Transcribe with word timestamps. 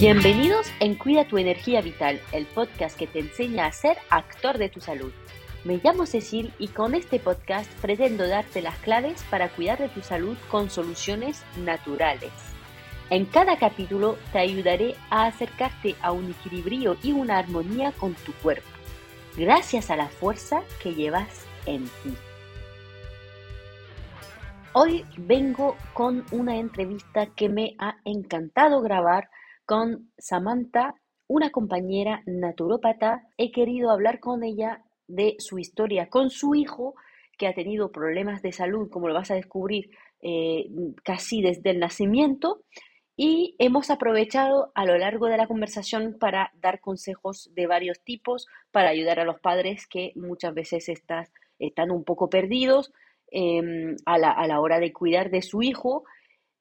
Bienvenidos 0.00 0.72
en 0.80 0.94
Cuida 0.94 1.26
tu 1.26 1.36
energía 1.36 1.82
vital, 1.82 2.22
el 2.32 2.46
podcast 2.46 2.98
que 2.98 3.06
te 3.06 3.18
enseña 3.18 3.66
a 3.66 3.72
ser 3.72 3.98
actor 4.08 4.56
de 4.56 4.70
tu 4.70 4.80
salud. 4.80 5.12
Me 5.64 5.78
llamo 5.84 6.06
Cecil 6.06 6.54
y 6.58 6.68
con 6.68 6.94
este 6.94 7.18
podcast 7.20 7.70
pretendo 7.82 8.26
darte 8.26 8.62
las 8.62 8.78
claves 8.78 9.22
para 9.28 9.50
cuidar 9.50 9.76
de 9.76 9.90
tu 9.90 10.00
salud 10.00 10.38
con 10.50 10.70
soluciones 10.70 11.44
naturales. 11.58 12.32
En 13.10 13.26
cada 13.26 13.58
capítulo 13.58 14.16
te 14.32 14.38
ayudaré 14.38 14.94
a 15.10 15.26
acercarte 15.26 15.94
a 16.00 16.12
un 16.12 16.30
equilibrio 16.30 16.96
y 17.02 17.12
una 17.12 17.36
armonía 17.36 17.92
con 17.92 18.14
tu 18.14 18.32
cuerpo, 18.32 18.70
gracias 19.36 19.90
a 19.90 19.96
la 19.96 20.08
fuerza 20.08 20.62
que 20.82 20.94
llevas 20.94 21.44
en 21.66 21.84
ti. 21.84 22.14
Hoy 24.72 25.04
vengo 25.18 25.76
con 25.92 26.24
una 26.30 26.56
entrevista 26.56 27.26
que 27.26 27.50
me 27.50 27.74
ha 27.78 27.96
encantado 28.06 28.80
grabar 28.80 29.28
con 29.70 30.10
Samantha, 30.18 30.96
una 31.28 31.50
compañera 31.50 32.24
naturópata. 32.26 33.28
He 33.38 33.52
querido 33.52 33.92
hablar 33.92 34.18
con 34.18 34.42
ella 34.42 34.82
de 35.06 35.36
su 35.38 35.60
historia 35.60 36.08
con 36.08 36.30
su 36.30 36.56
hijo, 36.56 36.96
que 37.38 37.46
ha 37.46 37.54
tenido 37.54 37.92
problemas 37.92 38.42
de 38.42 38.50
salud, 38.50 38.90
como 38.90 39.06
lo 39.06 39.14
vas 39.14 39.30
a 39.30 39.36
descubrir, 39.36 39.90
eh, 40.22 40.64
casi 41.04 41.40
desde 41.40 41.70
el 41.70 41.78
nacimiento. 41.78 42.64
Y 43.14 43.54
hemos 43.60 43.90
aprovechado 43.90 44.72
a 44.74 44.84
lo 44.84 44.98
largo 44.98 45.28
de 45.28 45.36
la 45.36 45.46
conversación 45.46 46.16
para 46.18 46.50
dar 46.60 46.80
consejos 46.80 47.48
de 47.54 47.68
varios 47.68 48.00
tipos, 48.02 48.48
para 48.72 48.88
ayudar 48.88 49.20
a 49.20 49.24
los 49.24 49.38
padres 49.38 49.86
que 49.86 50.10
muchas 50.16 50.52
veces 50.52 50.88
están 50.88 51.90
un 51.92 52.02
poco 52.02 52.28
perdidos 52.28 52.92
em, 53.30 53.94
a, 54.04 54.18
la, 54.18 54.32
a 54.32 54.48
la 54.48 54.60
hora 54.60 54.80
de 54.80 54.92
cuidar 54.92 55.30
de 55.30 55.42
su 55.42 55.62
hijo 55.62 56.02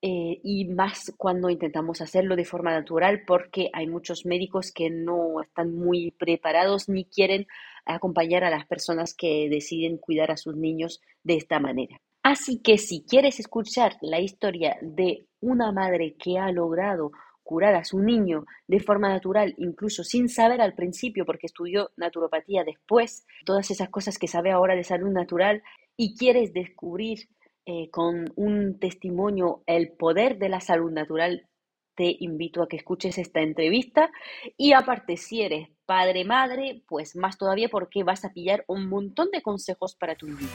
eh, 0.02 0.40
y 0.44 0.66
más 0.66 1.14
cuando 1.18 1.50
intentamos 1.50 2.00
hacerlo 2.02 2.36
de 2.38 2.46
forma 2.46 2.72
natural 2.72 3.24
porque 3.28 3.70
hay 3.74 3.88
muchos 3.88 4.26
médicos 4.26 4.72
que 4.72 4.90
no 4.90 5.42
están 5.42 5.76
muy 5.76 6.12
preparados 6.12 6.88
ni 6.88 7.06
quieren 7.06 7.48
acompañar 7.86 8.44
a 8.44 8.50
las 8.50 8.66
personas 8.66 9.14
que 9.14 9.50
deciden 9.50 9.98
cuidar 9.98 10.32
a 10.32 10.38
sus 10.38 10.56
niños 10.56 11.02
de 11.24 11.36
esta 11.36 11.60
manera. 11.60 11.98
Así 12.24 12.62
que 12.62 12.78
si 12.78 13.04
quieres 13.06 13.40
escuchar 13.40 13.98
la 14.02 14.20
historia 14.22 14.78
de 14.82 15.28
una 15.42 15.72
madre 15.72 16.16
que 16.18 16.38
ha 16.38 16.52
logrado 16.52 17.12
curar 17.44 17.76
a 17.76 17.84
su 17.84 18.00
niño 18.00 18.46
de 18.68 18.80
forma 18.80 19.10
natural, 19.10 19.56
incluso 19.58 20.04
sin 20.04 20.30
saber 20.30 20.62
al 20.62 20.76
principio, 20.76 21.26
porque 21.26 21.48
estudió 21.48 21.90
naturopatía 21.98 22.64
después, 22.64 23.26
todas 23.44 23.72
esas 23.72 23.90
cosas 23.90 24.20
que 24.20 24.28
sabe 24.28 24.52
ahora 24.52 24.76
de 24.76 24.84
salud 24.84 25.10
natural, 25.10 25.64
y 25.98 26.16
quieres 26.16 26.54
descubrir 26.54 27.28
eh, 27.66 27.90
con 27.92 28.32
un 28.36 28.80
testimonio 28.80 29.64
El 29.66 29.92
poder 29.92 30.38
de 30.38 30.50
la 30.50 30.60
salud 30.60 30.92
natural, 30.92 31.48
te 31.96 32.16
invito 32.20 32.64
a 32.64 32.68
que 32.68 32.78
escuches 32.78 33.18
esta 33.18 33.42
entrevista. 33.42 34.10
Y 34.56 34.74
aparte, 34.74 35.18
si 35.18 35.42
eres 35.42 35.68
padre, 35.86 36.24
madre, 36.24 36.84
pues 36.88 37.16
más 37.16 37.38
todavía 37.38 37.68
porque 37.70 38.04
vas 38.04 38.24
a 38.24 38.32
pillar 38.32 38.64
un 38.68 38.88
montón 38.88 39.30
de 39.32 39.42
consejos 39.42 39.96
para 39.96 40.16
tus 40.16 40.30
niños. 40.30 40.50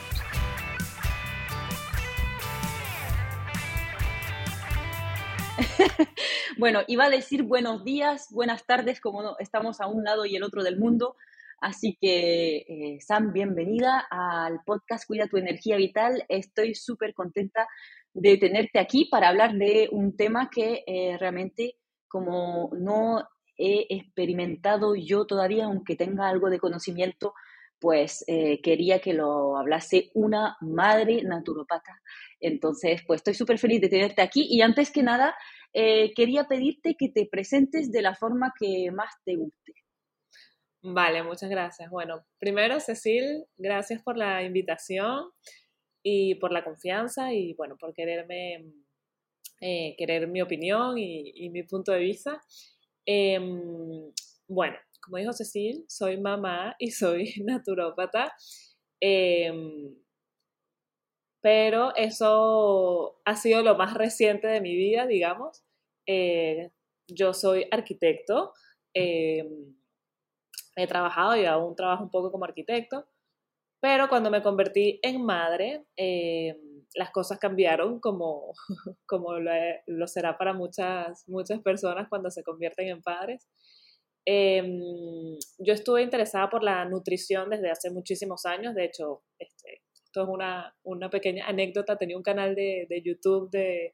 bueno, 6.57 6.81
iba 6.87 7.05
a 7.05 7.09
decir 7.09 7.43
buenos 7.43 7.83
días, 7.83 8.27
buenas 8.31 8.65
tardes, 8.65 8.99
como 8.99 9.37
estamos 9.39 9.81
a 9.81 9.87
un 9.87 10.03
lado 10.03 10.25
y 10.25 10.35
el 10.35 10.43
otro 10.43 10.63
del 10.63 10.77
mundo, 10.77 11.15
Así 11.65 11.97
que, 11.99 12.57
eh, 12.57 12.99
Sam, 13.01 13.33
bienvenida 13.33 14.05
al 14.11 14.59
podcast 14.67 15.07
Cuida 15.07 15.25
tu 15.25 15.37
energía 15.37 15.77
vital. 15.77 16.23
Estoy 16.29 16.75
súper 16.75 17.15
contenta 17.15 17.67
de 18.13 18.37
tenerte 18.37 18.77
aquí 18.77 19.05
para 19.09 19.29
hablar 19.29 19.55
de 19.55 19.89
un 19.91 20.15
tema 20.15 20.51
que 20.51 20.83
eh, 20.85 21.17
realmente, 21.19 21.77
como 22.07 22.69
no 22.77 23.27
he 23.57 23.87
experimentado 23.89 24.93
yo 24.93 25.25
todavía, 25.25 25.65
aunque 25.65 25.95
tenga 25.95 26.29
algo 26.29 26.51
de 26.51 26.59
conocimiento, 26.59 27.33
pues 27.79 28.23
eh, 28.27 28.61
quería 28.61 28.99
que 28.99 29.15
lo 29.15 29.57
hablase 29.57 30.11
una 30.13 30.57
madre 30.61 31.23
naturopata. 31.23 31.99
Entonces, 32.39 33.01
pues 33.07 33.21
estoy 33.21 33.33
súper 33.33 33.57
feliz 33.57 33.81
de 33.81 33.89
tenerte 33.89 34.21
aquí 34.21 34.45
y 34.51 34.61
antes 34.61 34.91
que 34.91 35.01
nada, 35.01 35.35
quería 35.73 36.43
pedirte 36.43 36.95
que 36.95 37.09
te 37.09 37.25
presentes 37.25 37.91
de 37.91 38.03
la 38.03 38.13
forma 38.13 38.53
que 38.59 38.91
más 38.91 39.15
te 39.25 39.35
guste. 39.35 39.84
Vale, 40.87 41.23
muchas 41.23 41.49
gracias. 41.49 41.89
Bueno, 41.89 42.23
primero, 42.37 42.79
Cecil, 42.79 43.45
gracias 43.57 44.03
por 44.03 44.17
la 44.17 44.43
invitación 44.43 45.31
y 46.03 46.35
por 46.35 46.51
la 46.51 46.63
confianza 46.63 47.33
y 47.33 47.55
bueno, 47.55 47.75
por 47.75 47.91
quererme, 47.95 48.71
eh, 49.61 49.95
querer 49.97 50.27
mi 50.27 50.43
opinión 50.43 50.99
y, 50.99 51.49
mi 51.49 51.63
punto 51.63 51.91
de 51.91 51.99
vista. 51.99 52.39
Em, 53.03 54.11
bueno, 54.47 54.77
como 55.01 55.17
dijo 55.17 55.33
Cecil, 55.33 55.85
soy 55.87 56.17
mamá 56.21 56.75
y 56.77 56.91
soy 56.91 57.33
naturópata. 57.45 58.35
Em, 59.01 59.95
pero 61.41 61.95
eso 61.95 63.21
ha 63.25 63.35
sido 63.35 63.63
lo 63.63 63.75
más 63.75 63.95
reciente 63.95 64.47
de 64.47 64.61
mi 64.61 64.75
vida, 64.75 65.07
digamos. 65.07 65.63
Eh, 66.05 66.69
yo 67.07 67.33
soy 67.33 67.65
arquitecto. 67.71 68.53
He 70.75 70.87
trabajado 70.87 71.35
y 71.35 71.45
aún 71.45 71.75
trabajo 71.75 72.03
un 72.03 72.09
poco 72.09 72.31
como 72.31 72.45
arquitecto, 72.45 73.05
pero 73.79 74.09
cuando 74.09 74.31
me 74.31 74.41
convertí 74.41 74.99
en 75.03 75.23
madre, 75.23 75.85
eh, 75.95 76.57
las 76.95 77.11
cosas 77.11 77.39
cambiaron 77.39 77.99
como, 77.99 78.53
como 79.05 79.33
lo, 79.39 80.07
será 80.07 80.37
para 80.37 80.53
muchas, 80.53 81.27
muchas 81.27 81.61
personas 81.61 82.07
cuando 82.09 82.31
se 82.31 82.43
convierten 82.43 82.87
en 82.89 83.01
padres. 83.01 83.47
Em, 84.25 85.37
yo 85.59 85.73
estuve 85.73 86.01
interesada 86.01 86.49
por 86.49 86.63
la 86.63 86.83
nutrición 86.85 87.49
desde 87.49 87.69
hace 87.69 87.91
muchísimos 87.91 88.45
años, 88.45 88.73
de 88.73 88.85
hecho, 88.85 89.21
este, 89.37 89.83
esto 89.93 90.23
es 90.23 90.29
una, 90.29 90.75
una, 90.83 91.09
pequeña 91.09 91.45
anécdota, 91.47 91.97
tenía 91.97 92.17
un 92.17 92.23
canal 92.23 92.55
de, 92.55 92.87
de 92.89 93.01
YouTube 93.03 93.51
de 93.51 93.93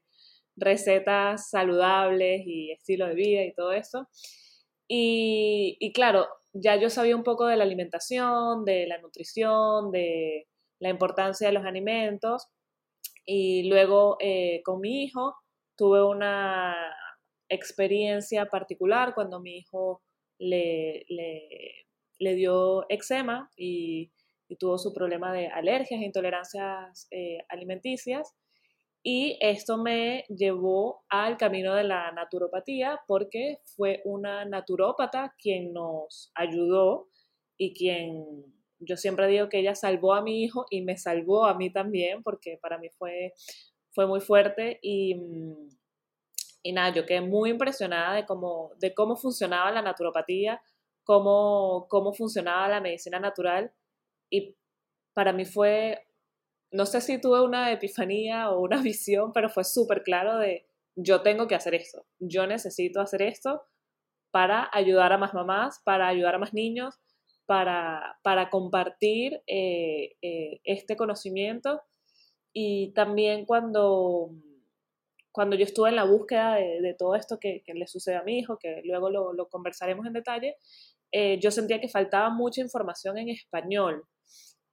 recetas 0.56 1.50
saludables 1.50 2.42
y 2.46 2.72
estilo 2.72 3.08
de 3.08 3.14
vida 3.14 3.42
y 3.44 3.54
todo 3.54 3.72
eso. 3.72 4.08
Y, 4.94 5.92
claro, 5.94 6.26
ya 6.52 6.76
yo 6.76 6.90
sabía 6.90 7.16
un 7.16 7.24
poco 7.24 7.46
de 7.46 7.56
la 7.56 7.64
alimentación, 7.64 8.64
de 8.64 8.86
la 8.86 8.98
nutrición, 8.98 9.90
de 9.90 10.46
la 10.80 10.90
importancia 10.90 11.46
de 11.46 11.54
los 11.54 11.64
alimentos. 11.64 12.48
Y 13.24 13.68
luego 13.68 14.16
eh, 14.20 14.62
con 14.64 14.80
mi 14.80 15.04
hijo 15.04 15.34
tuve 15.76 16.04
una 16.04 16.74
experiencia 17.48 18.46
particular 18.46 19.14
cuando 19.14 19.40
mi 19.40 19.58
hijo 19.58 20.02
le, 20.38 21.04
le, 21.08 22.34
dio 22.34 22.86
eczema 22.88 23.50
y, 23.56 24.12
tuvo 24.58 24.76
su 24.76 24.92
problema 24.92 25.32
de 25.32 25.46
alergias 25.46 26.02
e 26.02 26.04
intolerancias 26.04 27.06
eh, 27.10 27.38
alimenticias. 27.48 28.34
Y 29.02 29.36
esto 29.40 29.78
me 29.78 30.24
llevó 30.28 31.04
al 31.08 31.36
camino 31.36 31.74
de 31.74 31.84
la 31.84 32.12
naturopatía 32.12 33.00
porque 33.08 33.58
fue 33.76 34.00
una 34.04 34.44
naturópata 34.44 35.34
quien 35.38 35.72
nos 35.72 36.30
ayudó 36.34 37.08
y 37.56 37.74
quien 37.74 38.44
yo 38.78 38.96
siempre 38.96 39.26
digo 39.28 39.48
que 39.48 39.58
ella 39.58 39.74
salvó 39.74 40.14
a 40.14 40.22
mi 40.22 40.42
hijo 40.42 40.66
y 40.70 40.82
me 40.82 40.96
salvó 40.96 41.46
a 41.46 41.54
mí 41.54 41.72
también 41.72 42.22
porque 42.22 42.58
para 42.60 42.78
mí 42.78 42.88
fue, 42.90 43.32
fue 43.92 44.06
muy 44.06 44.20
fuerte 44.20 44.78
y, 44.82 45.16
y 46.62 46.72
nada, 46.72 46.94
yo 46.94 47.06
quedé 47.06 47.20
muy 47.20 47.50
impresionada 47.50 48.14
de 48.14 48.26
cómo, 48.26 48.72
de 48.78 48.94
cómo 48.94 49.16
funcionaba 49.16 49.70
la 49.72 49.82
naturopatía, 49.82 50.60
cómo, 51.04 51.86
cómo 51.88 52.12
funcionaba 52.12 52.68
la 52.68 52.80
medicina 52.80 53.18
natural 53.18 53.72
y 54.30 54.56
para 55.12 55.32
mí 55.32 55.44
fue 55.44 56.06
no 56.72 56.86
sé 56.86 57.00
si 57.00 57.20
tuve 57.20 57.42
una 57.42 57.70
epifanía 57.70 58.50
o 58.50 58.60
una 58.60 58.80
visión, 58.82 59.32
pero 59.32 59.48
fue 59.48 59.64
súper 59.64 60.02
claro 60.02 60.38
de 60.38 60.66
yo 60.94 61.22
tengo 61.22 61.46
que 61.46 61.54
hacer 61.54 61.74
esto, 61.74 62.04
yo 62.18 62.46
necesito 62.46 63.00
hacer 63.00 63.22
esto 63.22 63.62
para 64.30 64.68
ayudar 64.72 65.12
a 65.12 65.18
más 65.18 65.34
mamás, 65.34 65.80
para 65.84 66.08
ayudar 66.08 66.34
a 66.34 66.38
más 66.38 66.54
niños, 66.54 66.98
para, 67.46 68.18
para 68.22 68.48
compartir 68.48 69.42
eh, 69.46 70.16
eh, 70.22 70.60
este 70.64 70.96
conocimiento. 70.96 71.82
Y 72.54 72.92
también 72.94 73.44
cuando, 73.44 74.30
cuando 75.32 75.54
yo 75.54 75.64
estuve 75.64 75.90
en 75.90 75.96
la 75.96 76.04
búsqueda 76.04 76.54
de, 76.54 76.94
todo 76.98 77.14
esto 77.14 77.38
que, 77.38 77.62
le 77.66 77.86
sucede 77.86 78.16
a 78.16 78.22
mi 78.22 78.38
hijo, 78.38 78.58
que 78.58 78.80
luego 78.84 79.10
lo, 79.10 79.48
conversaremos 79.48 80.06
en 80.06 80.14
detalle, 80.14 80.56
eh, 81.12 81.38
yo 81.40 81.50
sentía 81.50 81.80
que 81.80 81.88
faltaba 81.88 82.30
mucha 82.30 82.62
información 82.62 83.18
en 83.18 83.28
español 83.28 84.06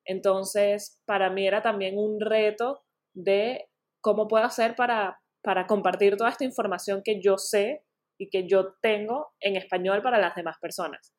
entonces, 0.10 1.00
para 1.06 1.30
mí 1.30 1.46
era 1.46 1.62
también 1.62 2.00
un 2.00 2.20
reto 2.20 2.82
de 3.14 3.70
cómo 4.02 4.28
puedo 4.28 4.44
hacer 4.44 4.76
para, 4.76 5.22
para 5.44 5.68
compartir 5.68 6.18
toda 6.18 6.32
esta 6.32 6.46
información 6.46 7.04
que 7.06 7.22
yo 7.22 7.38
sé 7.38 7.84
y 8.18 8.28
que 8.32 8.48
yo 8.48 8.74
tengo 8.82 9.28
en 9.40 9.56
español 9.56 10.02
para 10.02 10.18
las 10.18 10.34
demás 10.34 10.58
personas. 10.60 11.14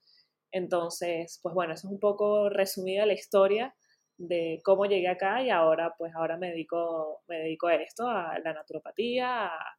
Entonces, 0.50 1.38
pues 1.40 1.54
bueno, 1.54 1.74
eso 1.74 1.86
es 1.86 1.92
un 1.92 2.00
poco 2.00 2.48
resumida 2.48 3.06
la 3.06 3.12
historia 3.12 3.76
de 4.18 4.60
cómo 4.64 4.86
llegué 4.86 5.06
acá 5.06 5.40
y 5.40 5.50
ahora 5.50 5.94
pues 5.96 6.12
ahora 6.16 6.36
me 6.36 6.48
dedico, 6.48 7.22
me 7.28 7.38
dedico 7.38 7.68
a 7.68 7.76
esto, 7.76 8.08
a 8.08 8.40
la 8.40 8.52
naturopatía, 8.52 9.46
a, 9.46 9.76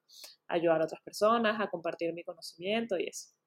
ayudar 0.47 0.79
a 0.79 0.85
otras 0.85 1.01
personas, 1.01 1.59
a 1.59 1.69
compartir 1.69 2.13
mi 2.13 2.23
conocimiento 2.23 2.97
y 2.97 3.07
eso. 3.07 3.40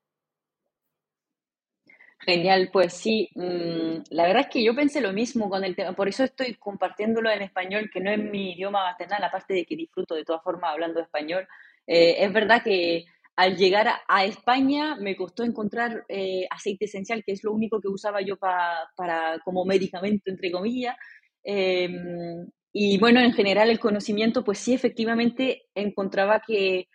Genial, 2.21 2.71
pues 2.73 2.95
sí, 2.95 3.29
mm, 3.35 4.03
la 4.11 4.23
verdad 4.25 4.43
es 4.43 4.49
que 4.49 4.65
yo 4.65 4.75
pensé 4.75 5.01
lo 5.01 5.13
mismo 5.13 5.51
con 5.51 5.63
el 5.65 5.77
tema, 5.77 5.93
por 5.95 6.09
eso 6.09 6.25
estoy 6.25 6.55
compartiéndolo 6.55 7.31
en 7.31 7.43
español, 7.43 7.91
que 7.93 8.01
no 8.01 8.11
es 8.11 8.19
mi 8.19 8.53
idioma 8.53 8.83
maternal, 8.85 9.23
aparte 9.25 9.53
de 9.55 9.65
que 9.67 9.77
disfruto 9.77 10.15
de 10.15 10.25
todas 10.25 10.43
formas 10.43 10.73
hablando 10.73 11.01
español. 11.01 11.47
Eh, 11.87 12.17
es 12.25 12.33
verdad 12.33 12.63
que 12.63 13.05
al 13.37 13.57
llegar 13.57 13.89
a, 14.09 14.25
España 14.25 14.97
me 14.97 15.17
costó 15.17 15.45
encontrar 15.45 16.05
eh, 16.09 16.47
aceite 16.51 16.87
esencial, 16.87 17.23
que 17.25 17.33
es 17.33 17.45
lo 17.45 17.53
único 17.53 17.81
que 17.81 17.89
usaba 17.89 18.23
yo 18.23 18.37
para 18.39 19.39
como 19.45 19.65
medicamento, 19.65 20.31
entre 20.31 20.51
comillas. 20.53 20.97
Em, 21.43 22.47
y 22.73 22.99
bueno, 22.99 23.21
en 23.21 23.33
general 23.33 23.71
el 23.71 23.79
conocimiento, 23.79 24.45
pues 24.45 24.59
sí, 24.59 24.73
efectivamente 24.75 25.67
encontraba 25.75 26.43
que 26.47 26.89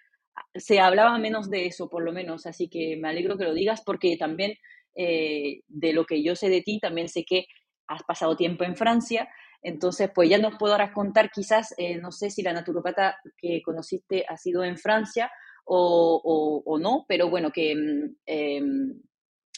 se 0.56 0.80
hablaba 0.80 1.18
menos 1.18 1.50
de 1.50 1.68
eso, 1.68 1.90
por 1.90 2.04
lo 2.04 2.12
menos. 2.14 2.46
Así 2.46 2.70
que 2.70 2.98
me 2.98 3.10
alegro 3.10 3.38
que 3.38 3.46
lo 3.46 3.54
digas 3.54 3.82
porque 3.86 4.18
también 4.18 4.54
eh, 4.96 5.62
de 5.68 5.94
lo 5.94 6.06
que 6.06 6.24
yo 6.24 6.36
sé 6.36 6.50
de 6.50 6.62
ti, 6.62 6.80
también 6.80 7.10
sé 7.10 7.24
que 7.26 7.46
has 7.88 8.04
pasado 8.04 8.36
tiempo 8.36 8.64
en 8.64 8.76
Francia. 8.76 9.30
Entonces, 9.62 10.10
pues 10.14 10.30
ya 10.30 10.38
nos 10.38 10.56
podrás 10.56 10.92
contar 10.92 11.32
quizás, 11.32 11.74
eh, 11.78 11.98
no 11.98 12.12
sé 12.12 12.30
si 12.30 12.42
la 12.42 12.54
naturopata 12.54 13.18
que 13.38 13.62
conociste 13.62 14.26
ha 14.28 14.38
sido 14.38 14.64
en 14.64 14.78
Francia 14.78 15.32
o, 15.66 16.80
no, 16.82 17.06
pero 17.08 17.30
bueno, 17.30 17.52
que 17.52 17.72
em, 18.26 19.02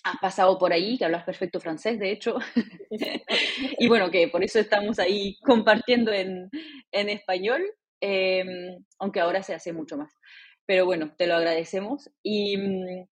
has 0.03 0.17
pasado 0.19 0.57
por 0.57 0.73
ahí, 0.73 0.97
que 0.97 1.05
hablas 1.05 1.23
perfecto 1.23 1.59
francés, 1.59 1.99
de 1.99 2.11
hecho, 2.11 2.37
y 3.79 3.87
bueno, 3.87 4.11
que 4.11 4.27
por 4.27 4.43
eso 4.43 4.59
estamos 4.59 4.99
ahí 4.99 5.37
compartiendo 5.41 6.11
en, 6.11 6.49
español, 6.91 7.61
em, 8.01 8.83
aunque 8.99 9.19
ahora 9.21 9.43
se 9.43 9.53
hace 9.53 9.71
mucho 9.71 9.97
más. 9.97 10.13
Pero 10.65 10.85
bueno, 10.85 11.13
te 11.17 11.27
lo 11.27 11.35
agradecemos. 11.35 12.09
Y 12.23 12.57
mm, 12.57 13.07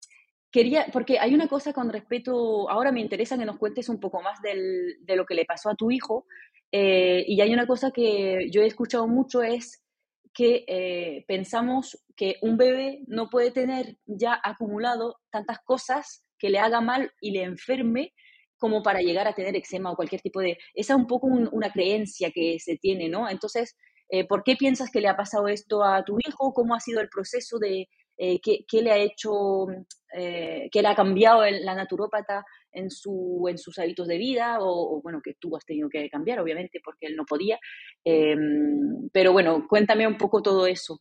quería, 0.56 0.86
porque 0.90 1.18
hay 1.18 1.34
una 1.34 1.48
cosa 1.48 1.74
con 1.74 1.92
respecto, 1.92 2.70
ahora 2.70 2.90
me 2.90 3.02
interesa 3.02 3.36
que 3.36 3.44
nos 3.44 3.58
cuentes 3.58 3.90
un 3.90 4.00
poco 4.00 4.22
más 4.22 4.40
de 4.40 5.14
lo 5.14 5.26
que 5.26 5.34
le 5.34 5.44
pasó 5.44 5.68
a 5.68 5.74
tu 5.74 5.90
hijo, 5.90 6.24
eh, 6.72 7.26
y 7.28 7.42
hay 7.42 7.52
una 7.52 7.66
cosa 7.66 7.90
que 7.90 8.48
yo 8.50 8.62
he 8.62 8.66
escuchado 8.66 9.06
mucho, 9.06 9.42
es 9.42 9.84
que 10.32 10.64
eh, 10.66 11.26
pensamos 11.28 12.02
que 12.16 12.36
un 12.40 12.56
bebé 12.56 13.02
no 13.06 13.28
puede 13.28 13.50
tener 13.50 13.98
ya 14.06 14.40
acumulado 14.42 15.16
tantas 15.30 15.58
cosas 15.62 16.24
que 16.38 16.48
le 16.48 16.58
haga 16.58 16.80
mal 16.80 17.12
y 17.20 17.32
le 17.32 17.42
enferme 17.42 18.14
como 18.56 18.82
para 18.82 19.00
llegar 19.00 19.28
a 19.28 19.34
tener 19.34 19.54
eczema 19.56 19.90
o 19.92 19.96
cualquier 19.96 20.22
tipo 20.22 20.40
de... 20.40 20.56
Esa 20.72 20.94
es 20.94 20.98
un 20.98 21.06
poco 21.06 21.26
una 21.26 21.70
creencia 21.70 22.30
que 22.30 22.56
se 22.60 22.78
tiene, 22.78 23.10
¿no? 23.10 23.28
Entonces, 23.28 23.76
eh, 24.08 24.26
¿por 24.26 24.42
qué 24.42 24.56
piensas 24.56 24.90
que 24.90 25.02
le 25.02 25.08
ha 25.08 25.16
pasado 25.18 25.48
esto 25.48 25.84
a 25.84 26.02
tu 26.02 26.16
hijo? 26.26 26.54
¿Cómo 26.54 26.74
ha 26.74 26.80
sido 26.80 27.02
el 27.02 27.10
proceso 27.10 27.58
de... 27.58 27.88
Eh, 28.18 28.40
qué, 28.40 28.82
le 28.82 28.92
ha 28.92 28.96
hecho, 28.96 29.66
qué 30.12 30.82
le 30.82 30.88
ha 30.88 30.94
cambiado 30.94 31.42
la 31.44 31.74
naturópata 31.74 32.44
en, 32.72 32.90
su, 32.90 33.46
en 33.48 33.58
sus 33.58 33.78
hábitos 33.78 34.06
de 34.06 34.18
vida 34.18 34.58
o, 34.60 35.00
bueno, 35.02 35.20
que 35.22 35.34
tú 35.40 35.56
has 35.56 35.64
tenido 35.64 35.88
que 35.88 36.08
cambiar, 36.08 36.40
obviamente, 36.40 36.80
porque 36.84 37.06
él 37.06 37.16
no 37.16 37.24
podía. 37.24 37.58
Em, 38.04 39.08
pero 39.12 39.32
bueno, 39.32 39.66
cuéntame 39.68 40.06
un 40.06 40.16
poco 40.16 40.42
todo 40.42 40.66
eso. 40.66 41.00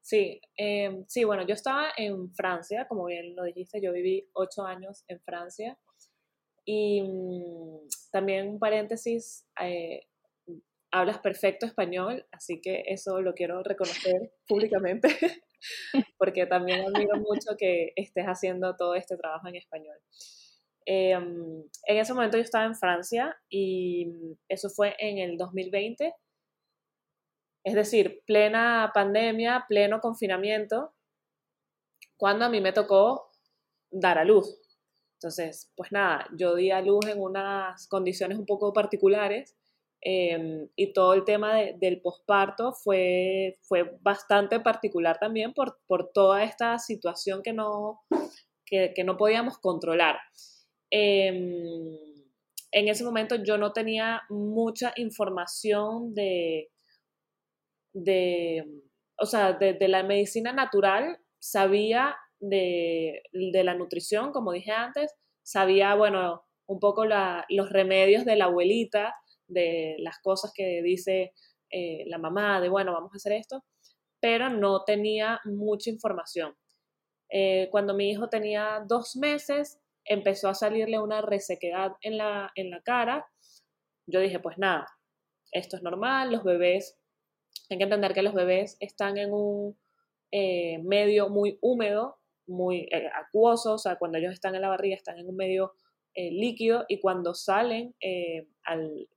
Sí, 0.00 0.40
em, 0.56 1.04
sí, 1.08 1.24
bueno, 1.24 1.46
yo 1.46 1.54
estaba 1.54 1.88
en 1.96 2.32
Francia, 2.34 2.86
como 2.88 3.06
bien 3.06 3.34
lo 3.34 3.44
dijiste, 3.44 3.80
yo 3.80 3.92
viví 3.92 4.28
ocho 4.34 4.62
años 4.64 5.02
en 5.08 5.20
Francia. 5.20 5.78
Y 6.66 7.02
mm, 7.02 7.88
también 8.12 8.48
un 8.48 8.58
paréntesis, 8.58 9.46
eh, 9.60 10.06
hablas 10.90 11.18
perfecto 11.18 11.66
español, 11.66 12.26
así 12.32 12.60
que 12.60 12.84
eso 12.86 13.20
lo 13.20 13.34
quiero 13.34 13.62
reconocer 13.62 14.32
públicamente, 14.46 15.08
porque 16.18 16.46
también 16.46 16.80
admiro 16.80 17.16
mucho 17.18 17.56
que 17.58 17.92
estés 17.96 18.26
haciendo 18.26 18.76
todo 18.76 18.94
este 18.94 19.16
trabajo 19.16 19.48
en 19.48 19.56
español. 19.56 19.96
Em, 20.86 21.62
en 21.86 21.96
ese 21.96 22.12
momento 22.12 22.36
yo 22.36 22.42
estaba 22.42 22.66
en 22.66 22.74
Francia 22.74 23.34
y 23.48 24.36
eso 24.48 24.68
fue 24.68 24.94
en 24.98 25.18
el 25.18 25.38
2020, 25.38 26.14
es 27.64 27.74
decir, 27.74 28.22
plena 28.26 28.90
pandemia, 28.92 29.64
pleno 29.68 30.00
confinamiento, 30.00 30.92
cuando 32.16 32.44
a 32.44 32.50
mí 32.50 32.60
me 32.60 32.72
tocó 32.72 33.30
dar 33.90 34.18
a 34.18 34.24
luz. 34.24 34.60
Entonces, 35.18 35.72
pues 35.74 35.90
nada, 35.90 36.26
yo 36.36 36.54
di 36.54 36.70
a 36.70 36.82
luz 36.82 37.06
en 37.06 37.20
unas 37.20 37.88
condiciones 37.88 38.38
un 38.38 38.44
poco 38.44 38.74
particulares 38.74 39.56
em, 40.04 40.68
y 40.76 40.92
todo 40.92 41.14
el 41.14 41.24
tema 41.24 41.54
del 41.56 42.00
posparto 42.00 42.72
fue, 42.72 43.58
fue 43.62 43.96
bastante 44.02 44.60
particular 44.60 45.18
también 45.18 45.52
por, 45.54 45.78
por 45.86 46.12
toda 46.12 46.44
esta 46.44 46.78
situación 46.78 47.42
que 47.42 47.52
no, 47.52 48.02
que, 48.66 48.92
que 48.94 49.04
no 49.04 49.16
podíamos 49.16 49.58
controlar. 49.58 50.18
Em, 50.90 51.96
en 52.72 52.88
ese 52.88 53.04
momento 53.04 53.36
yo 53.36 53.58
no 53.58 53.72
tenía 53.72 54.22
mucha 54.28 54.92
información 54.96 56.14
de, 56.14 56.70
de 57.92 58.64
o 59.18 59.26
sea, 59.26 59.52
de, 59.52 59.88
la 59.88 60.02
medicina 60.02 60.52
natural, 60.52 61.18
sabía 61.38 62.16
de, 62.40 63.22
la 63.32 63.74
nutrición, 63.74 64.32
como 64.32 64.52
dije 64.52 64.72
antes, 64.72 65.14
sabía, 65.42 65.94
bueno, 65.94 66.44
un 66.66 66.80
poco 66.80 67.04
los 67.04 67.70
remedios 67.70 68.24
de 68.24 68.36
la 68.36 68.46
abuelita, 68.46 69.14
de 69.46 69.96
las 69.98 70.18
cosas 70.20 70.52
que 70.54 70.82
dice 70.82 71.32
eh, 71.70 72.04
la 72.06 72.18
mamá, 72.18 72.60
de, 72.60 72.68
bueno, 72.68 72.92
vamos 72.92 73.10
a 73.12 73.16
hacer 73.16 73.32
esto, 73.32 73.64
pero 74.20 74.48
no 74.48 74.84
tenía 74.84 75.40
mucha 75.44 75.90
información. 75.90 76.54
Eh, 77.30 77.68
cuando 77.70 77.94
mi 77.94 78.10
hijo 78.10 78.28
tenía 78.28 78.84
dos 78.86 79.16
meses, 79.16 79.80
empezó 80.04 80.48
a 80.48 80.54
salirle 80.54 81.00
una 81.00 81.20
resequedad 81.20 81.92
en 82.00 82.18
la, 82.18 82.52
en 82.54 82.70
la 82.70 82.80
cara. 82.80 83.26
Yo 84.06 84.20
dije, 84.20 84.38
pues 84.38 84.56
nada, 84.56 84.86
esto 85.50 85.76
es 85.76 85.82
normal, 85.82 86.30
los 86.30 86.44
bebés, 86.44 86.96
hay 87.68 87.78
que 87.78 87.84
entender 87.84 88.14
que 88.14 88.22
los 88.22 88.34
bebés 88.34 88.76
están 88.78 89.18
en 89.18 89.32
un 89.32 89.76
eh, 90.30 90.78
medio 90.84 91.28
muy 91.28 91.58
húmedo, 91.60 92.18
muy 92.46 92.88
eh, 92.92 93.10
acuoso, 93.14 93.74
o 93.74 93.78
sea, 93.78 93.96
cuando 93.96 94.18
ellos 94.18 94.32
están 94.32 94.54
en 94.54 94.60
la 94.62 94.68
barriga 94.68 94.94
están 94.94 95.18
en 95.18 95.28
un 95.28 95.36
medio 95.36 95.74
líquido 96.16 96.84
y 96.86 97.00
cuando 97.00 97.34
salen 97.34 97.96
al, 98.64 99.08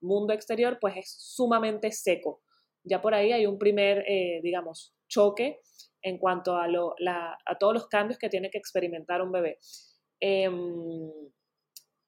mundo 0.00 0.32
exterior, 0.32 0.78
pues 0.80 0.96
es 0.96 1.14
sumamente 1.18 1.92
seco. 1.92 2.42
Ya 2.84 3.00
por 3.00 3.14
ahí 3.14 3.32
hay 3.32 3.46
un 3.46 3.58
primer, 3.58 4.04
digamos, 4.42 4.94
choque 5.08 5.60
en 6.02 6.18
cuanto 6.18 6.56
a, 6.56 6.66
lo, 6.66 6.94
a 7.06 7.58
todos 7.58 7.74
los 7.74 7.86
cambios 7.86 8.18
que 8.18 8.28
tiene 8.28 8.50
que 8.50 8.58
experimentar 8.58 9.22
un 9.22 9.30
bebé. 9.30 9.58
Em, 10.20 11.10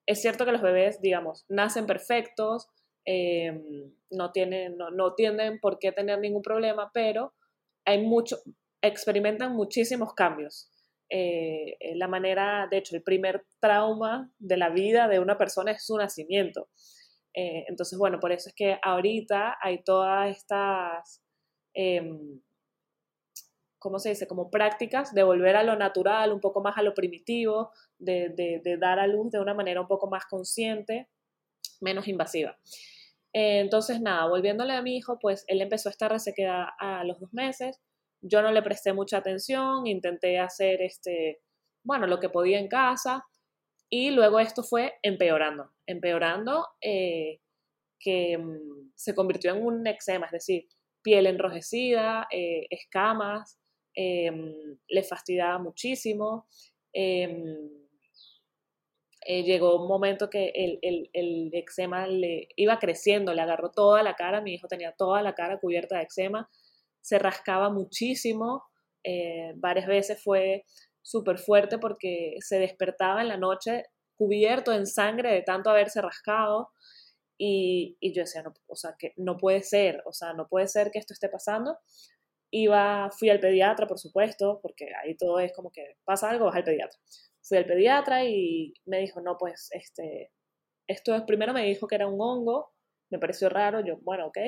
es 0.07 0.23
cierto 0.23 0.45
que 0.45 0.53
los 0.53 0.63
bebés, 0.63 1.01
digamos, 1.01 1.45
nacen 1.49 1.87
perfectos, 1.87 2.69
em, 3.05 3.93
no, 4.11 4.31
tienen, 4.31 4.77
no, 4.77 5.15
tienen 5.15 5.59
por 5.61 5.79
qué 5.81 5.91
tener 5.91 6.21
ningún 6.21 6.43
problema, 6.43 6.91
pero 6.95 7.35
hay 7.85 8.03
mucho, 8.03 8.39
experimentan 8.83 9.57
muchísimos 9.57 10.15
cambios. 10.15 10.71
Eh, 11.09 11.77
la 11.97 12.09
manera, 12.09 12.67
de 12.71 12.79
hecho, 12.79 12.97
el 12.97 13.03
primer 13.03 13.47
trauma 13.61 14.31
de 14.39 14.57
la 14.57 14.71
vida 14.71 15.09
de 15.09 15.21
una 15.21 15.39
persona 15.39 15.73
es 15.73 15.85
su 15.85 15.97
nacimiento. 15.97 16.69
Eh, 17.35 17.65
entonces, 17.69 17.99
bueno, 17.99 18.21
por 18.21 18.33
eso 18.33 18.49
es 18.49 18.55
que 18.55 18.79
ahorita 18.83 19.59
hay 19.61 19.83
todas 19.83 20.37
estas 20.37 21.23
em, 21.75 22.41
¿cómo 23.85 23.99
se 23.99 24.09
dice? 24.09 24.27
Como 24.27 24.51
prácticas 24.51 25.13
de 25.13 25.23
volver 25.25 25.57
a 25.57 25.63
lo 25.63 25.77
natural, 25.77 26.33
un 26.33 26.41
poco 26.41 26.63
más 26.63 26.79
a 26.79 26.83
lo 26.83 26.95
primitivo, 26.95 27.71
de, 27.99 28.63
dar 28.81 28.99
a 28.99 29.07
luz 29.07 29.31
de 29.31 29.41
una 29.41 29.53
manera 29.53 29.83
un 29.83 29.87
poco 29.87 30.09
más 30.09 30.25
consciente, 30.25 31.11
menos 31.83 32.09
invasiva. 32.09 32.57
Eh, 33.35 33.61
entonces, 33.61 34.01
nada, 34.01 34.27
volviéndole 34.27 34.73
a 34.73 34.81
mi 34.81 34.97
hijo, 34.97 35.19
pues 35.19 35.45
él 35.49 35.61
empezó 35.61 35.91
esta 35.91 36.09
resequedad 36.09 36.69
a 36.79 37.05
los 37.05 37.21
dos 37.21 37.35
meses. 37.35 37.79
Yo 38.27 38.43
no 38.43 38.51
le 38.53 38.63
presté 38.63 38.93
mucha 38.93 39.19
atención, 39.19 39.87
intenté 39.87 40.39
hacer 40.39 40.83
este, 40.83 41.41
bueno, 41.83 42.07
lo 42.07 42.21
que 42.21 42.29
podía 42.29 42.59
en 42.59 42.69
casa. 42.69 43.25
Y 43.91 44.11
luego 44.11 44.41
esto 44.41 44.63
fue 44.63 44.95
empeorando, 45.03 45.71
empeorando, 45.87 46.67
eh, 46.81 47.41
que 48.01 48.39
mm, 48.39 48.93
se 48.95 49.15
convirtió 49.15 49.55
en 49.55 49.65
un 49.65 49.87
eczema, 49.87 50.27
es 50.27 50.33
decir, 50.33 50.67
piel 51.03 51.27
enrojecida, 51.27 52.27
eh, 52.31 52.67
escamas, 52.71 53.59
Em, 53.95 54.77
le 54.89 55.03
fastidiaba 55.05 55.59
muchísimo. 55.59 56.47
Eh, 56.93 57.37
llegó 59.27 59.81
un 59.81 59.89
momento 59.89 60.29
que 60.29 60.51
el, 60.55 60.79
el, 60.83 61.11
el, 61.13 61.51
eczema 61.55 62.07
le 62.07 62.49
iba 62.57 62.79
creciendo, 62.79 63.33
le 63.33 63.41
agarró 63.41 63.71
toda 63.71 64.03
la 64.03 64.15
cara, 64.15 64.41
mi 64.43 64.55
hijo 64.55 64.69
tenía 64.69 64.93
toda 64.93 65.23
la 65.23 65.35
cara 65.35 65.59
cubierta 65.59 65.97
de 65.97 66.03
eczema, 66.03 66.51
se 67.05 67.19
rascaba 67.19 67.69
muchísimo, 67.69 68.65
eh, 69.05 69.53
varias 69.57 69.87
veces 69.87 70.23
fue 70.25 70.65
súper 71.03 71.37
fuerte 71.39 71.79
porque 71.79 72.37
se 72.41 72.59
despertaba 72.59 73.21
en 73.21 73.29
la 73.29 73.37
noche 73.37 73.85
cubierto 74.17 74.73
en 74.73 74.87
sangre 74.87 75.31
de 75.35 75.43
tanto 75.43 75.69
haberse 75.69 76.01
rascado. 76.01 76.71
Y, 77.39 77.99
y 78.01 78.15
yo 78.15 78.23
decía, 78.23 78.43
no, 78.43 78.55
o 78.69 78.77
sea, 78.77 78.95
que 78.99 79.13
no 79.17 79.37
puede 79.37 79.63
ser, 79.63 80.03
o 80.07 80.13
sea, 80.15 80.33
no 80.33 80.49
puede 80.49 80.67
ser 80.67 80.91
que 80.91 80.99
esto 80.99 81.13
esté 81.13 81.29
pasando. 81.29 81.77
Iba, 82.51 83.11
fui 83.11 83.29
al 83.29 83.41
pediatra, 83.41 83.87
por 83.87 83.99
supuesto, 83.99 84.61
porque 84.63 84.87
ahí 85.03 85.15
todo 85.17 85.41
es 85.41 85.53
como 85.53 85.71
que 85.71 85.97
pasa 86.05 86.31
algo, 86.31 86.47
vas 86.47 86.57
al 86.57 86.65
pediatra. 86.65 86.99
Fui 87.43 87.59
al 87.59 87.67
pediatra 87.67 88.25
y 88.25 88.73
me 88.87 89.01
dijo, 89.01 89.21
no, 89.21 89.37
pues, 89.39 89.69
este, 89.73 90.33
esto 90.87 91.15
es, 91.15 91.23
primero 91.25 91.53
me 91.53 91.65
dijo 91.67 91.87
que 91.87 91.97
era 91.97 92.07
un 92.07 92.19
hongo, 92.19 92.73
me 93.11 93.19
pareció 93.19 93.51
raro, 93.51 93.81
yo, 93.85 93.99
bueno, 94.03 94.29
ok. 94.29 94.39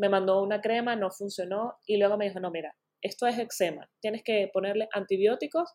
Me 0.00 0.08
mandó 0.08 0.42
una 0.42 0.62
crema, 0.62 0.96
no 0.96 1.10
funcionó, 1.10 1.76
y 1.86 1.98
luego 1.98 2.16
me 2.16 2.24
dijo, 2.24 2.40
no, 2.40 2.50
mira, 2.50 2.74
esto 3.02 3.26
es 3.26 3.38
eczema, 3.38 3.90
tienes 4.00 4.22
que 4.24 4.48
ponerle 4.52 4.88
antibióticos 4.92 5.74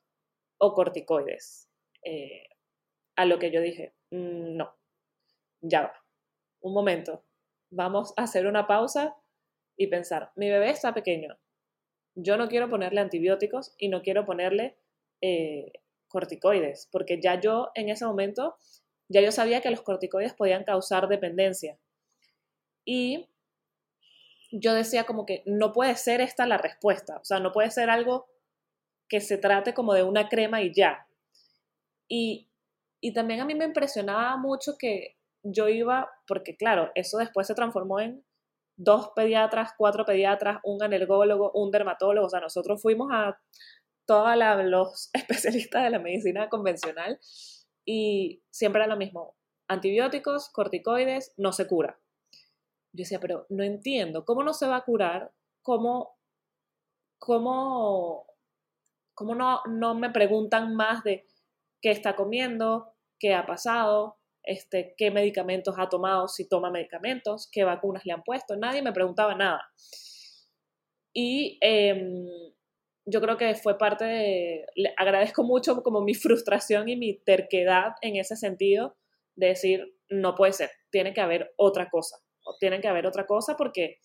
o 0.58 0.74
corticoides. 0.74 1.70
Eh, 2.04 2.48
a 3.16 3.26
lo 3.26 3.38
que 3.38 3.52
yo 3.52 3.62
dije, 3.62 3.94
mm, 4.10 4.58
no, 4.58 4.74
ya 5.62 5.84
va, 5.84 5.94
un 6.62 6.74
momento, 6.74 7.24
vamos 7.70 8.14
a 8.18 8.24
hacer 8.24 8.48
una 8.48 8.66
pausa 8.66 9.16
y 9.78 9.88
pensar, 9.88 10.32
mi 10.36 10.50
bebé 10.50 10.72
está 10.72 10.94
pequeño, 10.94 11.38
yo 12.16 12.38
no 12.38 12.48
quiero 12.48 12.70
ponerle 12.70 13.02
antibióticos 13.02 13.76
y 13.78 13.90
no 13.90 14.02
quiero 14.02 14.26
ponerle 14.26 14.78
eh, 15.22 15.72
corticoides, 16.08 16.90
porque 16.92 17.22
ya 17.22 17.40
yo 17.40 17.72
en 17.76 17.90
ese 17.90 18.06
momento, 18.06 18.56
ya 19.08 19.22
yo 19.22 19.32
sabía 19.32 19.62
que 19.62 19.70
los 19.70 19.82
corticoides 19.82 20.34
podían 20.34 20.64
causar 20.64 21.08
dependencia. 21.08 21.78
Y 22.86 23.30
yo 24.60 24.74
decía 24.74 25.06
como 25.06 25.26
que 25.26 25.44
no 25.46 25.74
puede 25.74 25.96
ser 25.96 26.22
esta 26.22 26.46
la 26.46 26.58
respuesta, 26.58 27.18
o 27.18 27.26
sea, 27.26 27.40
no 27.40 27.52
puede 27.52 27.72
ser 27.72 27.90
algo 27.90 28.28
que 29.08 29.22
se 29.22 29.38
trate 29.38 29.74
como 29.74 29.94
de 29.94 30.04
una 30.04 30.30
crema 30.30 30.62
y 30.62 30.74
ya. 30.74 31.08
Y, 32.08 32.50
y 33.02 33.14
también 33.14 33.42
a 33.42 33.46
mí 33.46 33.56
me 33.56 33.66
impresionaba 33.66 34.38
mucho 34.38 34.78
que 34.78 35.18
yo 35.44 35.68
iba, 35.68 36.10
porque 36.28 36.56
claro, 36.56 36.92
eso 36.96 37.18
después 37.18 37.48
se 37.48 37.56
transformó 37.56 38.00
en 38.00 38.26
dos 38.78 39.12
pediatras, 39.16 39.72
cuatro 39.78 40.06
pediatras, 40.06 40.60
un 40.64 40.82
alergólogo, 40.82 41.52
un 41.54 41.72
dermatólogo, 41.72 42.28
o 42.28 42.30
sea, 42.30 42.40
nosotros 42.40 42.82
fuimos 42.82 43.10
a 43.12 43.40
todos 44.06 44.36
los 44.64 45.10
especialistas 45.14 45.84
de 45.84 45.90
la 45.90 46.00
medicina 46.00 46.50
convencional 46.50 47.20
y 47.86 48.42
siempre 48.50 48.82
era 48.82 48.88
lo 48.88 48.98
mismo, 48.98 49.36
antibióticos, 49.68 50.50
corticoides, 50.50 51.34
no 51.38 51.52
se 51.52 51.68
cura. 51.68 52.00
Yo 52.96 53.02
decía, 53.02 53.20
pero 53.20 53.46
no 53.50 53.62
entiendo, 53.64 54.24
¿cómo 54.24 54.42
no 54.42 54.54
se 54.54 54.68
va 54.68 54.78
a 54.78 54.86
curar? 54.86 55.30
¿Cómo, 55.62 56.18
cómo, 57.18 58.26
cómo 59.14 59.36
no, 59.36 59.62
no 59.68 59.96
me 59.96 60.12
preguntan 60.12 60.76
más 60.76 61.04
de 61.04 61.26
qué 61.82 61.92
está 61.92 62.16
comiendo, 62.16 62.94
qué 63.20 63.34
ha 63.34 63.46
pasado, 63.46 64.18
este, 64.44 64.96
qué 64.98 65.12
medicamentos 65.12 65.76
ha 65.78 65.90
tomado, 65.90 66.30
si 66.30 66.48
toma 66.48 66.72
medicamentos, 66.72 67.50
qué 67.52 67.66
vacunas 67.66 68.06
le 68.06 68.14
han 68.14 68.24
puesto? 68.24 68.56
Nadie 68.56 68.82
me 68.82 68.94
preguntaba 68.94 69.36
nada. 69.36 69.62
Y 71.14 71.58
em, 71.60 72.26
yo 73.06 73.20
creo 73.20 73.36
que 73.36 73.56
fue 73.56 73.78
parte 73.78 74.06
de, 74.06 74.66
le 74.76 74.94
agradezco 74.96 75.44
mucho 75.44 75.84
como 75.84 76.00
mi 76.00 76.14
frustración 76.14 76.88
y 76.88 76.96
mi 76.96 77.20
terquedad 77.20 77.96
en 78.02 78.16
ese 78.16 78.38
sentido 78.38 78.96
de 79.36 79.48
decir, 79.48 79.98
no 80.08 80.34
puede 80.36 80.54
ser, 80.54 80.72
tiene 80.92 81.14
que 81.14 81.20
haber 81.20 81.54
otra 81.58 81.90
cosa 81.90 82.25
tienen 82.60 82.82
que 82.82 82.88
haber 82.88 83.08
otra 83.08 83.26
cosa 83.26 83.56
porque, 83.58 84.00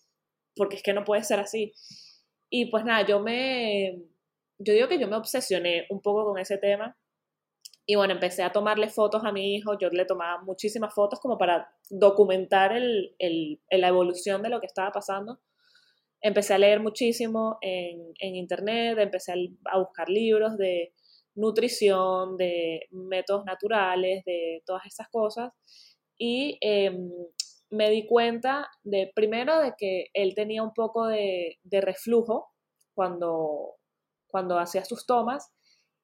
porque 0.55 0.77
es 0.77 0.83
que 0.83 0.93
no 0.93 1.03
puede 1.03 1.23
ser 1.23 1.39
así. 1.39 1.73
Y 2.49 2.69
pues 2.69 2.83
nada, 2.85 3.05
yo 3.05 3.19
me, 3.19 4.03
yo 4.59 4.73
digo 4.73 4.87
que 4.87 4.99
yo 4.99 5.07
me 5.07 5.17
obsesioné 5.17 5.85
un 5.89 6.01
poco 6.01 6.25
con 6.25 6.39
ese 6.39 6.57
tema 6.57 6.97
y 7.85 7.95
bueno, 7.95 8.13
empecé 8.13 8.43
a 8.43 8.51
tomarle 8.51 8.89
fotos 8.89 9.23
a 9.25 9.31
mi 9.31 9.55
hijo, 9.55 9.77
yo 9.77 9.89
le 9.89 10.05
tomaba 10.05 10.41
muchísimas 10.43 10.93
fotos 10.93 11.19
como 11.19 11.37
para 11.37 11.73
documentar 11.89 12.71
el, 12.75 13.15
el, 13.19 13.59
la 13.69 13.87
evolución 13.87 14.41
de 14.41 14.49
lo 14.49 14.59
que 14.59 14.67
estaba 14.67 14.91
pasando. 14.91 15.39
Empecé 16.21 16.53
a 16.53 16.59
leer 16.59 16.79
muchísimo 16.79 17.57
en, 17.61 18.13
en 18.19 18.35
internet, 18.35 18.97
empecé 18.99 19.33
a, 19.65 19.79
buscar 19.79 20.09
libros 20.09 20.57
de 20.57 20.93
nutrición, 21.35 22.37
de 22.37 22.87
métodos 22.91 23.45
naturales, 23.45 24.23
de 24.25 24.61
todas 24.65 24.85
estas 24.85 25.09
cosas. 25.09 25.51
Y 26.17 26.59
em, 26.61 27.11
me 27.71 27.89
di 27.89 28.05
cuenta 28.05 28.69
de, 28.83 29.11
primero, 29.15 29.59
de 29.59 29.73
que 29.77 30.07
él 30.13 30.35
tenía 30.35 30.61
un 30.61 30.73
poco 30.73 31.07
de, 31.07 31.57
reflujo 31.71 32.51
cuando, 32.93 33.77
cuando 34.27 34.59
hacía 34.59 34.85
sus 34.85 35.05
tomas. 35.05 35.51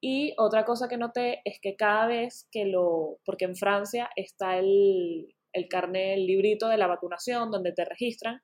Y 0.00 0.34
otra 0.38 0.64
cosa 0.64 0.88
que 0.88 0.96
noté 0.96 1.42
es 1.44 1.58
que 1.60 1.76
cada 1.76 2.06
vez 2.06 2.48
que 2.50 2.64
lo, 2.64 3.18
porque 3.24 3.44
en 3.44 3.56
Francia 3.56 4.08
está 4.16 4.58
el, 4.58 5.34
el 5.52 5.68
carnet, 5.68 6.18
el 6.18 6.26
librito 6.26 6.68
de 6.68 6.78
la 6.78 6.86
vacunación 6.86 7.50
donde 7.50 7.72
te 7.72 7.84
registran, 7.84 8.40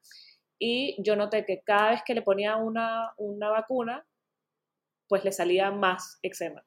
y 0.58 0.96
yo 1.02 1.16
noté 1.16 1.44
que 1.44 1.62
cada 1.64 1.90
vez 1.90 2.02
que 2.06 2.14
le 2.14 2.22
ponía 2.22 2.56
una, 2.56 3.12
una 3.16 3.50
vacuna, 3.50 4.06
pues 5.08 5.24
le 5.24 5.32
salía 5.32 5.70
más 5.70 6.18
eczema. 6.22 6.64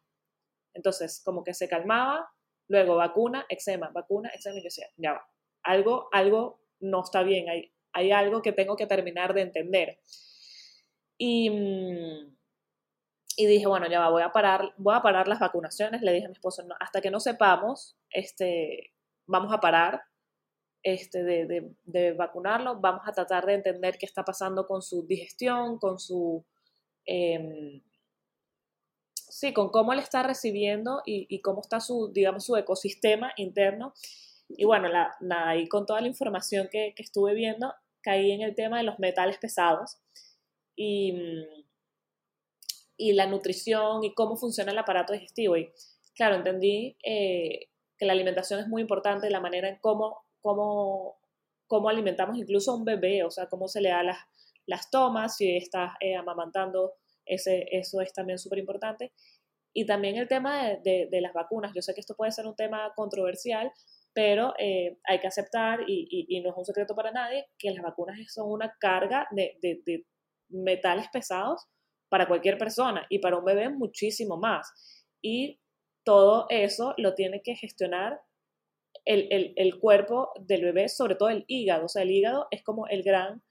Entonces, 0.73 1.21
como 1.23 1.43
que 1.43 1.53
se 1.53 1.67
calmaba, 1.67 2.29
luego 2.67 2.95
vacuna, 2.95 3.45
eczema, 3.49 3.89
vacuna, 3.89 4.29
eczema, 4.33 4.57
y 4.57 4.59
yo 4.59 4.65
decía, 4.65 4.87
ya 4.97 5.13
va, 5.13 5.27
algo, 5.67 6.07
algo 6.11 6.59
no 6.79 7.03
está 7.03 7.23
bien, 7.23 7.49
hay, 7.49 7.71
hay 7.91 8.11
algo 8.11 8.41
que 8.41 8.53
tengo 8.53 8.75
que 8.75 8.87
terminar 8.87 9.33
de 9.33 9.41
entender. 9.41 9.99
Y, 11.17 11.49
mm, 11.49 12.37
y 13.35 13.45
dije, 13.45 13.67
bueno, 13.67 13.87
ya 13.89 13.99
va, 13.99 14.09
voy 14.09 14.23
a 14.23 14.31
parar, 14.31 14.73
voy 14.77 14.95
a 14.95 15.01
parar 15.01 15.27
las 15.27 15.39
vacunaciones. 15.39 16.01
Le 16.01 16.13
dije 16.13 16.25
a 16.25 16.29
mi 16.29 16.33
esposo, 16.33 16.63
hasta 16.79 17.01
que 17.01 17.11
no 17.11 17.19
sepamos, 17.19 17.97
este, 18.09 18.93
vamos 19.25 19.53
a 19.53 19.59
parar 19.59 20.03
este, 20.83 21.23
de, 21.23 21.75
de, 21.83 22.13
vacunarlo, 22.13 22.79
vamos 22.79 23.01
a 23.05 23.11
tratar 23.11 23.45
de 23.45 23.55
entender 23.55 23.97
qué 23.97 24.05
está 24.05 24.23
pasando 24.23 24.65
con 24.67 24.81
su 24.81 25.05
digestión, 25.05 25.79
con 25.79 25.99
su... 25.99 26.45
Em, 27.05 27.81
sí, 29.13 29.53
con 29.53 29.69
cómo 29.69 29.93
él 29.93 29.99
está 29.99 30.23
recibiendo 30.23 31.01
y, 31.05 31.27
y, 31.29 31.41
cómo 31.41 31.61
está 31.61 31.79
su, 31.79 32.11
digamos, 32.13 32.45
su 32.45 32.55
ecosistema 32.55 33.33
interno 33.37 33.93
y 34.49 34.65
bueno, 34.65 34.87
la, 34.87 35.15
nada, 35.19 35.49
ahí 35.49 35.67
con 35.67 35.85
toda 35.85 36.01
la 36.01 36.07
información 36.07 36.69
que, 36.71 36.93
que, 36.95 37.03
estuve 37.03 37.33
viendo, 37.33 37.73
caí 38.01 38.31
en 38.31 38.41
el 38.41 38.55
tema 38.55 38.77
de 38.77 38.83
los 38.83 38.99
metales 38.99 39.37
pesados 39.37 39.97
y, 40.75 41.13
y 42.95 43.13
la 43.13 43.27
nutrición 43.27 44.03
y 44.03 44.13
cómo 44.13 44.37
funciona 44.37 44.71
el 44.71 44.77
aparato 44.77 45.13
digestivo. 45.13 45.57
Y 45.57 45.71
claro, 46.15 46.35
entendí 46.35 46.97
eh, 47.03 47.69
que 47.97 48.05
la 48.05 48.13
alimentación 48.13 48.59
es 48.59 48.67
muy 48.67 48.81
importante, 48.81 49.29
la 49.29 49.39
manera 49.39 49.67
en 49.69 49.77
cómo, 49.79 50.23
cómo, 50.41 51.17
cómo 51.67 51.89
alimentamos 51.89 52.37
incluso 52.37 52.71
a 52.71 52.75
un 52.75 52.85
bebé, 52.85 53.23
o 53.23 53.31
sea, 53.31 53.47
cómo 53.47 53.67
se 53.67 53.81
le 53.81 53.89
da 53.89 54.03
las, 54.03 54.17
las 54.65 54.89
tomas, 54.89 55.37
si 55.37 55.57
estás 55.57 55.93
eh, 55.99 56.15
amamantando, 56.15 56.93
ese, 57.25 57.67
eso 57.71 58.01
es 58.01 58.13
también 58.13 58.39
súper 58.39 58.59
importante. 58.59 59.11
Y 59.73 59.85
también 59.85 60.15
el 60.15 60.27
tema 60.27 60.63
de, 60.63 60.77
de, 60.83 61.07
de, 61.11 61.21
las 61.21 61.33
vacunas. 61.33 61.71
Yo 61.75 61.81
sé 61.81 61.93
que 61.93 61.99
esto 61.99 62.15
puede 62.15 62.31
ser 62.31 62.47
un 62.47 62.55
tema 62.55 62.93
controversial, 62.95 63.71
pero 64.17 64.55
eh, 64.57 64.97
hay 65.03 65.19
que 65.19 65.27
aceptar, 65.27 65.81
y, 65.85 66.41
no 66.43 66.49
es 66.49 66.57
un 66.57 66.65
secreto 66.65 66.95
para 66.95 67.11
nadie, 67.11 67.45
que 67.55 67.69
las 67.69 67.83
vacunas 67.83 68.17
son 68.33 68.51
una 68.51 68.75
carga 68.79 69.27
de, 69.29 70.05
metales 70.49 71.05
pesados 71.13 71.67
para 72.09 72.27
cualquier 72.27 72.57
persona 72.57 73.05
y 73.11 73.19
para 73.19 73.37
un 73.37 73.45
bebé 73.45 73.69
muchísimo 73.69 74.35
más. 74.35 74.73
Y 75.21 75.59
todo 76.03 76.47
eso 76.49 76.95
lo 76.97 77.13
tiene 77.13 77.43
que 77.43 77.53
gestionar 77.53 78.19
el, 79.05 79.79
cuerpo 79.79 80.31
del 80.39 80.63
bebé, 80.63 80.89
sobre 80.89 81.13
todo 81.13 81.29
el 81.29 81.45
hígado. 81.47 81.85
O 81.85 81.89
sea, 81.89 82.01
el 82.01 82.09
hígado 82.09 82.47
es 82.49 82.63
como 82.63 82.87
el 82.87 83.03
gran 83.03 83.43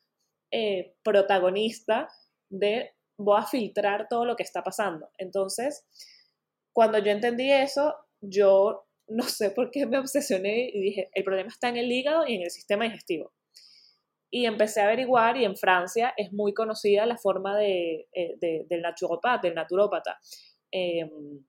eh, 0.50 0.96
protagonista 1.04 2.08
de 2.50 2.90
voy 3.16 3.38
a 3.38 3.46
filtrar 3.46 4.08
todo 4.08 4.24
lo 4.24 4.34
que 4.34 4.42
está 4.42 4.64
pasando. 4.64 5.10
Entonces, 5.16 5.86
cuando 6.72 6.98
yo 6.98 7.12
entendí 7.12 7.52
eso, 7.52 7.94
yo 8.20 8.85
no 9.08 9.24
sé 9.24 9.50
por 9.50 9.70
qué 9.70 9.86
me 9.86 9.98
obsesioné 9.98 10.70
y 10.72 10.80
dije, 10.80 11.10
el 11.12 11.24
problema 11.24 11.48
está 11.48 11.68
en 11.68 11.76
el 11.76 11.90
hígado 11.90 12.26
y 12.26 12.34
en 12.34 12.42
el 12.42 12.50
sistema 12.50 12.84
digestivo. 12.84 13.32
Y 14.30 14.46
empecé 14.46 14.80
a 14.80 14.86
averiguar 14.86 15.36
y 15.36 15.44
en 15.44 15.56
Francia 15.56 16.12
es 16.16 16.32
muy 16.32 16.52
conocida 16.52 17.06
la 17.06 17.16
forma 17.16 17.56
de, 17.56 18.08
eh, 18.12 18.36
del 18.68 18.82
naturopata, 18.82 19.46
del 19.46 19.54
naturópata. 19.54 20.18
Em, 20.70 21.44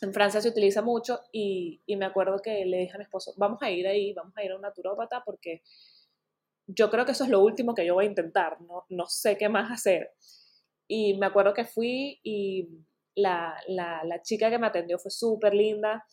en 0.00 0.12
Francia 0.12 0.40
se 0.40 0.48
utiliza 0.48 0.82
mucho 0.82 1.20
y, 1.32 1.80
y, 1.86 1.96
me 1.96 2.04
acuerdo 2.06 2.42
que 2.42 2.64
le 2.66 2.78
dije 2.78 2.92
a 2.94 2.98
mi 2.98 3.04
esposo, 3.04 3.32
vamos 3.36 3.62
a 3.62 3.70
ir 3.70 3.86
ahí, 3.86 4.12
vamos 4.12 4.36
a 4.36 4.44
ir 4.44 4.50
a 4.50 4.56
un 4.56 4.62
naturópata 4.62 5.22
porque 5.24 5.62
yo 6.66 6.90
creo 6.90 7.04
que 7.04 7.12
eso 7.12 7.24
es 7.24 7.30
lo 7.30 7.40
último 7.40 7.74
que 7.74 7.86
yo 7.86 7.94
voy 7.94 8.06
a 8.06 8.08
intentar, 8.08 8.60
no, 8.62 8.84
no 8.88 9.06
sé 9.06 9.36
qué 9.36 9.48
más 9.48 9.70
hacer. 9.70 10.10
Y 10.88 11.16
me 11.18 11.26
acuerdo 11.26 11.54
que 11.54 11.64
fui 11.64 12.20
y 12.22 12.68
la, 13.14 13.56
la, 13.68 14.02
la 14.04 14.22
chica 14.22 14.50
que 14.50 14.58
me 14.58 14.66
atendió 14.66 14.98
fue 14.98 15.10
súper 15.10 15.54
linda, 15.54 16.04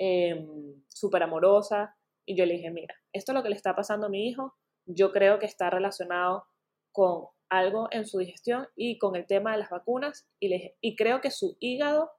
eh, 0.00 0.46
súper 0.88 1.22
amorosa. 1.22 1.94
Y 2.26 2.36
yo 2.36 2.46
le 2.46 2.54
dije, 2.54 2.70
mira, 2.70 2.94
esto 3.12 3.32
es 3.32 3.36
lo 3.36 3.42
que 3.42 3.50
le 3.50 3.56
está 3.56 3.76
pasando 3.76 4.06
a 4.06 4.10
mi 4.10 4.28
hijo, 4.28 4.54
yo 4.86 5.12
creo 5.12 5.38
que 5.38 5.46
está 5.46 5.70
relacionado 5.70 6.44
con 6.92 7.26
algo 7.50 7.88
en 7.90 8.06
su 8.06 8.18
digestión 8.18 8.66
y 8.76 8.98
con 8.98 9.14
el 9.14 9.26
tema 9.26 9.52
de 9.52 9.58
las 9.58 9.70
vacunas 9.70 10.28
y, 10.40 10.48
le 10.48 10.76
y 10.80 10.96
creo 10.96 11.20
que 11.20 11.30
su 11.30 11.56
hígado 11.60 12.10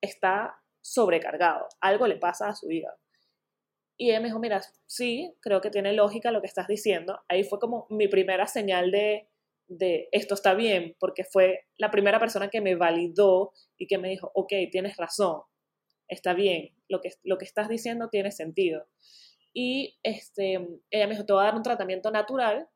está 0.00 0.60
sobrecargado, 0.82 1.66
algo 1.80 2.06
le 2.06 2.16
pasa 2.16 2.48
a 2.48 2.54
su 2.54 2.70
hígado. 2.70 2.96
Y 3.96 4.10
ella 4.10 4.20
me 4.20 4.26
dijo, 4.26 4.40
mira, 4.40 4.60
sí, 4.86 5.34
creo 5.40 5.60
que 5.60 5.70
tiene 5.70 5.92
lógica 5.92 6.32
lo 6.32 6.40
que 6.40 6.48
estás 6.48 6.66
diciendo. 6.66 7.20
Ahí 7.28 7.44
fue 7.44 7.60
como 7.60 7.86
mi 7.90 8.08
primera 8.08 8.48
señal 8.48 8.90
de, 8.90 9.28
de 9.68 10.08
esto 10.10 10.34
está 10.34 10.54
bien, 10.54 10.96
porque 10.98 11.24
fue 11.24 11.60
la 11.78 11.92
primera 11.92 12.18
persona 12.18 12.48
que 12.50 12.60
me 12.60 12.74
validó 12.74 13.52
y 13.78 13.86
que 13.86 13.98
me 13.98 14.08
dijo, 14.08 14.32
ok, 14.34 14.52
tienes 14.72 14.96
razón, 14.96 15.42
está 16.14 16.34
bien, 16.34 16.74
lo 16.88 17.00
que, 17.00 17.10
lo 17.22 17.38
que 17.38 17.44
estás 17.44 17.68
diciendo 17.68 18.08
tiene 18.08 18.30
sentido. 18.32 18.86
Y 19.52 19.98
este, 20.02 20.54
ella 20.90 21.06
me 21.06 21.14
dijo, 21.14 21.26
te 21.26 21.32
voy 21.32 21.42
a 21.42 21.46
dar 21.46 21.54
un 21.54 21.62
tratamiento 21.62 22.10
natural 22.10 22.68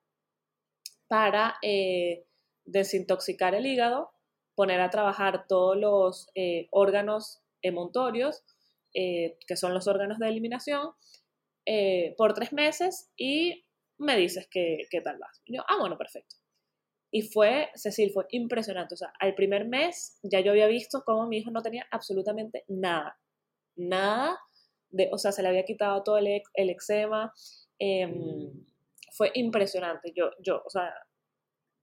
para 1.08 1.56
eh, 1.62 2.26
desintoxicar 2.64 3.54
el 3.54 3.66
hígado, 3.66 4.10
poner 4.54 4.80
a 4.80 4.90
trabajar 4.90 5.46
todos 5.48 5.76
los 5.76 6.28
eh, 6.34 6.68
órganos 6.70 7.42
emontorios, 7.62 8.44
eh, 8.94 9.38
que 9.46 9.56
son 9.56 9.74
los 9.74 9.88
órganos 9.88 10.18
de 10.18 10.28
eliminación, 10.28 10.92
por 12.16 12.32
tres 12.32 12.54
meses 12.54 13.10
y 13.14 13.66
me 13.98 14.16
dices 14.16 14.48
qué, 14.50 14.86
qué 14.90 15.02
tal 15.02 15.18
vas. 15.18 15.42
yo, 15.44 15.62
ah, 15.68 15.76
bueno, 15.78 15.98
perfecto. 15.98 16.36
Y 17.10 17.22
fue, 17.22 17.70
Cecil, 17.74 18.10
fue 18.10 18.26
impresionante. 18.30 18.94
O 18.94 18.96
sea, 18.96 19.12
al 19.18 19.34
primer 19.34 19.66
mes 19.66 20.18
ya 20.22 20.40
yo 20.40 20.52
había 20.52 20.66
visto 20.66 21.02
cómo 21.04 21.26
mi 21.26 21.38
hijo 21.38 21.50
no 21.50 21.62
tenía 21.62 21.86
absolutamente 21.90 22.64
nada. 22.68 23.18
Nada. 23.78 24.38
De, 24.90 25.08
o 25.12 25.18
sea, 25.18 25.32
se 25.32 25.42
le 25.42 25.48
había 25.48 25.64
quitado 25.64 26.02
todo 26.02 26.18
el, 26.18 26.42
el 26.54 26.70
eczema. 26.70 27.32
Em, 27.78 28.52
fue 29.12 29.30
impresionante. 29.34 30.12
Yo, 30.14 30.30
yo, 30.40 30.62
o 30.64 30.70
sea, 30.70 30.92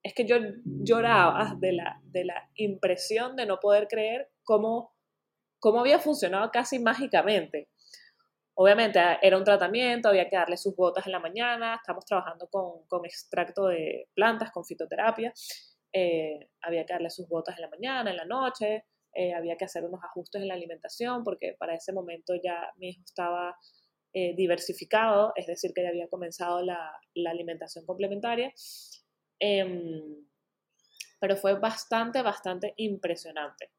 es 0.04 0.14
que 0.14 0.26
yo 0.26 0.38
lloraba 0.64 1.56
de 1.60 1.74
la, 1.74 2.00
de 2.04 2.26
la 2.26 2.50
impresión 2.56 3.36
de 3.36 3.48
no 3.48 3.60
poder 3.60 3.88
creer 3.88 4.30
cómo, 4.44 4.94
cómo 5.60 5.80
había 5.80 6.00
funcionado 6.00 6.52
casi 6.52 6.78
mágicamente. 6.78 7.70
Obviamente 8.54 9.00
ah, 9.00 9.20
era 9.22 9.38
un 9.38 9.44
tratamiento, 9.44 10.08
había 10.08 10.30
que 10.30 10.36
darle 10.38 10.58
sus 10.58 10.76
gotas 10.76 11.06
en 11.08 11.12
la 11.12 11.20
mañana, 11.20 11.76
estamos 11.76 12.06
trabajando 12.06 12.48
con, 12.48 12.86
con 12.88 13.04
extracto 13.06 13.68
de 13.68 14.08
plantas, 14.14 14.52
con 14.52 14.64
fitoterapia, 14.64 15.34
eh, 15.92 16.50
había 16.62 16.86
que 16.86 16.94
darle 16.94 17.10
sus 17.10 17.28
gotas 17.28 17.56
en 17.58 17.64
la 17.64 17.70
mañana, 17.70 18.12
en 18.12 18.18
la 18.18 18.26
noche, 18.26 18.86
eh, 19.16 19.34
había 19.34 19.58
que 19.58 19.66
hacer 19.66 19.84
unos 19.86 20.04
ajustes 20.04 20.42
en 20.42 20.50
la 20.50 20.54
alimentación 20.54 21.24
porque 21.24 21.56
para 21.58 21.74
ese 21.74 21.94
momento 21.94 22.34
ya 22.36 22.72
mi 22.78 22.90
hijo 22.90 23.02
estaba 23.06 23.56
eh, 24.14 24.36
diversificado, 24.36 25.32
es 25.36 25.48
decir, 25.48 25.74
que 25.74 25.84
ya 25.84 25.90
había 25.90 26.08
comenzado 26.08 26.62
la, 26.62 26.92
la 27.16 27.32
alimentación 27.32 27.86
complementaria. 27.86 28.54
Em, 29.40 30.26
pero 31.20 31.38
fue 31.38 31.60
bastante, 31.60 32.22
bastante 32.22 32.74
impresionante. 32.78 33.72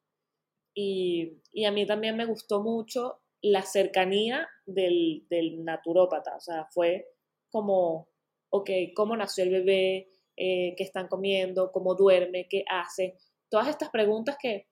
Y, 0.75 1.41
y, 1.53 1.65
a 1.65 1.73
mí 1.73 1.87
también 1.87 2.17
me 2.17 2.27
gustó 2.27 2.63
mucho 2.63 3.21
la 3.41 3.63
cercanía 3.63 4.49
del, 4.67 5.27
del 5.31 5.65
naturópata, 5.65 6.37
o 6.37 6.41
sea, 6.41 6.67
fue 6.71 7.07
como, 7.51 8.09
ok, 8.51 8.71
¿cómo 8.95 9.17
nació 9.17 9.45
el 9.45 9.51
bebé? 9.51 10.09
Eh, 10.37 10.75
¿Qué 10.77 10.83
están 10.83 11.09
comiendo? 11.09 11.73
¿Cómo 11.73 11.95
duerme? 11.95 12.47
¿Qué 12.49 12.65
hace? 12.69 13.17
Todas 13.49 13.69
estas 13.69 13.91
preguntas 13.91 14.37
que 14.41 14.69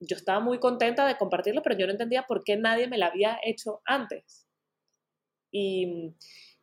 yo 0.00 0.16
estaba 0.16 0.40
muy 0.40 0.58
contenta 0.58 1.06
de 1.06 1.16
compartirlo, 1.16 1.62
pero 1.62 1.76
yo 1.76 1.86
no 1.86 1.92
entendía 1.92 2.24
por 2.24 2.44
qué 2.44 2.56
nadie 2.56 2.88
me 2.88 2.98
la 2.98 3.06
había 3.06 3.38
hecho 3.44 3.80
antes. 3.84 4.46
Y, 5.50 6.14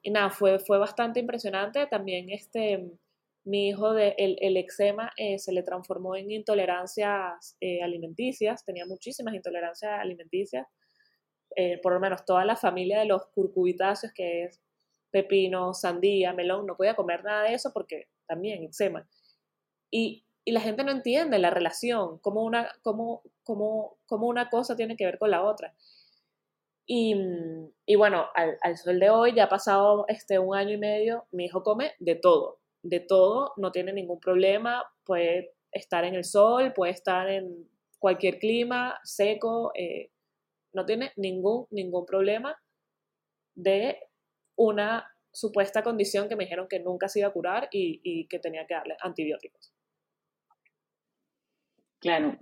y 0.02 0.12
nada, 0.12 0.30
fue, 0.30 0.60
fue 0.60 0.78
bastante 0.78 1.20
impresionante. 1.20 1.88
También 1.88 2.30
este, 2.30 2.92
mi 3.46 3.70
hijo, 3.70 3.94
de, 3.94 4.16
el, 4.18 4.38
el 4.42 4.58
eczema 4.58 5.12
eh, 5.18 5.40
se 5.40 5.52
le 5.52 5.64
transformó 5.64 6.16
en 6.16 6.32
intolerancias 6.32 7.58
eh, 7.60 7.82
alimenticias, 7.84 8.64
tenía 8.64 8.86
muchísimas 8.86 9.34
intolerancias 9.34 9.92
alimenticias 10.00 10.68
eh, 11.56 11.80
por 11.82 11.94
lo 11.94 12.00
menos 12.00 12.26
toda 12.26 12.44
la 12.44 12.58
familia 12.58 13.00
de 13.00 13.06
los 13.06 13.28
curcubitáceos, 13.28 14.12
que 14.14 14.44
es 14.44 14.62
pepino, 15.12 15.74
sandía, 15.74 16.34
melón, 16.34 16.66
no 16.66 16.76
podía 16.76 16.96
comer 16.96 17.24
nada 17.24 17.44
de 17.44 17.54
eso 17.54 17.72
porque 17.74 18.10
también 18.28 18.64
eczema. 18.64 19.08
Y, 19.90 20.25
y 20.46 20.52
la 20.52 20.62
gente 20.62 20.84
no 20.84 20.92
entiende 20.92 21.40
la 21.40 21.50
relación, 21.50 22.20
cómo 22.20 22.44
una, 22.44 22.72
cómo, 22.84 23.24
cómo, 23.44 23.98
cómo 24.06 24.28
una 24.28 24.50
cosa 24.50 24.76
tiene 24.76 24.96
que 24.96 25.06
ver 25.06 25.18
con 25.18 25.32
la 25.32 25.44
otra. 25.44 25.74
Y, 26.86 27.16
y 27.88 27.96
bueno, 27.96 28.28
al, 28.36 28.78
sol 28.78 29.00
de 29.00 29.10
hoy, 29.10 29.34
ya 29.34 29.46
ha 29.46 29.50
pasado 29.50 30.06
este, 30.08 30.38
un 30.38 30.56
año 30.56 30.74
y 30.74 30.78
medio, 30.78 31.26
mi 31.32 31.46
hijo 31.46 31.64
come 31.64 31.94
de 32.00 32.16
todo, 32.16 32.60
de 32.84 33.00
todo, 33.00 33.54
no 33.58 33.72
tiene 33.72 33.92
ningún 33.92 34.20
problema, 34.20 34.84
puede 35.04 35.56
estar 35.72 36.06
en 36.06 36.14
el 36.14 36.24
sol, 36.24 36.74
puede 36.74 36.92
estar 36.92 37.28
en 37.28 37.68
cualquier 37.98 38.38
clima, 38.38 39.00
seco, 39.04 39.72
eh, 39.74 40.12
no 40.74 40.86
tiene 40.86 41.12
ningún, 41.16 41.66
ningún 41.72 42.06
problema 42.06 42.56
de 43.56 43.98
una 44.56 45.12
supuesta 45.32 45.84
condición 45.84 46.30
que 46.30 46.36
me 46.36 46.46
dijeron 46.46 46.68
que 46.68 46.80
nunca 46.80 47.10
se 47.10 47.20
iba 47.20 47.28
a 47.28 47.34
curar 47.34 47.68
y, 47.72 48.28
que 48.28 48.40
tenía 48.40 48.66
que 48.68 48.74
darle 48.74 48.96
antibióticos. 49.02 49.75
Claro, 52.06 52.38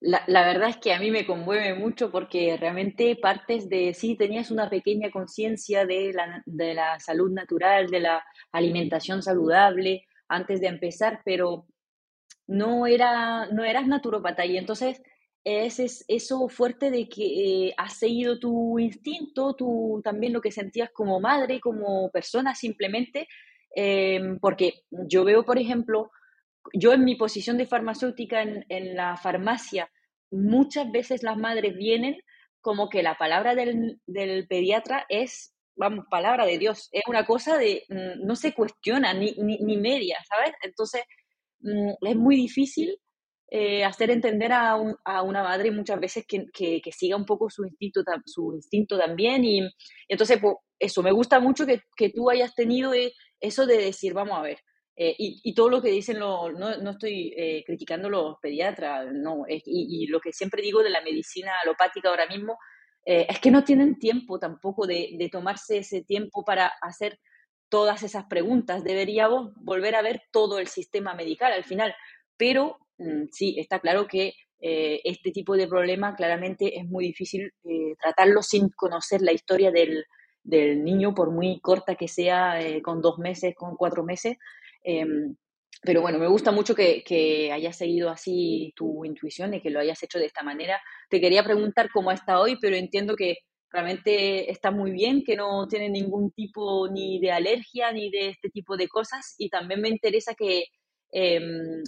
la, 0.00 0.24
la, 0.26 0.44
verdad 0.44 0.70
es 0.70 0.78
que 0.78 0.92
a 0.92 0.98
mí 0.98 1.12
me 1.12 1.24
conmueve 1.24 1.72
mucho 1.72 2.10
porque 2.10 2.56
realmente 2.56 3.14
partes 3.14 3.68
de, 3.68 3.94
sí, 3.94 4.16
tenías 4.16 4.50
una 4.50 4.68
pequeña 4.68 5.12
conciencia 5.12 5.86
de 5.86 6.12
la, 6.12 6.42
de 6.46 6.74
la 6.74 6.98
salud 6.98 7.30
natural, 7.30 7.86
de 7.90 8.00
la 8.00 8.24
alimentación 8.50 9.22
saludable 9.22 10.04
antes 10.28 10.60
de 10.60 10.66
empezar, 10.66 11.20
pero 11.24 11.68
no, 12.48 12.88
era, 12.88 13.46
no 13.52 13.62
eras 13.62 13.86
naturópata. 13.86 14.44
Y 14.44 14.56
entonces 14.56 15.00
es, 15.44 16.04
eso 16.08 16.48
fuerte 16.48 16.90
de 16.90 17.08
que 17.08 17.68
eh, 17.68 17.74
has 17.76 18.00
seguido 18.00 18.40
tu 18.40 18.80
instinto, 18.80 19.54
tu, 19.54 20.00
también 20.02 20.32
lo 20.32 20.40
que 20.40 20.50
sentías 20.50 20.90
como 20.90 21.20
madre, 21.20 21.60
como 21.60 22.10
persona 22.10 22.56
simplemente, 22.56 23.28
em, 23.76 24.40
porque 24.40 24.82
yo 24.90 25.22
veo, 25.22 25.44
por 25.44 25.56
ejemplo, 25.56 26.10
yo 26.72 26.92
en 26.92 27.04
mi 27.04 27.16
posición 27.16 27.58
de 27.58 27.66
farmacéutica 27.66 28.42
en, 28.42 28.96
la 28.96 29.16
farmacia, 29.16 29.90
muchas 30.30 30.90
veces 30.90 31.22
las 31.22 31.36
madres 31.36 31.76
vienen 31.76 32.16
como 32.60 32.88
que 32.88 33.02
la 33.02 33.16
palabra 33.16 33.54
del, 33.54 34.00
pediatra 34.48 35.06
es, 35.08 35.54
vamos, 35.76 36.04
palabra 36.10 36.44
de 36.44 36.58
Dios, 36.58 36.88
es 36.92 37.02
una 37.06 37.24
cosa 37.24 37.56
de, 37.56 37.84
mm, 37.88 38.26
no 38.26 38.36
se 38.36 38.52
cuestiona 38.52 39.14
ni, 39.14 39.32
ni, 39.38 39.58
ni 39.58 39.76
media, 39.76 40.18
¿sabes? 40.28 40.52
Entonces, 40.62 41.02
mm, 41.60 42.06
es 42.06 42.16
muy 42.16 42.36
difícil 42.36 42.98
eh, 43.50 43.82
hacer 43.82 44.10
entender 44.10 44.52
a, 44.52 44.76
a, 45.04 45.22
una 45.22 45.42
madre 45.42 45.70
muchas 45.70 45.98
veces 45.98 46.26
que, 46.26 46.44
que, 46.52 46.92
siga 46.92 47.16
un 47.16 47.24
poco 47.24 47.48
su 47.48 47.64
instinto, 47.64 48.02
su 48.26 48.52
instinto 48.52 48.98
también. 48.98 49.42
Y, 49.42 49.66
entonces, 50.06 50.38
pues, 50.40 50.56
eso, 50.78 51.02
me 51.02 51.12
gusta 51.12 51.40
mucho 51.40 51.64
que, 51.64 51.80
que 51.96 52.10
tú 52.10 52.28
hayas 52.28 52.54
tenido 52.54 52.92
eh, 52.92 53.14
eso 53.40 53.64
de 53.66 53.78
decir, 53.78 54.12
vamos 54.12 54.38
a 54.38 54.42
ver, 54.42 54.58
eh, 55.00 55.14
y, 55.16 55.40
y, 55.44 55.54
todo 55.54 55.68
lo 55.70 55.80
que 55.80 55.90
dicen, 55.90 56.18
lo, 56.18 56.50
no, 56.52 56.76
no, 56.78 56.90
estoy 56.90 57.32
eh, 57.36 57.62
criticando 57.64 58.10
los 58.10 58.36
pediatras, 58.42 59.06
no, 59.12 59.44
y, 59.48 59.62
y, 59.64 60.06
lo 60.08 60.20
que 60.20 60.32
siempre 60.32 60.60
digo 60.62 60.82
de 60.82 60.90
la 60.90 61.02
medicina 61.02 61.52
alopática 61.62 62.08
ahora 62.08 62.26
mismo, 62.26 62.58
eh, 63.04 63.26
es 63.28 63.38
que 63.38 63.50
no 63.50 63.64
tienen 63.64 63.98
tiempo 63.98 64.38
tampoco 64.38 64.86
de, 64.86 65.10
de, 65.18 65.28
tomarse 65.28 65.78
ese 65.78 66.02
tiempo 66.02 66.44
para 66.44 66.72
hacer 66.82 67.20
todas 67.68 68.02
esas 68.02 68.24
preguntas. 68.26 68.82
Deberíamos 68.82 69.52
volver 69.56 69.94
a 69.94 70.02
ver 70.02 70.22
todo 70.32 70.58
el 70.58 70.66
sistema 70.68 71.14
medical 71.14 71.52
al 71.52 71.64
final, 71.64 71.94
pero 72.36 72.78
Mm, 72.98 73.26
sí, 73.32 73.56
está 73.58 73.78
claro 73.80 74.06
que 74.08 74.34
eh, 74.60 75.00
este 75.04 75.30
tipo 75.30 75.56
de 75.56 75.68
problema 75.68 76.16
claramente 76.16 76.78
es 76.78 76.86
muy 76.86 77.06
difícil 77.06 77.52
eh, 77.64 77.94
tratarlo 78.00 78.42
sin 78.42 78.70
conocer 78.70 79.22
la 79.22 79.32
historia 79.32 79.70
del, 79.70 80.04
del, 80.42 80.84
niño, 80.84 81.14
por 81.14 81.30
muy 81.30 81.60
corta 81.60 81.94
que 81.94 82.08
sea, 82.08 82.60
eh, 82.60 82.82
con 82.82 83.00
dos 83.00 83.18
meses, 83.18 83.54
con 83.56 83.76
cuatro 83.76 84.04
meses. 84.04 84.36
Em, 84.82 85.36
pero 85.82 86.02
bueno, 86.02 86.18
me 86.18 86.28
gusta 86.28 86.50
mucho 86.52 86.74
que, 86.74 87.02
que, 87.04 87.52
hayas 87.52 87.76
seguido 87.76 88.10
así 88.10 88.72
tu 88.76 89.04
intuición 89.04 89.54
y 89.54 89.62
que 89.62 89.70
lo 89.70 89.80
hayas 89.80 90.02
hecho 90.02 90.18
de 90.18 90.26
esta 90.26 90.42
manera. 90.42 90.80
Te 91.08 91.20
quería 91.20 91.44
preguntar 91.44 91.90
cómo 91.92 92.10
está 92.10 92.40
hoy, 92.40 92.58
pero 92.60 92.76
entiendo 92.76 93.16
que 93.16 93.38
realmente 93.70 94.50
está 94.50 94.70
muy 94.70 94.90
bien, 94.92 95.22
que 95.24 95.36
no 95.36 95.68
tiene 95.68 95.90
ningún 95.90 96.30
tipo 96.32 96.88
ni 96.88 97.20
de 97.20 97.32
alergia 97.32 97.92
ni 97.92 98.10
de 98.10 98.30
este 98.30 98.50
tipo 98.50 98.76
de 98.76 98.88
cosas. 98.88 99.34
Y 99.38 99.50
también 99.50 99.80
me 99.80 99.88
interesa 99.88 100.34
que, 100.34 100.64
eh, 101.12 101.40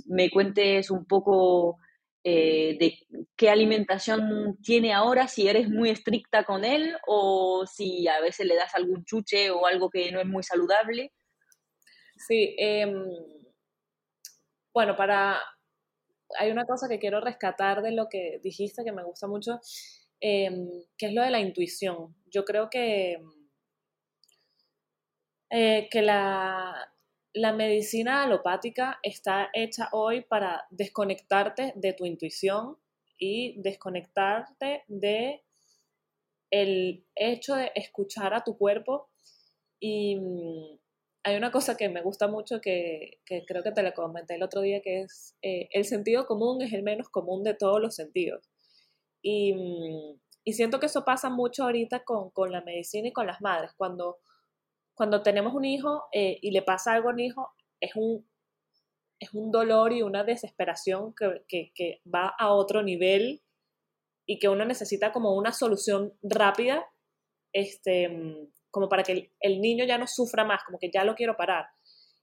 me 0.07 0.31
cuentes 0.31 0.90
un 0.90 1.05
poco 1.07 1.79
eh, 2.24 2.76
de 2.79 2.98
qué 3.37 3.50
alimentación 3.50 4.59
tiene 4.62 4.92
ahora, 4.92 5.29
si 5.29 5.48
eres 5.48 5.68
muy 5.68 5.90
estricta 5.90 6.44
con 6.44 6.64
él 6.64 6.94
o 7.07 7.64
si 7.66 8.09
a 8.09 8.20
veces 8.20 8.46
le 8.46 8.57
das 8.57 8.74
algún 8.74 9.05
chuche 9.05 9.50
o 9.50 9.66
algo 9.66 9.90
que 9.90 10.11
no 10.12 10.20
es 10.20 10.26
muy 10.26 10.42
saludable. 10.42 11.12
Sí, 12.26 12.54
eh, 12.59 12.87
bueno, 14.74 14.96
para... 14.96 15.40
Hay 16.38 16.50
una 16.50 16.64
cosa 16.66 16.88
que 16.88 16.98
quiero 17.00 17.20
rescatar 17.20 17.83
de 17.83 17.92
lo 17.92 18.09
que 18.09 18.40
dijiste 18.42 18.85
que 18.85 18.92
me 18.92 19.02
gusta 19.02 19.26
mucho, 19.26 19.59
em, 20.20 20.68
que 20.96 21.06
es 21.06 21.14
lo 21.14 21.22
de 21.22 21.30
la 21.30 21.40
intuición. 21.40 22.14
Yo 22.26 22.44
creo 22.44 22.70
que, 22.70 23.20
eh, 25.50 25.88
que 25.90 26.02
la, 26.02 26.92
la 27.33 27.52
medicina 27.52 28.22
alopática 28.22 29.00
está 29.02 29.50
hecha 29.52 29.88
hoy 29.92 30.20
para 30.22 30.66
desconectarte 30.70 31.72
de 31.74 31.92
tu 31.94 32.04
intuición 32.04 32.76
y 33.18 33.61
desconectarte 33.61 34.85
de 34.87 35.42
el 36.50 37.04
hecho 37.16 37.56
de 37.56 37.72
escuchar 37.74 38.35
a 38.35 38.44
tu 38.44 38.56
cuerpo 38.56 39.11
y 39.80 40.16
hay 41.22 41.37
una 41.37 41.50
cosa 41.50 41.76
que 41.76 41.88
me 41.88 42.02
gusta 42.02 42.28
mucho 42.28 42.61
que, 42.61 43.20
creo 43.46 43.62
que 43.62 43.72
te 43.72 43.83
la 43.83 43.92
comenté 43.92 44.37
el 44.37 44.42
otro 44.42 44.62
día, 44.62 44.80
que 44.80 45.02
es 45.02 45.37
eh, 45.42 45.68
el 45.72 45.85
sentido 45.85 46.26
común 46.26 46.62
es 46.62 46.72
el 46.72 46.83
menos 46.83 47.09
común 47.09 47.42
de 47.44 47.54
todos 47.54 47.80
los 47.80 47.94
sentidos. 47.94 48.48
Y, 49.22 49.54
mm, 49.54 50.20
y 50.44 50.52
siento 50.54 50.80
que 50.80 50.87
eso 50.87 51.04
pasa 51.04 51.28
mucho 51.28 51.64
ahorita 51.64 52.04
con, 52.04 52.30
con, 52.30 52.50
la 52.52 52.62
medicina 52.62 53.09
y 53.09 53.12
con 53.12 53.26
las 53.26 53.40
madres. 53.42 53.72
Cuando, 53.76 54.18
cuando 54.94 55.22
tenemos 55.22 55.54
un 55.54 55.64
hijo 55.64 56.04
eh, 56.12 56.38
y 56.40 56.52
le 56.52 56.62
pasa 56.62 56.94
algo 56.94 57.11
a 57.11 57.12
un 57.12 57.20
hijo, 57.20 57.50
es 57.80 57.92
un, 57.96 58.26
es 59.18 59.35
un 59.35 59.50
dolor 59.50 59.92
y 59.92 60.02
una 60.02 60.24
desesperación 60.24 61.14
que, 61.14 61.44
que, 61.46 61.72
que 61.74 62.00
va 62.12 62.35
a 62.38 62.52
otro 62.52 62.83
nivel 62.83 63.42
y 64.26 64.38
que 64.38 64.48
uno 64.48 64.64
necesita 64.64 65.12
como 65.12 65.35
una 65.35 65.52
solución 65.52 66.14
rápida, 66.22 66.87
este, 67.52 68.09
mm, 68.09 68.48
como 68.70 68.88
para 68.88 69.02
que 69.02 69.33
el, 69.40 69.61
niño 69.61 69.85
ya 69.85 69.98
no 69.98 70.06
sufra 70.06 70.44
más, 70.44 70.62
como 70.64 70.78
que 70.78 70.90
ya 70.90 71.04
lo 71.04 71.14
quiero 71.14 71.37
parar. 71.37 71.66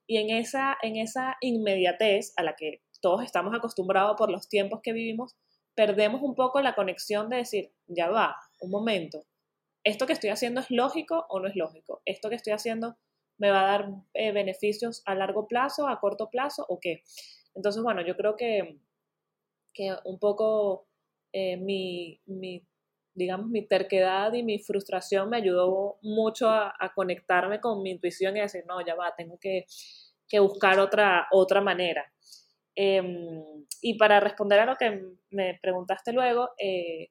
Y 0.05 0.17
en 0.17 0.29
esa, 0.29 0.77
en 0.81 0.95
esa 0.95 1.36
inmediatez 1.41 2.33
a 2.38 2.43
la 2.43 2.55
que 2.55 2.81
todos 3.01 3.23
estamos 3.23 3.53
acostumbrados 3.55 4.15
por 4.17 4.31
los 4.31 4.47
tiempos 4.47 4.79
que 4.81 4.93
vivimos, 4.93 5.36
perdemos 5.75 6.21
un 6.21 6.36
poco 6.36 6.62
la 6.62 6.75
conexión 6.75 7.29
de 7.29 7.38
decir, 7.38 7.71
ya 7.88 8.10
va, 8.10 8.36
un 8.62 8.71
momento, 8.71 9.25
¿esto 9.83 10.07
que 10.07 10.13
estoy 10.13 10.29
haciendo 10.29 10.62
es 10.62 10.71
lógico 10.71 11.25
o 11.29 11.39
no 11.39 11.47
es 11.47 11.55
lógico? 11.55 12.01
¿Esto 12.05 12.29
que 12.29 12.36
estoy 12.36 12.53
haciendo 12.53 12.97
me 13.38 13.51
va 13.51 13.62
a 13.62 13.71
dar 13.77 13.89
eh, 14.13 14.31
beneficios 14.31 15.03
a 15.05 15.13
largo 15.13 15.47
plazo, 15.47 15.88
a 15.88 15.99
corto 15.99 16.29
plazo 16.29 16.65
o 16.67 16.79
qué? 16.79 17.03
Entonces, 17.53 17.83
bueno, 17.83 18.01
yo 18.05 18.15
creo 18.15 18.36
que, 18.36 18.79
que 19.73 19.95
un 20.05 20.19
poco 20.19 20.88
eh, 21.31 21.57
mi, 21.57 22.21
mi 22.25 22.65
digamos, 23.17 23.49
mi 23.49 23.67
terquedad 23.67 24.32
y 24.34 24.43
mi 24.43 24.60
frustración 24.60 25.30
me 25.30 25.38
ayudó 25.38 25.97
mucho 26.03 26.49
a, 26.49 26.73
conectarme 26.93 27.60
con 27.60 27.82
mi 27.82 27.89
intuición 27.89 28.38
y 28.38 28.41
decir, 28.41 28.63
no, 28.67 28.86
ya 28.86 28.93
va, 28.93 29.13
tengo 29.17 29.39
que, 29.39 29.65
buscar 30.39 30.80
otra, 30.80 31.27
otra 31.32 31.60
manera. 31.60 32.06
Em, 32.75 33.65
y 33.82 33.97
para 33.97 34.19
responder 34.19 34.60
a 34.60 34.65
lo 34.67 34.75
que 34.75 35.03
me 35.32 35.58
preguntaste 35.60 36.13
luego, 36.13 36.51
eh, 36.60 37.10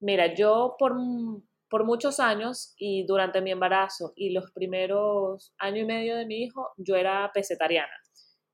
mira, 0.00 0.34
yo 0.34 0.76
por, 0.78 0.94
por 1.68 1.84
muchos 1.84 2.20
años 2.20 2.74
y 2.78 3.04
durante 3.04 3.40
mi 3.40 3.50
embarazo 3.50 4.12
y 4.14 4.30
los 4.30 4.52
primeros 4.52 5.52
año 5.58 5.82
y 5.82 5.84
medio 5.84 6.16
de 6.16 6.26
mi 6.26 6.44
hijo, 6.44 6.70
yo 6.76 6.94
era 6.94 7.28
pescetariana. 7.34 7.92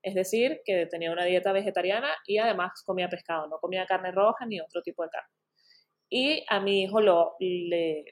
Es 0.01 0.15
decir, 0.15 0.61
que 0.65 0.87
tenía 0.87 1.11
una 1.11 1.25
dieta 1.25 1.51
vegetariana 1.51 2.09
y 2.25 2.39
además 2.39 2.83
comía 2.85 3.07
pescado, 3.07 3.47
no 3.47 3.59
comía 3.59 3.85
carne 3.85 4.11
roja 4.11 4.47
ni 4.47 4.59
otro 4.59 4.81
tipo 4.81 5.03
de 5.03 5.09
carne 5.09 5.29
y 6.09 6.43
a 6.49 6.59
mi 6.59 6.83
hijo 6.83 7.01
lo, 7.01 7.35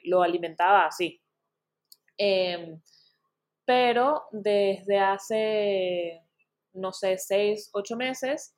lo 0.04 0.22
alimentaba 0.22 0.86
así. 0.86 1.20
Em, 2.16 2.80
pero 3.64 4.24
desde 4.32 4.98
hace, 4.98 6.22
no 6.72 6.92
sé, 6.92 7.18
seis, 7.18 7.70
ocho 7.72 7.96
meses, 7.96 8.54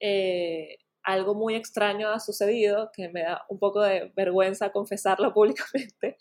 eh, 0.00 0.78
algo 1.02 1.34
muy 1.34 1.54
extraño 1.54 2.10
ha 2.10 2.20
sucedido, 2.20 2.90
que 2.92 3.08
me 3.08 3.22
da 3.22 3.44
un 3.48 3.58
poco 3.58 3.82
de 3.82 4.12
vergüenza 4.16 4.72
confesarlo 4.72 5.32
públicamente, 5.34 6.18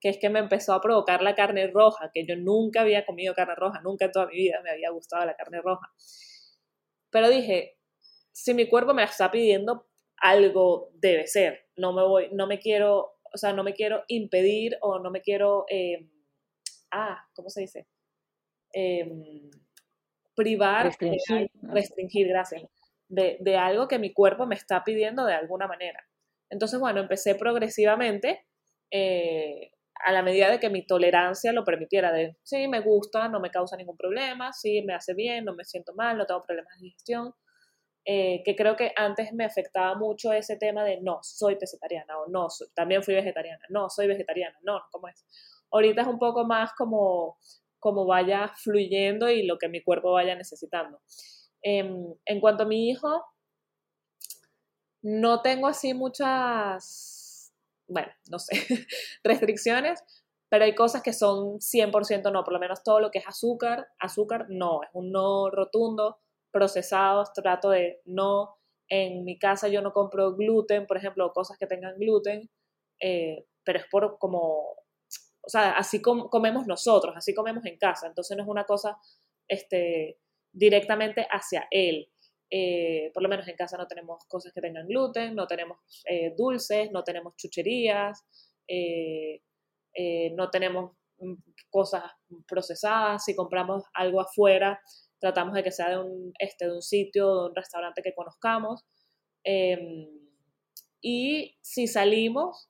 que 0.00 0.08
es 0.10 0.18
que 0.18 0.30
me 0.30 0.40
empezó 0.40 0.74
a 0.74 0.80
provocar 0.80 1.22
la 1.22 1.34
carne 1.34 1.68
roja, 1.68 2.10
que 2.12 2.26
yo 2.26 2.36
nunca 2.36 2.82
había 2.82 3.06
comido 3.06 3.34
carne 3.34 3.54
roja, 3.56 3.80
nunca 3.82 4.06
en 4.06 4.12
toda 4.12 4.26
mi 4.26 4.36
vida 4.36 4.60
me 4.62 4.70
había 4.70 4.90
gustado 4.90 5.24
la 5.24 5.34
carne 5.34 5.60
roja. 5.62 5.90
Pero 7.10 7.28
dije, 7.30 7.78
si 8.32 8.52
mi 8.54 8.68
cuerpo 8.68 8.94
me 8.94 9.02
está 9.02 9.30
pidiendo 9.30 9.86
algo 10.18 10.90
debe 10.94 11.26
ser. 11.26 11.66
No 11.76 11.92
me 11.92 12.02
voy, 12.02 12.28
no 12.32 12.46
me 12.46 12.58
quiero, 12.58 13.18
o 13.32 13.38
sea, 13.38 13.52
no 13.52 13.62
me 13.62 13.74
quiero 13.74 14.04
impedir 14.08 14.76
o 14.80 14.98
no 14.98 15.10
me 15.10 15.20
quiero, 15.20 15.64
em, 15.68 16.10
ah, 16.90 17.18
¿cómo 17.34 17.50
se 17.50 17.62
dice? 17.62 17.86
Em, 18.72 19.50
privar, 20.34 20.86
restringir, 20.86 21.50
restringir 21.62 22.28
gracias, 22.28 22.62
de, 23.08 23.38
de, 23.40 23.56
algo 23.56 23.88
que 23.88 23.98
mi 23.98 24.12
cuerpo 24.12 24.46
me 24.46 24.54
está 24.54 24.84
pidiendo 24.84 25.24
de 25.24 25.34
alguna 25.34 25.66
manera. 25.66 26.06
Entonces, 26.50 26.78
bueno, 26.78 27.00
empecé 27.00 27.34
progresivamente 27.34 28.46
eh, 28.90 29.72
a 30.04 30.12
la 30.12 30.22
medida 30.22 30.50
de 30.50 30.60
que 30.60 30.70
mi 30.70 30.86
tolerancia 30.86 31.52
lo 31.52 31.64
permitiera, 31.64 32.12
de 32.12 32.36
sí, 32.42 32.68
me 32.68 32.80
gusta, 32.80 33.28
no 33.28 33.40
me 33.40 33.50
causa 33.50 33.76
ningún 33.76 33.96
problema, 33.96 34.52
sí, 34.52 34.82
me 34.82 34.94
hace 34.94 35.14
bien, 35.14 35.44
no 35.44 35.54
me 35.54 35.64
siento 35.64 35.94
mal, 35.94 36.18
no 36.18 36.26
tengo 36.26 36.42
problemas 36.44 36.78
de 36.78 36.84
digestión, 36.84 37.32
eh, 38.08 38.42
que 38.44 38.54
creo 38.54 38.76
que 38.76 38.92
antes 38.94 39.32
me 39.32 39.44
afectaba 39.44 39.96
mucho 39.96 40.32
ese 40.32 40.56
tema 40.56 40.84
de 40.84 41.00
no, 41.00 41.18
soy 41.24 41.56
vegetariana 41.56 42.16
o 42.20 42.28
no, 42.28 42.46
también 42.72 43.02
fui 43.02 43.14
vegetariana, 43.14 43.64
no, 43.68 43.90
soy 43.90 44.06
vegetariana, 44.06 44.56
no, 44.62 44.80
¿cómo 44.92 45.08
es? 45.08 45.26
Ahorita 45.72 46.02
es 46.02 46.06
un 46.06 46.20
poco 46.20 46.44
más 46.44 46.72
como, 46.74 47.36
como 47.80 48.06
vaya 48.06 48.52
fluyendo 48.62 49.28
y 49.28 49.44
lo 49.44 49.58
que 49.58 49.68
mi 49.68 49.82
cuerpo 49.82 50.12
vaya 50.12 50.36
necesitando. 50.36 51.00
Em, 51.62 52.14
en 52.24 52.40
cuanto 52.40 52.62
a 52.62 52.66
mi 52.66 52.88
hijo, 52.88 53.24
no 55.02 55.42
tengo 55.42 55.66
así 55.66 55.92
muchas, 55.92 57.52
bueno, 57.88 58.12
no 58.30 58.38
sé, 58.38 58.52
restricciones, 59.24 60.00
pero 60.48 60.64
hay 60.64 60.76
cosas 60.76 61.02
que 61.02 61.12
son 61.12 61.58
100% 61.58 62.30
no, 62.30 62.44
por 62.44 62.52
lo 62.52 62.60
menos 62.60 62.84
todo 62.84 63.00
lo 63.00 63.10
que 63.10 63.18
es 63.18 63.26
azúcar, 63.26 63.88
azúcar 63.98 64.46
no, 64.48 64.84
es 64.84 64.90
un 64.92 65.10
no 65.10 65.50
rotundo 65.50 66.20
procesados, 66.56 67.34
trato 67.34 67.68
de 67.68 68.00
no, 68.06 68.56
en 68.88 69.26
mi 69.26 69.38
casa 69.38 69.68
yo 69.68 69.82
no 69.82 69.92
compro 69.92 70.34
gluten, 70.34 70.86
por 70.86 70.96
ejemplo, 70.96 71.30
cosas 71.34 71.58
que 71.58 71.66
tengan 71.66 71.98
gluten, 71.98 72.48
eh, 72.98 73.44
pero 73.62 73.80
es 73.80 73.84
por 73.90 74.18
como, 74.18 74.70
o 75.42 75.48
sea, 75.48 75.72
así 75.72 76.00
comemos 76.00 76.66
nosotros, 76.66 77.14
así 77.14 77.34
comemos 77.34 77.66
en 77.66 77.76
casa, 77.76 78.06
entonces 78.06 78.34
no 78.38 78.42
es 78.42 78.48
una 78.48 78.64
cosa 78.64 78.96
este, 79.46 80.18
directamente 80.50 81.26
hacia 81.30 81.68
él. 81.70 82.08
Eh, 82.48 83.10
por 83.12 83.22
lo 83.22 83.28
menos 83.28 83.46
en 83.48 83.56
casa 83.56 83.76
no 83.76 83.86
tenemos 83.86 84.24
cosas 84.26 84.50
que 84.54 84.62
tengan 84.62 84.86
gluten, 84.86 85.34
no 85.34 85.46
tenemos 85.46 85.76
eh, 86.08 86.32
dulces, 86.38 86.90
no 86.90 87.04
tenemos 87.04 87.36
chucherías, 87.36 88.24
no 90.34 90.50
tenemos 90.50 90.92
mm, 91.18 91.34
cosas 91.68 92.04
procesadas, 92.48 93.24
si 93.24 93.36
compramos 93.36 93.84
algo 93.92 94.22
afuera, 94.22 94.80
tratamos 95.20 95.54
de 95.54 95.62
que 95.62 95.72
sea 95.72 95.90
de 95.90 95.98
un, 95.98 96.32
este, 96.38 96.66
de 96.66 96.74
un 96.74 96.82
sitio, 96.82 97.42
de 97.42 97.48
un 97.48 97.54
restaurante 97.54 98.02
que 98.02 98.14
conozcamos. 98.14 98.84
Em, 99.44 100.08
y 101.00 101.56
si 101.62 101.86
salimos, 101.86 102.68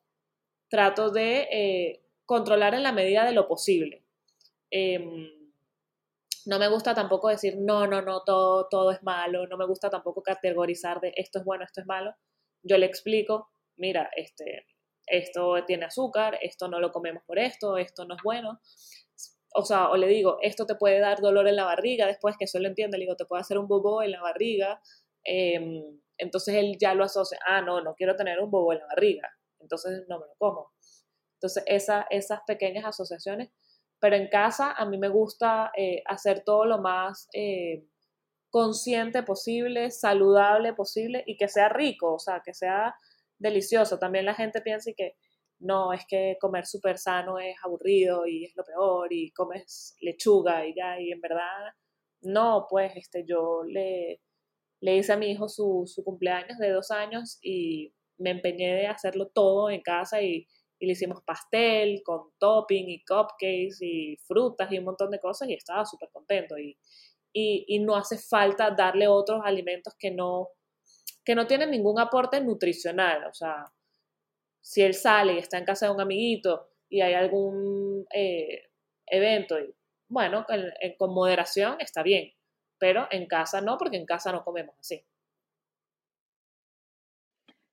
trato 0.69 1.11
de 1.11 1.49
eh, 1.51 2.03
controlar 2.25 2.75
en 2.75 2.83
la 2.83 2.93
medida 2.93 3.25
de 3.25 3.33
lo 3.33 3.49
posible. 3.49 4.05
Em, 4.71 5.31
no 6.47 6.59
me 6.59 6.69
gusta 6.69 6.95
tampoco 6.95 7.29
decir, 7.29 7.57
no, 7.59 7.87
no, 7.87 8.03
no, 8.03 8.23
todo, 8.25 8.69
todo 8.69 8.91
es 8.93 9.03
malo. 9.03 9.47
No 9.47 9.57
me 9.57 9.67
gusta 9.67 9.91
tampoco 9.91 10.23
categorizar 10.23 11.01
de 11.01 11.13
esto 11.17 11.41
es 11.41 11.45
bueno, 11.45 11.65
esto 11.65 11.81
es 11.81 11.87
malo. 11.87 12.15
Yo 12.63 12.79
le 12.79 12.87
explico, 12.87 13.51
mira, 13.77 14.11
este, 14.17 14.67
esto 15.07 15.65
tiene 15.67 15.87
azúcar, 15.87 16.39
esto 16.41 16.69
no 16.69 16.81
lo 16.81 16.93
comemos 16.93 17.23
por 17.25 17.39
esto, 17.39 17.79
esto 17.79 18.05
no 18.05 18.17
es 18.17 18.23
bueno 18.23 18.61
o 19.55 19.65
sea, 19.65 19.91
o 19.91 19.97
le 19.97 20.07
digo, 20.09 20.39
esto 20.43 20.67
te 20.67 20.75
puede 20.75 21.01
dar 21.01 21.21
dolor 21.21 21.49
en 21.49 21.57
la 21.57 21.65
barriga, 21.65 22.07
después 22.07 22.37
que 22.39 22.45
eso 22.45 22.59
lo 22.59 22.69
entiende, 22.69 22.99
le 22.99 23.05
digo, 23.05 23.17
te 23.17 23.25
puede 23.25 23.41
hacer 23.41 23.59
un 23.59 23.69
bobo 23.69 24.03
en 24.03 24.13
la 24.13 24.23
barriga, 24.23 24.81
em, 25.25 26.01
entonces 26.19 26.55
él 26.55 26.77
ya 26.81 26.95
lo 26.95 27.05
asocia, 27.05 27.39
ah, 27.47 27.63
no, 27.63 27.81
no 27.81 27.95
quiero 27.95 28.17
tener 28.17 28.41
un 28.41 28.51
bobo 28.51 28.73
en 28.73 28.81
la 28.81 28.87
barriga, 28.87 29.31
entonces 29.61 30.05
no 30.09 30.19
me 30.19 30.27
lo 30.27 30.35
como. 30.39 30.73
Entonces, 31.37 31.65
esa, 31.67 32.07
esas 32.11 32.41
pequeñas 32.47 32.85
asociaciones, 32.87 33.51
pero 34.01 34.17
en 34.17 34.29
casa 34.29 34.73
a 34.73 34.87
mí 34.87 34.99
me 34.99 35.09
gusta 35.09 35.71
eh, 35.77 36.03
hacer 36.07 36.43
todo 36.45 36.65
lo 36.67 36.79
más 36.79 37.29
eh, 37.33 37.87
consciente 38.51 39.23
posible, 39.23 39.91
saludable 39.91 40.73
posible 40.75 41.23
y 41.27 41.37
que 41.37 41.49
sea 41.49 41.69
rico, 41.69 42.15
o 42.15 42.19
sea, 42.19 42.43
que 42.45 42.55
sea 42.55 42.95
delicioso. 43.39 43.99
También 43.99 44.25
la 44.25 44.35
gente 44.35 44.61
piensa 44.63 44.91
que 44.97 45.17
no, 45.59 45.93
es 45.93 46.05
que 46.09 46.37
comer 46.41 46.67
súper 46.67 46.99
sano 46.99 47.39
es 47.39 47.57
aburrido 47.65 48.27
y 48.27 48.45
es 48.45 48.53
lo 48.57 48.65
peor 48.65 49.13
y 49.13 49.33
comes 49.33 49.97
lechuga 50.01 50.67
y 50.67 50.75
ya, 50.75 51.01
y 51.01 51.13
en 51.13 51.21
verdad, 51.21 51.73
no, 52.23 52.67
pues 52.69 52.93
este, 52.97 53.25
yo 53.27 53.63
le, 53.67 54.21
le 54.81 54.97
hice 54.97 55.13
a 55.13 55.17
mi 55.17 55.31
hijo 55.31 55.49
su, 55.49 55.85
su 55.87 56.05
cumpleaños 56.05 56.59
de 56.59 56.71
dos 56.71 56.91
años 56.91 57.39
y 57.43 57.95
me 58.19 58.31
empeñé 58.31 58.75
de 58.75 58.87
hacerlo 58.87 59.29
todo 59.29 59.71
en 59.71 59.83
casa 59.83 60.23
y, 60.23 60.47
y 60.79 60.87
le 60.87 60.93
hicimos 60.93 61.23
pastel 61.25 62.03
con 62.05 62.31
topping 62.39 62.89
y 62.89 63.05
cupcakes 63.05 63.79
y 63.81 64.17
frutas 64.27 64.71
y 64.71 64.79
un 64.79 64.85
montón 64.85 65.11
de 65.11 65.21
cosas 65.21 65.49
y 65.49 65.55
estaba 65.55 65.85
súper 65.87 66.11
contento 66.13 66.59
y, 66.59 66.79
y, 67.33 67.65
y, 67.69 67.79
no 67.81 67.97
hace 67.97 68.19
falta 68.19 68.71
darle 68.71 69.09
otros 69.09 69.41
alimentos 69.45 69.95
que 69.99 70.11
no, 70.11 70.49
que 71.25 71.35
no 71.35 71.47
tienen 71.47 71.71
ningún 71.71 71.99
aporte 71.99 72.41
nutricional, 72.41 73.25
o 73.27 73.35
sea, 73.35 73.65
si 74.67 74.83
él 74.83 74.95
sale 74.95 75.35
y 75.35 75.39
está 75.39 75.59
en 75.59 75.65
casa 75.65 75.87
de 75.87 75.93
un 75.93 76.01
amiguito 76.01 76.69
y 76.89 77.01
hay 77.01 77.15
algún 77.15 78.05
eh, 78.13 78.65
evento, 79.07 79.61
y, 79.61 79.73
bueno, 80.09 80.45
con 80.99 81.15
moderación 81.15 81.77
está 81.79 82.03
bien, 82.03 82.33
pero 82.77 83.07
en 83.13 83.27
casa 83.27 83.61
no, 83.61 83.79
porque 83.79 83.97
en 83.97 84.05
casa 84.05 84.33
no 84.33 84.43
comemos 84.43 84.75
así. 84.81 85.05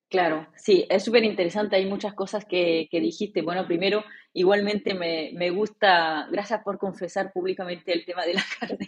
Claro, 0.08 0.47
sí, 0.56 0.86
es 0.88 1.03
súper 1.03 1.23
interesante. 1.23 1.75
Hay 1.75 1.88
muchas 1.88 2.13
cosas 2.13 2.45
que, 2.45 2.88
que, 2.91 2.99
dijiste. 2.99 3.41
Bueno, 3.41 3.65
primero, 3.65 4.03
igualmente 4.32 4.93
me, 4.93 5.32
me, 5.34 5.49
gusta, 5.49 6.27
gracias 6.32 6.62
por 6.63 6.77
confesar 6.77 7.34
públicamente 7.34 7.91
el 7.91 8.06
tema 8.06 8.23
de 8.23 8.36
la 8.36 8.43
carne, 8.60 8.88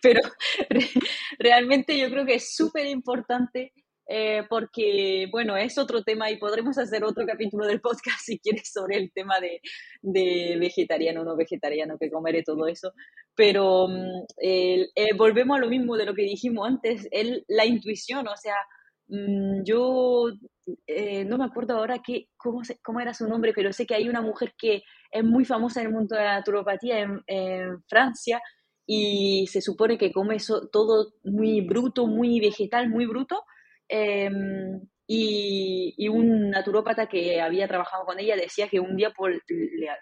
pero 0.00 0.22
re, 0.70 0.88
realmente 1.38 1.98
yo 1.98 2.08
creo 2.08 2.24
que 2.24 2.36
es 2.36 2.56
súper 2.56 2.86
importante 2.86 3.74
eh, 4.08 4.44
porque, 4.48 5.28
bueno, 5.30 5.56
es 5.56 5.78
otro 5.78 6.02
tema 6.02 6.30
y 6.30 6.38
podremos 6.38 6.78
hacer 6.78 7.04
otro 7.04 7.26
capítulo 7.26 7.66
del 7.66 7.80
podcast 7.80 8.20
si 8.24 8.38
quieres 8.38 8.72
sobre 8.72 8.96
el 8.96 9.12
tema 9.12 9.38
de, 9.40 9.60
de 10.02 10.56
vegetariano 10.58 11.24
no 11.24 11.36
vegetariano, 11.36 11.98
que 11.98 12.10
comeré 12.10 12.42
todo 12.42 12.66
eso. 12.66 12.92
Pero 13.34 13.86
mm, 13.88 14.24
eh, 14.42 14.88
volvemos 15.16 15.58
a 15.58 15.60
lo 15.60 15.68
mismo 15.68 15.96
de 15.96 16.06
lo 16.06 16.14
que 16.14 16.22
dijimos 16.22 16.66
antes, 16.66 17.06
el, 17.12 17.44
la 17.48 17.66
intuición, 17.66 18.26
o 18.26 18.36
sea 18.36 18.56
Mm, 19.08 19.62
yo 19.64 20.28
eh, 20.86 21.24
no 21.24 21.38
me 21.38 21.44
acuerdo 21.44 21.74
ahora 21.76 22.00
qué, 22.04 22.28
cómo, 22.36 22.60
cómo 22.82 23.00
era 23.00 23.14
su 23.14 23.26
nombre, 23.26 23.52
pero 23.54 23.72
sé 23.72 23.86
que 23.86 23.94
hay 23.94 24.08
una 24.08 24.20
mujer 24.20 24.54
que 24.58 24.82
es 25.10 25.24
muy 25.24 25.44
famosa 25.46 25.80
en 25.80 25.86
el 25.88 25.92
mundo 25.94 26.14
de 26.14 26.24
la 26.24 26.34
naturopatía 26.34 27.00
en, 27.00 27.82
Francia 27.88 28.40
y 28.86 29.46
se 29.48 29.60
supone 29.62 29.98
que 29.98 30.12
come 30.12 30.36
eso, 30.36 30.68
todo 30.70 31.14
muy 31.24 31.62
bruto, 31.62 32.06
muy 32.06 32.40
vegetal, 32.40 32.88
muy 32.88 33.06
bruto. 33.06 33.42
Em, 33.88 34.80
y, 35.06 36.08
un 36.08 36.50
naturópata 36.50 37.08
que 37.08 37.40
había 37.40 37.66
trabajado 37.68 38.04
con 38.04 38.18
ella 38.18 38.36
decía 38.36 38.68
que 38.68 38.80
un 38.80 38.96
día 38.96 39.12
pues, 39.16 39.40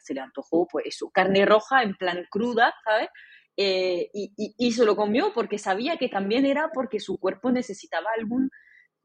se 0.01 0.15
le 0.15 0.21
antojó 0.21 0.67
pues 0.67 0.97
su 0.97 1.11
carne 1.11 1.47
roja 1.47 1.83
en 1.83 1.95
plan 1.95 2.27
cruda, 2.31 2.75
¿sabes? 2.85 3.09
Eh, 3.57 4.11
y, 4.13 4.33
y, 4.37 4.55
y, 4.59 4.73
se 4.73 4.85
lo 4.85 4.97
comió 4.97 5.33
porque 5.33 5.59
sabía 5.59 5.97
que 5.97 6.09
también 6.09 6.45
era 6.45 6.71
porque 6.75 7.01
su 7.01 7.19
cuerpo 7.19 7.51
necesitaba 7.51 8.09
algún 8.19 8.51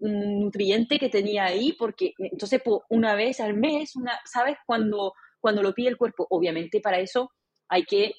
nutriente 0.01 0.97
que 0.99 1.09
tenía 1.09 1.45
ahí, 1.45 1.73
porque 1.73 2.13
entonces 2.17 2.61
una 2.89 3.15
vez 3.15 3.39
al 3.39 3.53
mes, 3.53 3.95
una, 3.95 4.19
¿sabes? 4.25 4.57
Cuando, 4.65 5.13
cuando 5.39 5.61
lo 5.61 5.73
pide 5.73 5.89
el 5.89 5.97
cuerpo, 5.97 6.25
obviamente 6.29 6.81
para 6.81 6.99
eso 6.99 7.31
hay 7.69 7.83
que 7.83 8.13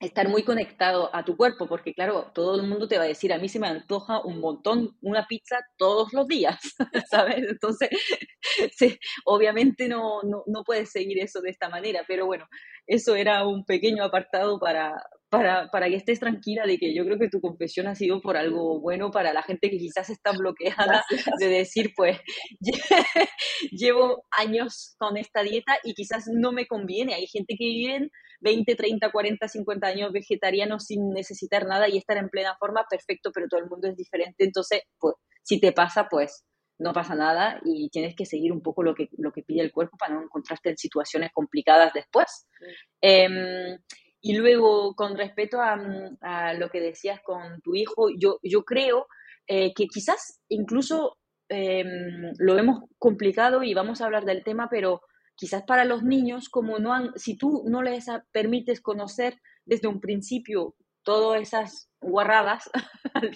estar 0.00 0.28
muy 0.28 0.42
conectado 0.44 1.14
a 1.14 1.24
tu 1.24 1.36
cuerpo, 1.36 1.66
porque 1.68 1.94
claro, 1.94 2.30
todo 2.34 2.56
el 2.60 2.66
mundo 2.66 2.88
te 2.88 2.96
va 2.96 3.04
a 3.04 3.06
decir, 3.06 3.32
a 3.32 3.38
mí 3.38 3.48
se 3.48 3.60
me 3.60 3.68
antoja 3.68 4.20
un 4.24 4.40
montón 4.40 4.96
una 5.02 5.26
pizza 5.26 5.58
todos 5.76 6.12
los 6.14 6.26
días, 6.26 6.58
¿sabes? 7.10 7.38
Entonces, 7.38 7.90
obviamente 9.26 9.88
no, 9.88 10.22
no, 10.22 10.42
no 10.46 10.64
puedes 10.64 10.90
seguir 10.90 11.18
eso 11.20 11.40
de 11.42 11.50
esta 11.50 11.68
manera, 11.68 12.02
pero 12.08 12.26
bueno, 12.26 12.48
eso 12.86 13.14
era 13.14 13.46
un 13.46 13.64
pequeño 13.64 14.02
apartado 14.04 14.58
para, 14.58 14.94
para, 15.30 15.70
para, 15.70 15.88
que 15.88 15.96
estés 15.96 16.18
tranquila 16.18 16.66
de 16.66 16.76
que 16.76 16.94
yo 16.94 17.04
creo 17.04 17.18
que 17.18 17.28
tu 17.28 17.40
confesión 17.40 17.86
ha 17.86 17.94
sido 17.94 18.20
por 18.20 18.36
algo 18.36 18.80
bueno 18.80 19.10
para 19.10 19.32
la 19.32 19.42
gente 19.42 19.70
que 19.70 19.78
quizás 19.78 20.10
está 20.10 20.32
bloqueada 20.32 21.04
de 21.38 21.48
decir, 21.48 21.92
pues, 21.96 22.18
llevo 23.70 24.24
años 24.30 24.96
con 24.98 25.16
esta 25.16 25.42
dieta 25.42 25.78
y 25.84 25.94
quizás 25.94 26.24
no 26.32 26.52
me 26.52 26.66
conviene. 26.66 27.14
Hay 27.14 27.26
gente 27.28 27.54
que 27.56 27.64
vive 27.64 28.10
20, 28.40 28.74
30, 28.74 29.12
40, 29.12 29.48
50 29.48 29.86
años 29.86 30.12
vegetarianos 30.12 30.86
sin 30.86 31.10
necesitar 31.10 31.66
nada 31.66 31.88
y 31.88 31.96
estar 31.96 32.16
en 32.16 32.28
plena 32.28 32.56
forma, 32.58 32.84
perfecto, 32.90 33.30
pero 33.32 33.46
todo 33.48 33.60
el 33.60 33.70
mundo 33.70 33.88
es 33.88 33.96
diferente. 33.96 34.44
Entonces, 34.44 34.82
pues, 34.98 35.14
si 35.44 35.60
te 35.60 35.72
pasa, 35.72 36.08
pues, 36.10 36.44
no 36.78 36.92
pasa 36.92 37.14
nada 37.14 37.60
y 37.64 37.90
tienes 37.90 38.16
que 38.16 38.24
seguir 38.24 38.52
un 38.52 38.62
poco 38.62 38.82
lo 38.82 38.94
que, 38.94 39.10
lo 39.18 39.32
que 39.32 39.42
pide 39.42 39.60
el 39.60 39.70
cuerpo 39.70 39.96
para 39.98 40.14
no 40.14 40.22
encontrarte 40.22 40.70
en 40.70 40.78
situaciones 40.78 41.30
complicadas 41.32 41.92
después. 41.92 42.48
Eh, 43.02 43.78
y 44.22 44.36
luego, 44.36 44.94
con 44.94 45.16
respecto 45.16 45.58
mm, 45.58 46.18
a, 46.20 46.54
lo 46.54 46.68
que 46.68 46.80
decías 46.80 47.20
con 47.22 47.60
tu 47.62 47.74
hijo, 47.74 48.08
yo, 48.16 48.38
yo 48.42 48.64
creo 48.64 49.06
eh, 49.46 49.72
que 49.74 49.86
quizás 49.86 50.40
incluso 50.48 51.16
em, 51.48 52.32
lo 52.38 52.54
vemos 52.54 52.84
complicado 52.98 53.62
y 53.62 53.74
vamos 53.74 54.00
a 54.00 54.06
hablar 54.06 54.24
del 54.24 54.44
tema, 54.44 54.68
pero 54.70 55.00
quizás 55.34 55.62
para 55.64 55.84
los 55.84 56.02
niños, 56.02 56.48
como 56.50 56.78
no 56.78 56.92
han, 56.92 57.12
si 57.16 57.36
tú 57.36 57.64
no 57.66 57.82
les 57.82 58.06
permites 58.30 58.80
conocer 58.80 59.36
desde 59.64 59.88
un 59.88 60.00
principio 60.00 60.74
todas 61.02 61.40
esas 61.40 61.90
guarradas, 62.00 62.70
al, 63.14 63.32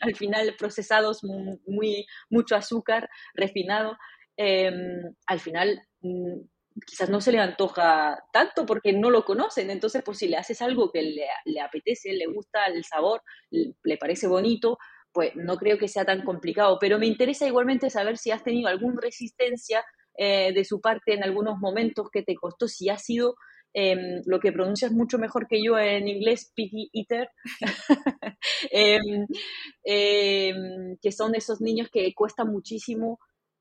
al 0.00 0.14
final 0.14 0.54
procesados, 0.58 1.24
muy, 1.24 2.06
mucho 2.28 2.56
azúcar, 2.56 3.08
refinado, 3.34 3.96
em, 4.36 5.14
al 5.26 5.40
final 5.40 5.80
mm, 6.02 6.40
quizás 6.84 7.08
no 7.08 7.20
se 7.20 7.32
le 7.32 7.38
antoja 7.38 8.18
tanto 8.32 8.66
porque 8.66 8.92
no 8.92 9.10
lo 9.10 9.24
conocen. 9.24 9.70
Entonces, 9.70 10.02
pues 10.04 10.18
si 10.18 10.28
le 10.28 10.36
haces 10.36 10.60
algo 10.60 10.90
que 10.90 11.02
le, 11.02 11.26
le 11.44 11.60
apetece, 11.60 12.12
le 12.12 12.26
gusta 12.26 12.66
el 12.66 12.84
sabor, 12.84 13.22
le, 13.50 13.96
parece 13.96 14.26
bonito, 14.26 14.78
pues 15.12 15.32
no 15.36 15.56
creo 15.56 15.78
que 15.78 15.88
sea 15.88 16.04
tan 16.04 16.22
complicado. 16.22 16.78
Pero 16.80 16.98
me 16.98 17.06
interesa 17.06 17.46
igualmente 17.46 17.90
saber 17.90 18.18
si 18.18 18.30
has 18.30 18.42
tenido 18.42 18.68
alguna 18.68 19.00
resistencia 19.00 19.84
eh, 20.18 20.52
de 20.52 20.64
su 20.64 20.80
parte 20.80 21.14
en 21.14 21.24
algunos 21.24 21.58
momentos 21.58 22.08
que 22.10 22.22
te 22.22 22.34
costó, 22.34 22.68
si 22.68 22.88
ha 22.88 22.98
sido 22.98 23.36
em, 23.74 24.22
lo 24.24 24.40
que 24.40 24.52
pronuncias 24.52 24.92
mucho 24.92 25.18
mejor 25.18 25.46
que 25.46 25.62
yo 25.62 25.78
en 25.78 26.08
inglés, 26.08 26.52
picky 26.54 26.90
eater, 26.94 27.28
em, 28.70 29.26
em, 29.84 30.96
que 31.02 31.12
son 31.12 31.34
esos 31.34 31.60
niños 31.60 31.88
que 31.90 32.14
cuesta 32.14 32.44
muchísimo 32.44 33.18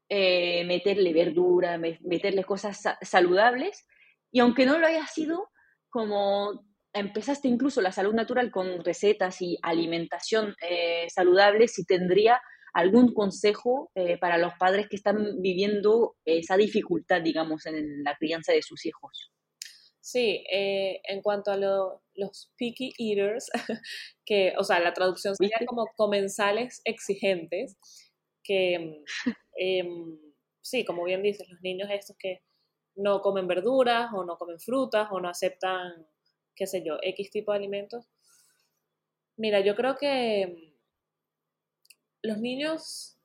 eh, 0.07 0.63
meterle 0.65 1.13
verdura, 1.13 1.77
meterle 1.77 2.43
cosas 2.43 2.81
saludables. 3.01 3.87
Y 4.31 4.39
aunque 4.39 4.65
no 4.65 4.77
lo 4.77 4.85
haya 4.85 5.07
sido, 5.07 5.49
como 5.89 6.65
empezaste 6.93 7.47
incluso 7.47 7.81
la 7.81 7.91
salud 7.91 8.13
natural 8.13 8.51
con 8.51 8.83
recetas 8.83 9.41
y 9.41 9.57
alimentación 9.63 10.55
eh, 10.61 11.07
saludable, 11.09 11.67
si 11.67 11.85
tendría 11.85 12.39
algún 12.73 13.13
consejo 13.13 13.91
eh, 13.95 14.17
para 14.17 14.37
los 14.37 14.53
padres 14.59 14.87
que 14.89 14.97
están 14.97 15.41
viviendo 15.41 16.15
esa 16.25 16.57
dificultad, 16.57 17.21
digamos, 17.21 17.65
en 17.65 18.03
la 18.03 18.15
crianza 18.17 18.51
de 18.53 18.61
sus 18.61 18.85
hijos. 18.85 19.31
Sí, 20.01 20.43
en 20.51 21.21
cuanto 21.23 21.49
a 21.49 21.57
los 21.57 22.51
picky 22.57 22.93
eaters, 22.99 23.49
que, 24.25 24.53
o 24.59 24.63
sea, 24.63 24.79
la 24.79 24.93
traducción 24.93 25.35
sería 25.35 25.57
como 25.65 25.87
comensales 25.95 26.81
exigentes, 26.85 27.75
que 28.43 29.03
Em, 29.55 30.17
sí, 30.61 30.85
como 30.85 31.03
bien 31.03 31.21
dices, 31.23 31.49
los 31.49 31.61
niños 31.61 31.89
estos 31.91 32.17
que 32.17 32.43
no 32.95 33.21
comen 33.21 33.47
verduras 33.47 34.11
o 34.13 34.23
no 34.23 34.37
comen 34.37 34.59
frutas 34.59 35.09
o 35.11 35.19
no 35.19 35.29
aceptan, 35.29 36.07
qué 36.55 36.67
sé 36.67 36.83
yo, 36.83 36.97
X 37.01 37.31
tipo 37.31 37.51
de 37.51 37.57
alimentos. 37.57 38.05
Mira, 39.37 39.59
yo 39.59 39.75
creo 39.75 39.97
que 39.97 40.41
em, 40.41 40.73
los 42.21 42.37
niños 42.39 43.17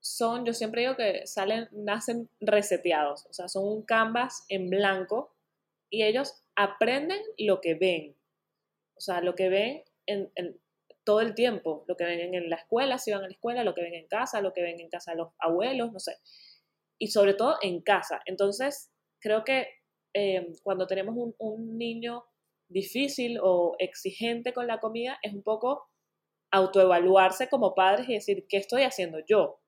son, 0.00 0.44
yo 0.44 0.52
siempre 0.52 0.82
digo 0.82 0.96
que 0.96 1.26
salen, 1.26 1.68
nacen 1.72 2.28
reseteados, 2.40 3.26
o 3.26 3.32
sea, 3.32 3.48
son 3.48 3.64
un 3.64 3.82
canvas 3.82 4.44
en 4.48 4.68
blanco 4.68 5.34
y 5.90 6.02
ellos 6.02 6.34
aprenden 6.56 7.20
lo 7.38 7.60
que 7.60 7.74
ven, 7.74 8.16
o 8.96 9.00
sea, 9.00 9.20
lo 9.20 9.34
que 9.34 9.48
ven 9.48 9.84
en, 10.06 10.30
todo 11.04 11.20
el 11.20 11.34
tiempo, 11.34 11.84
lo 11.88 11.96
que 11.96 12.04
ven 12.04 12.34
en 12.34 12.48
la 12.48 12.56
escuela, 12.56 12.98
si 12.98 13.10
van 13.10 13.24
a 13.24 13.26
la 13.26 13.32
escuela, 13.32 13.64
lo 13.64 13.74
que 13.74 13.82
ven 13.82 13.94
en 13.94 14.06
casa, 14.06 14.40
lo 14.40 14.52
que 14.52 14.62
ven 14.62 14.80
en 14.80 14.88
casa 14.88 15.14
los 15.14 15.30
abuelos, 15.38 15.92
no 15.92 15.98
sé, 15.98 16.16
y 16.98 17.08
sobre 17.08 17.34
todo 17.34 17.56
en 17.62 17.80
casa. 17.82 18.22
Entonces, 18.26 18.90
creo 19.20 19.44
que 19.44 19.66
eh, 20.14 20.52
cuando 20.62 20.86
tenemos 20.86 21.16
un, 21.16 21.34
un, 21.38 21.78
niño 21.78 22.24
difícil 22.68 23.38
o 23.42 23.74
exigente 23.78 24.52
con 24.52 24.66
la 24.66 24.78
comida, 24.78 25.18
es 25.22 25.32
un 25.32 25.42
poco 25.42 25.88
autoevaluarse 26.50 27.48
como 27.48 27.74
padres 27.74 28.08
y 28.08 28.14
decir, 28.14 28.46
¿qué 28.48 28.58
estoy 28.58 28.82
haciendo 28.82 29.18
yo? 29.26 29.60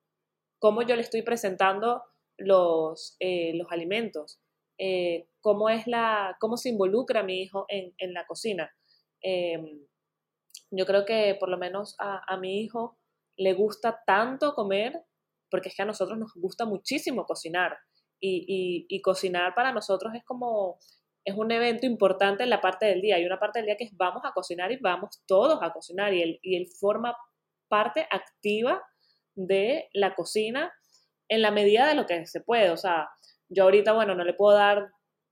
¿Cómo 0.58 0.82
yo 0.82 0.96
le 0.96 1.02
estoy 1.02 1.22
presentando 1.22 2.02
los, 2.36 3.16
eh, 3.20 3.54
los 3.54 3.70
alimentos? 3.70 4.40
Eh, 4.78 5.26
¿Cómo 5.40 5.68
es 5.70 5.86
la, 5.86 6.36
cómo 6.40 6.56
se 6.56 6.68
involucra 6.68 7.22
mi 7.22 7.40
hijo 7.42 7.64
en, 7.68 7.94
en 7.98 8.12
la 8.12 8.26
cocina? 8.26 8.70
Em, 9.20 9.86
yo 10.70 10.86
creo 10.86 11.04
que 11.04 11.36
por 11.38 11.48
lo 11.48 11.58
menos 11.58 11.96
a, 11.98 12.36
mi 12.36 12.60
hijo 12.60 12.98
le 13.36 13.52
gusta 13.54 14.02
tanto 14.06 14.54
comer, 14.54 15.02
porque 15.50 15.68
es 15.68 15.76
que 15.76 15.82
a 15.82 15.86
nosotros 15.86 16.18
nos 16.18 16.32
gusta 16.34 16.64
muchísimo 16.64 17.24
cocinar. 17.26 17.76
Y, 18.20 19.00
cocinar 19.02 19.54
para 19.54 19.72
nosotros 19.72 20.14
es 20.14 20.24
como, 20.24 20.78
es 21.24 21.36
un 21.36 21.52
evento 21.52 21.84
importante 21.84 22.42
en 22.42 22.50
la 22.50 22.60
parte 22.60 22.86
del 22.86 23.02
día. 23.02 23.16
Hay 23.16 23.26
una 23.26 23.38
parte 23.38 23.58
del 23.58 23.66
día 23.66 23.76
que 23.76 23.84
es 23.84 23.96
vamos 23.96 24.22
a 24.24 24.32
cocinar 24.32 24.72
y 24.72 24.76
vamos 24.76 25.22
todos 25.26 25.58
a 25.62 25.72
cocinar. 25.72 26.14
Y 26.14 26.22
él, 26.22 26.38
y 26.42 26.56
él 26.56 26.66
forma 26.80 27.16
parte 27.68 28.06
activa 28.10 28.82
de 29.34 29.88
la 29.92 30.14
cocina 30.14 30.72
en 31.28 31.42
la 31.42 31.50
medida 31.50 31.86
de 31.86 31.94
lo 31.94 32.06
que 32.06 32.26
se 32.26 32.40
puede. 32.40 32.70
O 32.70 32.76
sea, 32.76 33.08
yo 33.48 33.64
ahorita, 33.64 33.92
bueno, 33.92 34.14
no 34.14 34.24
le 34.24 34.32
puedo 34.32 34.56
dar 34.56 34.90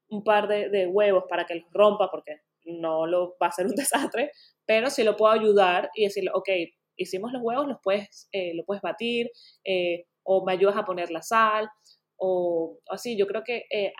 un 0.08 0.22
par 0.22 0.48
de, 0.48 0.68
de 0.68 0.86
huevos 0.86 1.24
para 1.28 1.46
que 1.46 1.54
los 1.54 1.72
rompa 1.72 2.10
porque 2.10 2.42
no 2.64 3.06
lo 3.06 3.36
va 3.42 3.48
a 3.48 3.52
ser 3.52 3.66
un 3.66 3.74
desastre, 3.76 4.32
pero 4.72 4.88
si 4.88 5.04
lo 5.04 5.18
puedo 5.18 5.30
ayudar 5.34 5.90
y 5.94 6.04
decirle, 6.04 6.30
ok, 6.32 6.48
hicimos 6.96 7.30
los 7.30 7.42
huevos, 7.42 7.68
los 7.68 7.76
puedes, 7.82 8.30
eh, 8.32 8.54
lo 8.54 8.64
puedes 8.64 8.80
batir, 8.80 9.30
eh, 9.64 10.06
o 10.22 10.46
me 10.46 10.54
ayudas 10.54 10.78
a 10.78 10.86
poner 10.86 11.10
la 11.10 11.20
sal, 11.20 11.68
o 12.16 12.78
así. 12.88 13.18
Yo 13.18 13.26
creo 13.26 13.44
que 13.44 13.66
eh, 13.70 13.92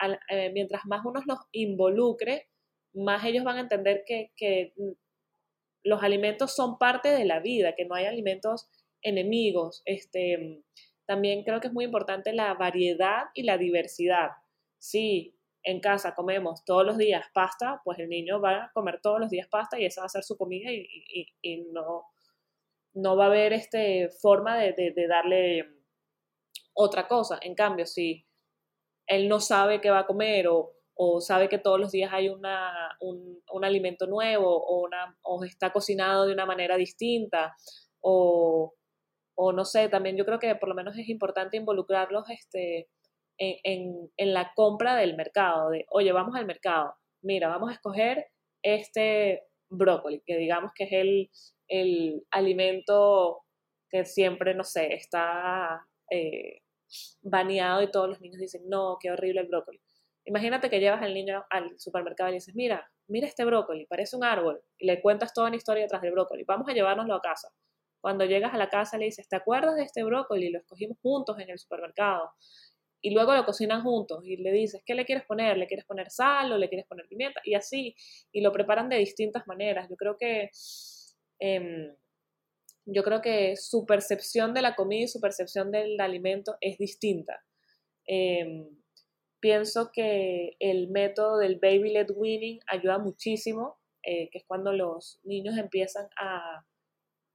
mientras 0.55 0.87
más 0.87 1.03
uno 1.05 1.21
los 1.27 1.41
involucre, 1.53 2.49
más 2.95 3.23
ellos 3.27 3.45
van 3.45 3.59
a 3.59 3.61
entender 3.61 4.05
que, 4.07 4.33
que 4.35 4.73
los 5.85 6.03
alimentos 6.03 6.57
son 6.57 6.79
parte 6.79 7.11
de 7.11 7.27
la 7.27 7.41
vida, 7.41 7.75
que 7.75 7.85
no 7.85 7.95
hay 7.95 8.07
alimentos 8.07 8.71
enemigos. 9.03 9.83
Este, 9.85 10.63
también 11.05 11.45
creo 11.45 11.61
que 11.61 11.67
es 11.67 11.75
muy 11.75 11.85
importante 11.85 12.33
la 12.33 12.55
variedad 12.55 13.25
y 13.35 13.43
la 13.43 13.59
diversidad. 13.59 14.31
Si 14.79 15.37
en 15.65 15.81
casa 15.81 16.15
comemos 16.15 16.65
todos 16.65 16.85
los 16.85 16.99
días 16.99 17.25
pasta, 17.33 17.81
pues 17.85 17.99
el 17.99 18.09
niño 18.09 18.41
va 18.41 18.65
a 18.65 18.73
comer 18.73 19.01
todos 19.01 19.21
los 19.21 19.31
días 19.31 19.49
pasta 19.49 19.79
y 19.79 19.87
esa 19.87 20.01
va 20.01 20.07
a 20.07 20.11
ser 20.11 20.25
su 20.25 20.37
comida 20.37 20.71
y, 20.71 21.67
no, 21.73 22.07
no 22.95 23.17
va 23.17 23.25
a 23.25 23.29
haber 23.29 23.53
este, 23.53 24.11
forma 24.21 24.59
de, 24.59 24.95
darle 25.09 25.69
otra 26.75 27.07
cosa. 27.07 27.39
En 27.43 27.55
cambio, 27.55 27.87
si 27.87 28.27
él 29.07 29.29
no 29.29 29.41
sabe 29.41 29.81
qué 29.81 29.91
va 29.91 30.01
a 30.01 30.07
comer 30.07 30.47
o, 30.49 30.75
sabe 31.21 31.49
que 31.49 31.59
todos 31.59 31.81
los 31.81 31.91
días 31.91 32.13
hay 32.13 32.29
una, 32.29 32.97
un, 33.01 33.43
un, 33.51 33.65
alimento 33.65 34.07
nuevo 34.07 34.47
o, 34.49 34.85
una, 34.85 35.19
o 35.23 35.43
está 35.43 35.73
cocinado 35.73 36.27
de 36.27 36.33
una 36.33 36.47
manera 36.47 36.77
distinta 36.77 37.57
o, 38.01 38.73
o 39.35 39.53
no 39.53 39.65
sé, 39.65 39.89
también 39.89 40.17
yo 40.17 40.25
creo 40.25 40.39
que 40.39 40.55
por 40.55 40.69
lo 40.69 40.77
menos 40.77 40.97
es 40.97 41.09
importante 41.09 41.57
involucrarlos 41.57 42.31
este, 42.31 42.89
en, 43.65 44.11
la 44.35 44.53
compra 44.55 44.97
del 44.97 45.17
mercado, 45.17 45.71
de, 45.71 45.87
oye, 45.91 46.13
vamos 46.13 46.37
al 46.37 46.47
mercado, 46.47 46.95
mira, 47.23 47.49
vamos 47.49 47.71
a 47.71 47.75
escoger 47.75 48.27
este 48.63 49.45
brócoli, 49.69 50.23
que 50.25 50.37
digamos 50.37 50.73
que 50.75 50.85
es 50.85 50.93
el, 50.93 51.31
el 51.69 52.27
alimento 52.31 53.45
que 53.91 54.05
siempre, 54.05 54.55
no 54.55 54.65
sé, 54.65 54.95
está 54.95 55.87
eh, 56.11 56.61
baneado 57.23 57.83
y 57.83 57.91
todos 57.91 58.09
los 58.09 58.21
niños 58.21 58.41
dicen, 58.41 58.63
no, 58.69 58.99
qué 59.01 59.11
horrible 59.11 59.41
el 59.41 59.49
brócoli. 59.49 59.81
Imagínate 60.25 60.71
que 60.71 60.79
llevas 60.79 61.03
al 61.03 61.15
niño 61.15 61.45
al 61.51 61.79
supermercado 61.81 62.29
y 62.29 62.33
le 62.33 62.37
dices, 62.37 62.55
mira, 62.55 62.89
mira 63.09 63.27
este 63.27 63.45
brócoli, 63.45 63.87
parece 63.87 64.17
un 64.17 64.25
árbol, 64.25 64.63
y 64.79 64.87
le 64.87 65.01
cuentas 65.03 65.35
toda 65.35 65.49
una 65.49 65.57
historia 65.57 65.83
detrás 65.83 66.03
del 66.03 66.13
brócoli, 66.13 66.45
vamos 66.45 66.69
a 66.69 66.73
llevárnoslo 66.73 67.15
a 67.15 67.21
casa. 67.21 67.49
Cuando 68.01 68.25
llegas 68.25 68.53
a 68.53 68.57
la 68.57 68.69
casa 68.69 68.99
le 68.99 69.07
dices, 69.07 69.29
¿te 69.29 69.37
acuerdas 69.37 69.77
de 69.77 69.85
este 69.85 70.03
brócoli? 70.03 70.51
Lo 70.51 70.59
escogimos 70.59 70.99
juntos 71.01 71.39
en 71.39 71.51
el 71.51 71.59
supermercado. 71.59 72.33
Y 73.03 73.11
luego 73.11 73.35
lo 73.35 73.45
cocinan 73.45 73.83
juntos 73.83 74.25
y 74.25 74.37
le 74.37 74.53
dices, 74.53 74.83
¿qué 74.87 74.95
le 74.95 75.05
quieres 75.05 75.25
poner? 75.25 75.59
¿Le 75.59 75.67
quieres 75.67 75.85
poner 75.85 76.11
sal 76.11 76.53
o 76.53 76.59
le 76.59 76.69
quieres 76.69 76.87
poner 76.87 77.07
pimienta? 77.09 77.41
Y 77.45 77.55
así, 77.55 77.97
y 78.33 78.41
lo 78.41 78.53
preparan 78.53 78.89
de 78.89 78.97
distintas 78.97 79.47
maneras. 79.47 79.89
Yo 79.91 79.97
creo 79.97 80.17
que, 80.17 80.51
em, 81.41 81.95
yo 82.87 83.03
creo 83.03 83.21
que 83.21 83.57
su 83.57 83.85
percepción 83.87 84.55
de 84.55 84.63
la 84.63 84.75
comida 84.77 85.05
y 85.05 85.09
su 85.09 85.21
percepción 85.21 85.73
del 85.73 86.01
alimento 86.01 86.57
es 86.61 86.79
distinta. 86.79 87.43
Em, 88.07 88.69
pienso 89.41 89.91
que 89.93 90.57
el 90.61 90.89
método 90.89 91.39
del 91.39 91.59
baby 91.61 91.91
led 91.93 92.11
weaning 92.15 92.61
ayuda 92.69 92.99
muchísimo, 92.99 93.79
eh, 94.05 94.29
que 94.31 94.39
es 94.39 94.45
cuando 94.47 94.73
los 94.73 95.21
niños 95.25 95.59
empiezan 95.59 96.09
a 96.17 96.65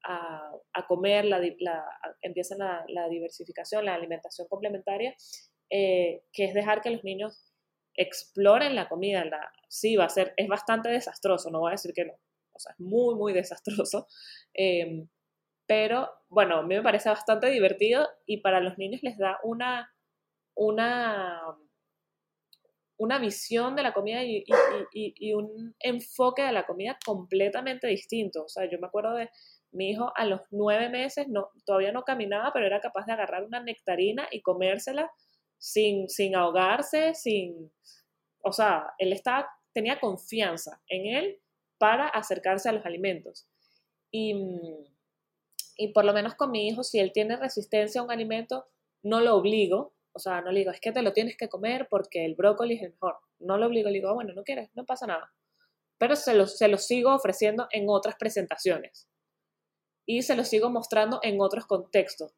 a, 0.08 0.86
comer, 0.88 1.26
la, 1.26 1.42
empiezan 2.22 2.60
la, 2.60 3.10
diversificación, 3.10 3.86
la 3.86 3.96
alimentación 3.96 4.48
complementaria, 4.48 5.16
eh, 5.70 6.24
que 6.32 6.46
es 6.46 6.54
dejar 6.54 6.82
que 6.82 6.90
los 6.90 7.04
niños 7.04 7.54
exploren 7.96 8.76
la 8.76 8.88
comida. 8.88 9.26
La, 9.26 9.52
sí, 9.68 9.96
va 9.96 10.06
a 10.06 10.10
ser, 10.10 10.34
es 10.38 10.48
bastante 10.48 10.90
desastroso, 10.90 11.50
no 11.50 11.60
voy 11.60 11.70
a 11.70 11.72
decir 11.74 11.94
que 11.94 12.06
no, 12.06 12.14
o 12.54 12.60
sea, 12.60 12.74
es 12.74 12.80
muy, 12.80 13.16
muy 13.16 13.34
desastroso. 13.34 14.08
Em, 14.54 15.08
pero 15.68 16.10
bueno, 16.30 16.58
a 16.58 16.64
mí 16.64 16.76
me 16.76 16.82
parece 16.82 17.10
bastante 17.10 17.50
divertido 17.52 18.08
y 18.26 18.38
para 18.38 18.62
los 18.62 18.78
niños 18.78 19.04
les 19.04 19.18
da 19.18 19.38
una, 19.44 19.94
una, 20.56 21.42
una 22.98 23.20
visión 23.20 23.76
de 23.76 23.84
la 23.84 23.94
comida 23.94 24.24
y, 24.24 24.46
y, 24.94 25.34
un 25.34 25.76
enfoque 25.80 26.42
de 26.44 26.54
la 26.54 26.66
comida 26.66 26.98
completamente 27.06 27.88
distinto. 27.88 28.46
O 28.46 28.50
sea, 28.50 28.70
yo 28.70 28.80
me 28.80 28.88
acuerdo 28.88 29.14
de, 29.14 29.30
mi 29.72 29.92
hijo 29.92 30.12
a 30.16 30.26
los 30.26 30.42
nueve 30.52 30.90
meses 30.90 31.28
no, 31.28 31.50
todavía 31.66 31.92
no 31.92 32.04
caminaba, 32.04 32.52
pero 32.54 32.66
era 32.66 32.82
capaz 32.82 33.06
de 33.06 33.14
agarrar 33.14 33.44
una 33.44 33.62
nectarina 33.62 34.28
y 34.32 34.42
comérsela 34.42 35.12
sin, 35.58 36.10
sin 36.10 36.36
ahogarse, 36.36 37.14
sin... 37.16 37.72
O 38.42 38.52
sea, 38.52 38.94
él 38.98 39.14
estaba, 39.14 39.50
tenía 39.74 40.00
confianza 40.00 40.82
en 40.88 41.06
él 41.06 41.42
para 41.78 42.08
acercarse 42.08 42.70
a 42.70 42.72
los 42.74 42.86
alimentos. 42.86 43.48
Y, 44.12 44.36
y 45.78 45.90
por 45.90 46.06
lo 46.06 46.14
menos 46.14 46.36
con 46.36 46.52
mi 46.52 46.68
hijo, 46.68 46.84
si 46.84 47.00
él 47.00 47.12
tiene 47.14 47.36
resistencia 47.38 48.02
a 48.02 48.04
un 48.04 48.12
alimento, 48.12 48.68
no 49.04 49.22
lo 49.22 49.36
obligo, 49.36 49.94
o 50.14 50.20
sea, 50.20 50.42
no 50.42 50.52
le 50.52 50.60
digo, 50.60 50.72
es 50.72 50.80
que 50.80 50.92
te 50.92 51.02
lo 51.02 51.14
tienes 51.14 51.38
que 51.38 51.50
comer 51.50 51.88
porque 51.90 52.26
el 52.26 52.36
brócoli 52.36 52.76
es 52.76 52.82
mejor. 52.82 53.18
No 53.40 53.58
lo 53.58 53.68
obligo, 53.68 53.90
le 53.90 53.96
digo, 53.96 54.10
ah, 54.10 54.14
bueno, 54.14 54.34
no 54.34 54.44
quieres, 54.44 54.70
no 54.74 54.86
pasa 54.86 55.06
nada. 55.06 55.32
Pero 56.00 56.16
se 56.16 56.34
lo, 56.34 56.48
se 56.48 56.68
lo 56.68 56.78
sigo 56.78 57.14
ofreciendo 57.14 57.68
en 57.72 57.86
otras 57.88 58.16
presentaciones 58.18 59.08
y 60.08 60.24
se 60.24 60.36
lo 60.36 60.44
sigo 60.44 60.70
mostrando 60.72 61.20
en 61.22 61.40
otros 61.42 61.68
contextos, 61.68 62.34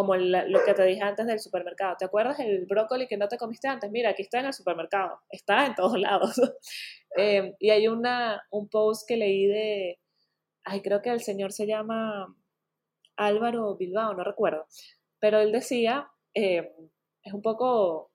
como 0.00 0.16
lo 0.16 0.64
que 0.64 0.72
te 0.72 0.84
dije 0.84 1.02
antes 1.02 1.26
del 1.26 1.38
supermercado. 1.40 1.94
¿Te 1.98 2.06
acuerdas 2.06 2.40
el 2.40 2.64
brócoli 2.64 3.06
que 3.06 3.18
no 3.18 3.28
te 3.28 3.36
comiste 3.36 3.68
antes? 3.68 3.90
Mira, 3.90 4.08
aquí 4.08 4.22
está 4.22 4.40
en 4.40 4.46
el 4.46 4.54
supermercado, 4.54 5.20
está 5.28 5.66
en 5.66 5.74
todos 5.74 5.92
lados. 6.00 6.40
Em, 7.16 7.54
y 7.58 7.68
hay 7.68 7.86
una, 7.86 8.42
un 8.50 8.70
post 8.70 9.06
que 9.06 9.18
leí 9.18 9.46
de, 9.46 9.98
ay, 10.64 10.80
creo 10.80 11.02
que 11.02 11.10
el 11.10 11.20
señor 11.20 11.52
se 11.52 11.66
llama 11.66 12.34
Álvaro 13.16 13.76
Bilbao, 13.76 14.14
no 14.14 14.24
recuerdo, 14.24 14.66
pero 15.18 15.38
él 15.38 15.52
decía, 15.52 16.08
em, 16.32 16.66
es 17.22 17.34
un 17.34 17.42
poco, 17.42 18.10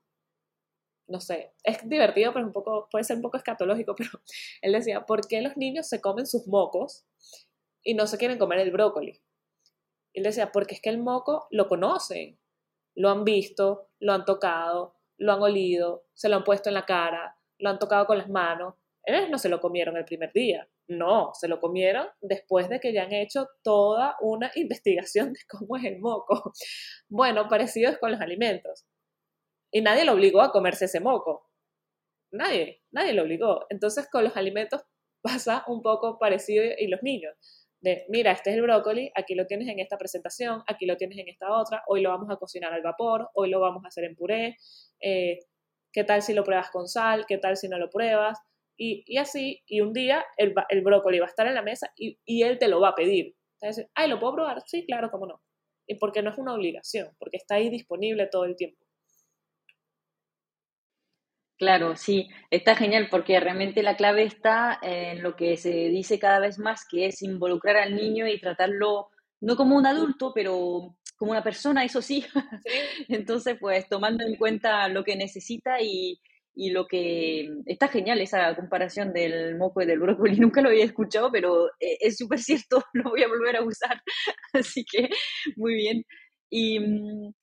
no 1.08 1.20
sé, 1.20 1.54
es 1.64 1.88
divertido, 1.88 2.34
pero 2.34 2.48
un 2.48 2.52
poco, 2.52 2.88
puede 2.90 3.04
ser 3.04 3.18
un 3.18 3.22
poco 3.22 3.38
escatológico, 3.38 3.94
pero 3.98 4.10
él 4.64 4.74
decía, 4.74 5.06
¿por 5.06 5.28
qué 5.28 5.42
los 5.42 5.56
niños 5.56 5.88
se 5.88 6.02
comen 6.02 6.26
sus 6.26 6.48
mocos 6.48 7.06
y 7.86 7.94
no 7.94 8.08
se 8.08 8.18
quieren 8.18 8.40
comer 8.40 8.60
el 8.60 8.72
brócoli. 8.72 9.22
Él 10.16 10.24
decía, 10.24 10.52
porque 10.54 10.76
es 10.76 10.82
que 10.82 10.90
el 10.90 10.98
moco 10.98 11.46
lo 11.52 11.68
conocen, 11.68 12.40
lo 12.96 13.10
han 13.10 13.26
visto, 13.26 13.90
lo 14.00 14.14
han 14.14 14.24
tocado, 14.24 14.96
lo 15.18 15.34
han 15.34 15.42
olido, 15.42 16.06
se 16.14 16.30
lo 16.30 16.38
han 16.38 16.46
puesto 16.46 16.70
en 16.70 16.76
la 16.76 16.86
cara, 16.86 17.38
lo 17.60 17.70
han 17.70 17.80
tocado 17.80 18.08
con 18.08 18.18
las 18.18 18.30
manos. 18.30 18.76
Ellos 19.04 19.30
no 19.30 19.38
se 19.38 19.50
lo 19.50 19.60
comieron 19.60 19.98
el 19.98 20.06
primer 20.06 20.32
día, 20.32 20.70
no, 20.88 21.32
se 21.34 21.50
lo 21.50 21.60
comieron 21.60 22.08
después 22.22 22.70
de 22.70 22.80
que 22.80 22.94
ya 22.94 23.04
han 23.04 23.12
hecho 23.12 23.50
toda 23.62 24.16
una 24.22 24.50
investigación 24.56 25.34
de 25.34 25.40
cómo 25.50 25.76
es 25.76 25.84
el 25.84 26.00
moco. 26.00 26.54
Bueno, 27.10 27.50
parecido 27.50 27.92
es 27.92 27.98
con 27.98 28.12
los 28.12 28.22
alimentos. 28.22 28.86
Y 29.70 29.82
nadie 29.82 30.06
lo 30.06 30.14
obligó 30.14 30.42
a 30.42 30.54
comerse 30.54 30.86
ese 30.86 31.02
moco. 31.02 31.50
Nadie, 32.32 32.82
nadie 32.92 33.12
lo 33.12 33.24
obligó. 33.24 33.66
Entonces 33.70 34.08
con 34.10 34.24
los 34.24 34.38
alimentos 34.38 34.82
pasa 35.22 35.66
un 35.68 35.82
poco 35.82 36.18
parecido 36.20 36.64
y 36.78 36.88
los 36.88 37.04
niños 37.04 37.65
de, 37.86 38.04
mira, 38.10 38.32
este 38.32 38.50
es 38.50 38.56
el 38.56 38.64
brócoli, 38.64 39.12
aquí 39.16 39.36
lo 39.36 39.46
tienes 39.46 39.70
en 39.70 39.80
esta 39.80 39.98
presentación, 39.98 40.64
aquí 40.68 40.88
lo 40.88 40.98
tienes 40.98 41.20
en 41.20 41.30
esta 41.30 41.56
otra, 41.56 41.84
hoy 41.88 42.02
lo 42.02 42.10
vamos 42.10 42.30
a 42.32 42.38
cocinar 42.38 42.74
al 42.74 42.82
vapor, 42.82 43.30
hoy 43.36 43.50
lo 43.50 43.60
vamos 43.60 43.86
a 43.86 43.90
hacer 43.90 44.06
en 44.06 44.16
puré, 44.16 44.58
eh, 45.00 45.40
qué 45.94 46.04
tal 46.04 46.24
si 46.24 46.34
lo 46.34 46.44
pruebas 46.44 46.72
con 46.72 46.88
sal, 46.88 47.26
qué 47.28 47.38
tal 47.38 47.58
si 47.58 47.70
no 47.70 47.78
lo 47.78 47.92
pruebas, 47.92 48.40
y, 48.76 49.18
así, 49.18 49.62
y 49.68 49.82
un 49.82 49.94
día 49.94 50.26
el, 50.36 50.54
brócoli 50.82 51.20
va 51.20 51.28
a 51.28 51.30
estar 51.30 51.48
en 51.48 51.54
la 51.54 51.62
mesa 51.62 51.94
y, 51.96 52.18
él 52.44 52.58
te 52.58 52.68
lo 52.68 52.82
va 52.82 52.90
a 52.90 52.96
pedir. 52.96 53.36
Ay, 53.94 54.10
¿lo 54.10 54.20
puedo 54.20 54.34
probar? 54.34 54.64
Sí, 54.66 54.86
claro, 54.86 55.10
cómo 55.12 55.28
no. 55.28 55.42
Y 55.88 55.96
porque 55.96 56.22
no 56.22 56.32
es 56.32 56.38
una 56.38 56.54
obligación, 56.54 57.16
porque 57.20 57.38
está 57.38 57.56
ahí 57.56 57.70
disponible 57.70 58.28
todo 58.28 58.44
el 58.46 58.58
tiempo. 58.58 58.85
Claro, 61.58 61.96
sí, 61.96 62.28
está 62.52 62.76
genial 62.76 63.08
porque 63.10 63.40
realmente 63.40 63.82
la 63.82 63.96
clave 63.96 64.24
está 64.24 64.78
en 64.82 65.24
lo 65.24 65.38
que 65.38 65.56
se 65.56 65.70
dice 65.90 66.20
cada 66.20 66.40
vez 66.40 66.60
más, 66.60 66.86
que 66.90 67.06
es 67.06 67.22
involucrar 67.22 67.78
al 67.78 67.96
niño 67.96 68.28
y 68.28 68.42
tratarlo 68.42 69.08
no 69.40 69.56
como 69.56 69.78
un 69.78 69.86
adulto, 69.86 70.34
pero 70.36 70.98
como 71.16 71.32
una 71.32 71.44
persona, 71.44 71.86
eso 71.86 72.02
sí. 72.02 72.26
Entonces, 73.08 73.56
pues 73.60 73.88
tomando 73.88 74.26
en 74.26 74.36
cuenta 74.36 74.90
lo 74.90 75.04
que 75.06 75.16
necesita 75.16 75.82
y, 75.82 76.20
lo 76.58 76.88
que 76.88 77.50
está 77.66 77.88
genial 77.90 78.20
esa 78.22 78.54
comparación 78.56 79.12
del 79.14 79.58
moco 79.58 79.82
y 79.82 79.86
del 79.86 80.00
brócoli, 80.00 80.38
nunca 80.40 80.62
lo 80.62 80.70
había 80.70 80.84
escuchado, 80.86 81.32
pero 81.32 81.68
eh, 81.80 81.98
es 82.02 82.18
súper 82.18 82.40
cierto, 82.40 82.84
lo 82.94 83.12
voy 83.12 83.24
a 83.24 83.28
volver 83.30 83.56
a 83.58 83.64
usar, 83.64 84.02
así 84.54 84.84
que 84.86 85.10
muy 85.56 85.74
bien. 85.76 86.04
Y 86.50 86.80
mm, 86.80 87.34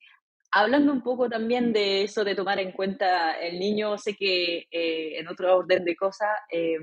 Hablando 0.55 0.93
un 0.93 1.03
poco 1.03 1.31
también 1.31 1.73
de 1.73 2.03
eso 2.03 2.25
de 2.25 2.35
tomar 2.35 2.59
en 2.61 2.73
cuenta 2.73 3.33
el 3.41 3.59
niño, 3.59 3.97
sé 3.97 4.15
que 4.15 4.67
eh, 4.71 5.19
en 5.19 5.27
otro 5.29 5.57
orden 5.57 5.83
de 5.83 5.97
cosas 5.97 6.29
eh, 6.51 6.77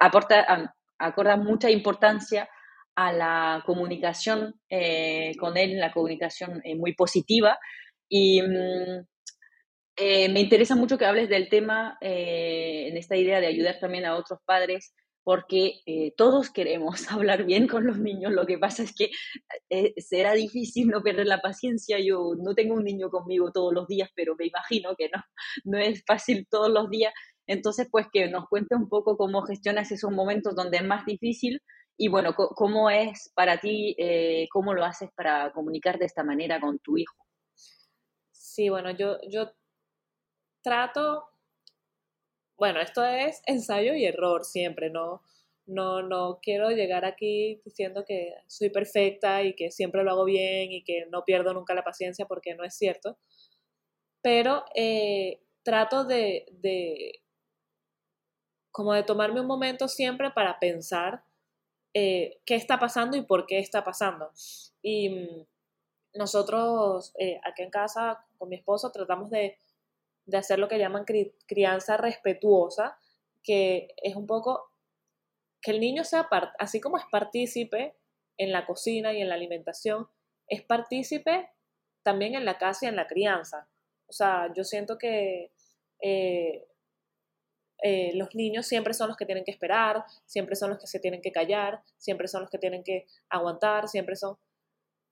aporta, 0.00 0.74
acorda 0.98 1.36
mucha 1.36 1.70
importancia 1.70 2.48
a 2.94 3.12
la 3.12 3.62
comunicación 3.66 4.58
eh, 4.70 5.32
con 5.38 5.58
él, 5.58 5.78
la 5.78 5.92
comunicación 5.92 6.62
muy 6.78 6.94
positiva. 6.94 7.58
Y 8.08 8.40
mm, 8.40 9.04
me 10.32 10.40
interesa 10.40 10.74
mucho 10.74 10.96
que 10.96 11.04
hables 11.04 11.28
del 11.28 11.50
tema 11.50 11.98
en 12.00 12.96
esta 12.96 13.16
idea 13.16 13.40
de 13.40 13.48
ayudar 13.48 13.78
también 13.78 14.06
a 14.06 14.16
otros 14.16 14.40
padres 14.46 14.94
porque 15.26 15.80
eh, 15.86 16.14
todos 16.16 16.50
queremos 16.50 16.94
hablar 17.10 17.46
bien 17.46 17.66
con 17.66 17.84
los 17.84 17.98
niños. 17.98 18.30
Lo 18.30 18.46
que 18.46 18.58
pasa 18.58 18.84
es 18.84 18.94
que 18.94 19.10
eh, 19.70 19.92
será 20.00 20.34
difícil 20.34 20.86
no 20.86 21.02
perder 21.02 21.26
la 21.26 21.40
paciencia. 21.40 21.98
Yo 21.98 22.34
no 22.38 22.54
tengo 22.54 22.74
un 22.74 22.84
niño 22.84 23.10
conmigo 23.10 23.50
todos 23.50 23.74
los 23.74 23.88
días, 23.88 24.08
pero 24.14 24.36
me 24.38 24.46
imagino 24.46 24.94
que 24.94 25.08
no, 25.08 25.20
no 25.64 25.78
es 25.78 26.04
fácil 26.06 26.46
todos 26.48 26.70
los 26.70 26.88
días. 26.90 27.12
Entonces, 27.48 27.88
pues 27.90 28.06
que 28.12 28.28
nos 28.28 28.46
cuente 28.48 28.76
un 28.76 28.88
poco 28.88 29.16
cómo 29.16 29.42
gestionas 29.42 29.90
esos 29.90 30.12
momentos 30.12 30.54
donde 30.54 30.76
es 30.76 30.84
más 30.84 31.04
difícil 31.04 31.60
y 31.96 32.06
bueno, 32.06 32.36
cómo 32.36 32.88
es 32.88 33.32
para 33.34 33.58
ti, 33.58 33.96
eh, 33.98 34.46
cómo 34.52 34.74
lo 34.74 34.84
haces 34.84 35.10
para 35.16 35.50
comunicar 35.50 35.98
de 35.98 36.04
esta 36.04 36.22
manera 36.22 36.60
con 36.60 36.78
tu 36.78 36.98
hijo. 36.98 37.16
Sí, 38.30 38.68
bueno, 38.68 38.92
yo, 38.92 39.18
yo 39.28 39.50
trato, 40.62 41.24
bueno, 42.56 42.80
esto 42.80 43.04
es 43.04 43.42
ensayo 43.46 43.94
y 43.94 44.04
error 44.04 44.44
siempre, 44.44 44.90
¿no? 44.90 45.22
No, 45.66 46.02
no 46.02 46.38
quiero 46.40 46.70
llegar 46.70 47.04
aquí 47.04 47.60
diciendo 47.64 48.04
que 48.06 48.34
soy 48.46 48.70
perfecta 48.70 49.42
y 49.42 49.54
que 49.54 49.70
siempre 49.70 50.04
lo 50.04 50.12
hago 50.12 50.24
bien 50.24 50.72
y 50.72 50.84
que 50.84 51.06
no 51.10 51.24
pierdo 51.24 51.52
nunca 51.54 51.74
la 51.74 51.84
paciencia 51.84 52.26
porque 52.26 52.54
no 52.54 52.64
es 52.64 52.76
cierto. 52.76 53.18
Pero 54.22 54.64
eh, 54.74 55.40
trato 55.62 56.04
de, 56.04 56.46
de, 56.52 57.22
como 58.70 58.92
de 58.92 59.02
tomarme 59.02 59.40
un 59.40 59.46
momento 59.46 59.88
siempre 59.88 60.30
para 60.30 60.58
pensar 60.60 61.24
eh, 61.94 62.40
qué 62.44 62.56
está 62.56 62.78
pasando 62.78 63.16
y 63.16 63.22
por 63.22 63.46
qué 63.46 63.58
está 63.58 63.82
pasando. 63.82 64.30
Y 64.82 65.08
mm, 65.08 65.46
nosotros 66.14 67.14
eh, 67.18 67.40
aquí 67.44 67.62
en 67.62 67.70
casa 67.70 68.24
con 68.38 68.48
mi 68.48 68.56
esposo 68.56 68.92
tratamos 68.92 69.30
de, 69.30 69.58
de 70.26 70.36
hacer 70.36 70.58
lo 70.58 70.68
que 70.68 70.78
llaman 70.78 71.04
crianza 71.46 71.96
respetuosa, 71.96 72.98
que 73.42 73.94
es 74.02 74.16
un 74.16 74.26
poco 74.26 74.72
que 75.62 75.70
el 75.70 75.80
niño 75.80 76.04
sea, 76.04 76.28
así 76.58 76.80
como 76.80 76.98
es 76.98 77.04
partícipe 77.10 77.96
en 78.36 78.52
la 78.52 78.66
cocina 78.66 79.12
y 79.12 79.20
en 79.20 79.28
la 79.28 79.36
alimentación, 79.36 80.08
es 80.48 80.62
partícipe 80.62 81.48
también 82.02 82.34
en 82.34 82.44
la 82.44 82.58
casa 82.58 82.86
y 82.86 82.88
en 82.88 82.96
la 82.96 83.06
crianza. 83.06 83.68
O 84.06 84.12
sea, 84.12 84.52
yo 84.54 84.64
siento 84.64 84.98
que 84.98 85.52
eh, 86.00 86.68
eh, 87.82 88.12
los 88.14 88.34
niños 88.34 88.66
siempre 88.66 88.94
son 88.94 89.08
los 89.08 89.16
que 89.16 89.26
tienen 89.26 89.44
que 89.44 89.50
esperar, 89.50 90.04
siempre 90.24 90.56
son 90.56 90.70
los 90.70 90.78
que 90.78 90.86
se 90.86 91.00
tienen 91.00 91.20
que 91.20 91.32
callar, 91.32 91.82
siempre 91.98 92.28
son 92.28 92.42
los 92.42 92.50
que 92.50 92.58
tienen 92.58 92.82
que 92.82 93.06
aguantar, 93.28 93.88
siempre 93.88 94.16
son... 94.16 94.38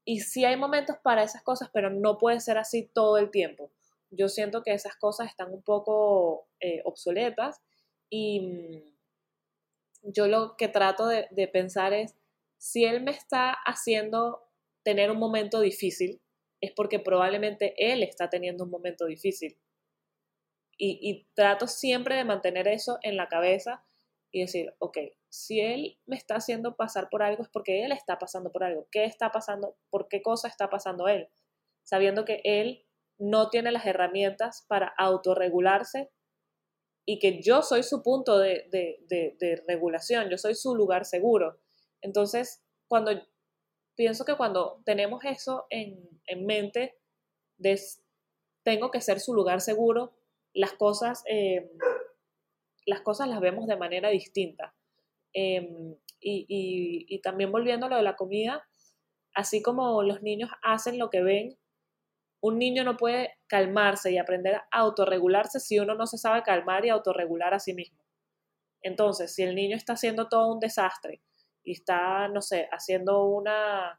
Y 0.05 0.21
sí 0.21 0.45
hay 0.45 0.57
momentos 0.57 0.97
para 1.03 1.23
esas 1.23 1.43
cosas, 1.43 1.71
pero 1.73 1.91
no 1.91 2.19
puede 2.19 2.41
ser 2.41 2.59
así 2.59 2.91
todo 2.93 3.19
el 3.19 3.31
tiempo. 3.31 3.71
Yo 4.17 4.29
siento 4.29 4.63
que 4.63 4.73
esas 4.73 4.97
cosas 4.97 5.29
están 5.29 5.53
un 5.53 5.63
poco 5.63 6.49
eh, 6.61 6.83
obsoletas 6.85 7.61
y 8.11 8.41
mm, 8.41 8.95
yo 10.13 10.29
lo 10.29 10.57
que 10.57 10.69
trato 10.69 11.07
de, 11.07 11.49
pensar 11.53 11.93
es, 11.93 12.15
si 12.59 12.85
él 12.85 13.03
me 13.03 13.11
está 13.11 13.53
haciendo 13.65 14.43
tener 14.83 15.11
un 15.11 15.19
momento 15.19 15.61
difícil, 15.61 16.21
es 16.61 16.73
porque 16.73 16.99
probablemente 16.99 17.75
él 17.79 18.03
está 18.03 18.29
teniendo 18.29 18.65
un 18.65 18.71
momento 18.71 19.07
difícil 19.07 19.59
y, 20.77 21.27
trato 21.35 21.67
siempre 21.67 22.17
de 22.17 22.25
mantener 22.25 22.69
eso 22.69 22.99
en 23.03 23.17
la 23.17 23.29
cabeza 23.29 23.85
y 24.31 24.41
decir, 24.41 24.75
ok, 24.79 24.99
si 25.29 25.61
él 25.61 25.99
me 26.07 26.17
está 26.17 26.37
haciendo 26.37 26.77
pasar 26.77 27.09
por 27.09 27.23
algo 27.23 27.43
es 27.43 27.49
porque 27.49 27.85
él 27.85 27.93
está 27.93 28.19
pasando 28.19 28.51
por 28.51 28.65
algo. 28.65 28.89
¿Qué 28.91 29.05
está 29.05 29.31
pasando? 29.31 29.77
¿Por 29.91 30.09
qué 30.09 30.23
cosa 30.23 30.49
está 30.49 30.71
pasando 30.71 31.07
él? 31.09 31.29
Sabiendo 31.85 32.25
que 32.25 32.41
él 32.45 32.84
no 33.25 33.51
tiene 33.51 33.73
las 33.73 33.87
herramientas 33.87 34.65
para 34.69 34.93
autorregularse 34.99 36.11
y 37.07 37.19
que 37.19 37.43
yo 37.43 37.63
soy 37.63 37.83
su 37.83 38.03
punto 38.03 38.39
de, 38.39 38.69
regulación, 39.67 40.31
yo 40.31 40.39
soy 40.39 40.55
su 40.55 40.75
lugar 40.75 41.05
seguro. 41.05 41.61
Entonces, 42.01 42.63
cuando 42.89 43.13
pienso 43.95 44.25
que 44.25 44.37
cuando 44.37 44.83
tenemos 44.85 45.25
eso 45.25 45.67
en, 45.71 46.09
en 46.27 46.47
mente, 46.47 46.97
tengo 48.63 48.91
que 48.91 49.01
ser 49.01 49.21
su 49.21 49.35
lugar 49.35 49.61
seguro, 49.61 50.15
las 50.55 50.73
cosas, 50.73 51.23
em, 51.27 51.69
las 52.87 53.41
vemos 53.41 53.67
de 53.67 53.77
manera 53.77 54.09
distinta. 54.11 54.75
Em, 55.33 55.97
y, 56.21 57.21
también 57.23 57.53
volviendo 57.53 57.87
a 57.87 57.89
lo 57.89 57.97
de 57.97 58.03
la 58.03 58.17
comida, 58.17 58.67
así 59.35 59.63
como 59.63 60.03
los 60.03 60.23
niños 60.23 60.51
hacen 60.63 60.99
lo 60.99 61.11
que 61.11 61.23
ven, 61.23 61.59
un 62.45 62.59
niño 62.59 62.85
no 62.85 62.99
puede 62.99 63.39
calmarse 63.47 64.13
y 64.13 64.19
aprender 64.19 64.57
a 64.57 64.65
autorregularse 64.71 65.61
si 65.61 65.79
uno 65.79 65.95
no 65.95 66.07
se 66.07 66.19
sabe 66.19 66.43
calmar 66.43 66.85
y 66.85 66.91
autorregular 66.91 67.55
a 67.55 67.59
sí 67.59 67.73
mismo. 67.73 68.05
Entonces, 68.83 69.35
si 69.35 69.43
el 69.43 69.55
niño 69.55 69.77
está 69.77 69.95
haciendo 69.95 70.29
todo 70.29 70.53
un 70.53 70.61
desastre 70.61 71.23
y 71.63 71.73
está, 71.73 72.29
no 72.29 72.43
sé, 72.43 72.69
haciendo 72.71 73.25
una, 73.25 73.99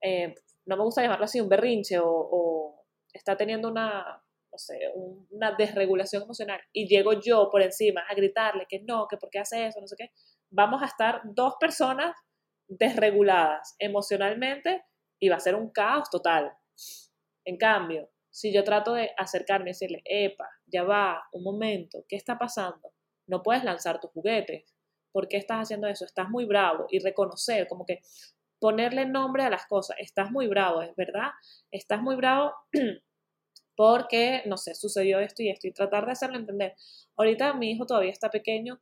eh, 0.00 0.36
no 0.66 0.76
me 0.76 0.84
gusta 0.84 1.02
llamarlo 1.02 1.24
así, 1.24 1.40
un 1.40 1.48
berrinche 1.48 1.98
o 2.00 2.84
está 3.12 3.36
teniendo 3.36 3.68
una, 3.68 4.22
no 4.52 4.58
sé, 4.58 4.78
una 4.94 5.56
desregulación 5.56 6.22
emocional 6.22 6.60
y 6.72 6.86
llego 6.86 7.14
yo 7.20 7.48
por 7.50 7.62
encima 7.62 8.02
a 8.08 8.14
gritarle 8.14 8.66
que 8.68 8.84
no, 8.84 9.08
que 9.08 9.16
por 9.16 9.30
qué 9.30 9.40
hace 9.40 9.66
eso, 9.66 9.80
no 9.80 9.88
sé 9.88 9.96
qué, 9.98 10.12
vamos 10.48 10.80
a 10.80 10.86
estar 10.86 11.22
dos 11.24 11.54
personas 11.58 12.14
desreguladas 12.68 13.74
emocionalmente 13.80 14.84
y 15.18 15.28
va 15.28 15.36
a 15.36 15.40
ser 15.40 15.56
un 15.56 15.70
caos 15.70 16.08
total. 16.08 16.52
En 17.48 17.56
cambio, 17.56 18.10
si 18.30 18.52
yo 18.52 18.62
trato 18.62 18.92
de 18.92 19.10
acercarme 19.16 19.70
y 19.70 19.72
decirle, 19.72 20.02
epa, 20.04 20.46
ya 20.66 20.82
va, 20.82 21.22
un 21.32 21.42
momento, 21.42 22.04
¿qué 22.06 22.14
está 22.14 22.36
pasando? 22.36 22.92
No 23.26 23.42
puedes 23.42 23.64
lanzar 23.64 24.00
tus 24.00 24.10
juguetes. 24.10 24.70
¿Por 25.12 25.28
qué 25.28 25.38
estás 25.38 25.62
haciendo 25.62 25.86
eso? 25.86 26.04
Estás 26.04 26.28
muy 26.28 26.44
bravo. 26.44 26.84
Y 26.90 26.98
reconocer, 26.98 27.66
como 27.66 27.86
que 27.86 28.02
ponerle 28.60 29.06
nombre 29.06 29.44
a 29.44 29.48
las 29.48 29.64
cosas. 29.64 29.96
Estás 29.98 30.30
muy 30.30 30.46
bravo, 30.46 30.82
es 30.82 30.94
verdad. 30.94 31.30
Estás 31.70 32.02
muy 32.02 32.16
bravo 32.16 32.52
porque, 33.76 34.42
no 34.44 34.58
sé, 34.58 34.74
sucedió 34.74 35.18
esto 35.18 35.42
y 35.42 35.48
esto, 35.48 35.68
y 35.68 35.72
tratar 35.72 36.04
de 36.04 36.12
hacerlo 36.12 36.36
entender. 36.36 36.74
Ahorita 37.16 37.54
mi 37.54 37.70
hijo 37.70 37.86
todavía 37.86 38.10
está 38.10 38.28
pequeño, 38.28 38.78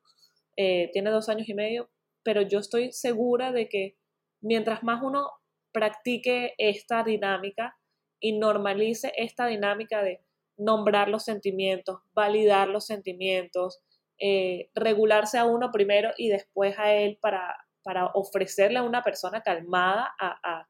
eh, 0.56 0.90
tiene 0.92 1.10
dos 1.10 1.28
años 1.28 1.48
y 1.48 1.54
medio, 1.54 1.88
pero 2.24 2.42
yo 2.42 2.58
estoy 2.58 2.90
segura 2.90 3.52
de 3.52 3.68
que 3.68 3.96
mientras 4.40 4.82
más 4.82 5.04
uno 5.04 5.30
practique 5.70 6.54
esta 6.58 7.04
dinámica 7.04 7.76
y 8.20 8.38
normalice 8.38 9.12
esta 9.16 9.46
dinámica 9.46 10.02
de 10.02 10.22
nombrar 10.56 11.08
los 11.08 11.24
sentimientos, 11.24 12.00
validar 12.14 12.68
los 12.68 12.86
sentimientos, 12.86 13.80
eh, 14.18 14.70
regularse 14.74 15.38
a 15.38 15.44
uno 15.44 15.70
primero 15.70 16.10
y 16.16 16.28
después 16.28 16.78
a 16.78 16.94
él 16.94 17.18
para, 17.20 17.54
para 17.82 18.06
ofrecerle 18.14 18.78
a 18.78 18.82
una 18.82 19.02
persona 19.02 19.42
calmada 19.42 20.14
a, 20.18 20.66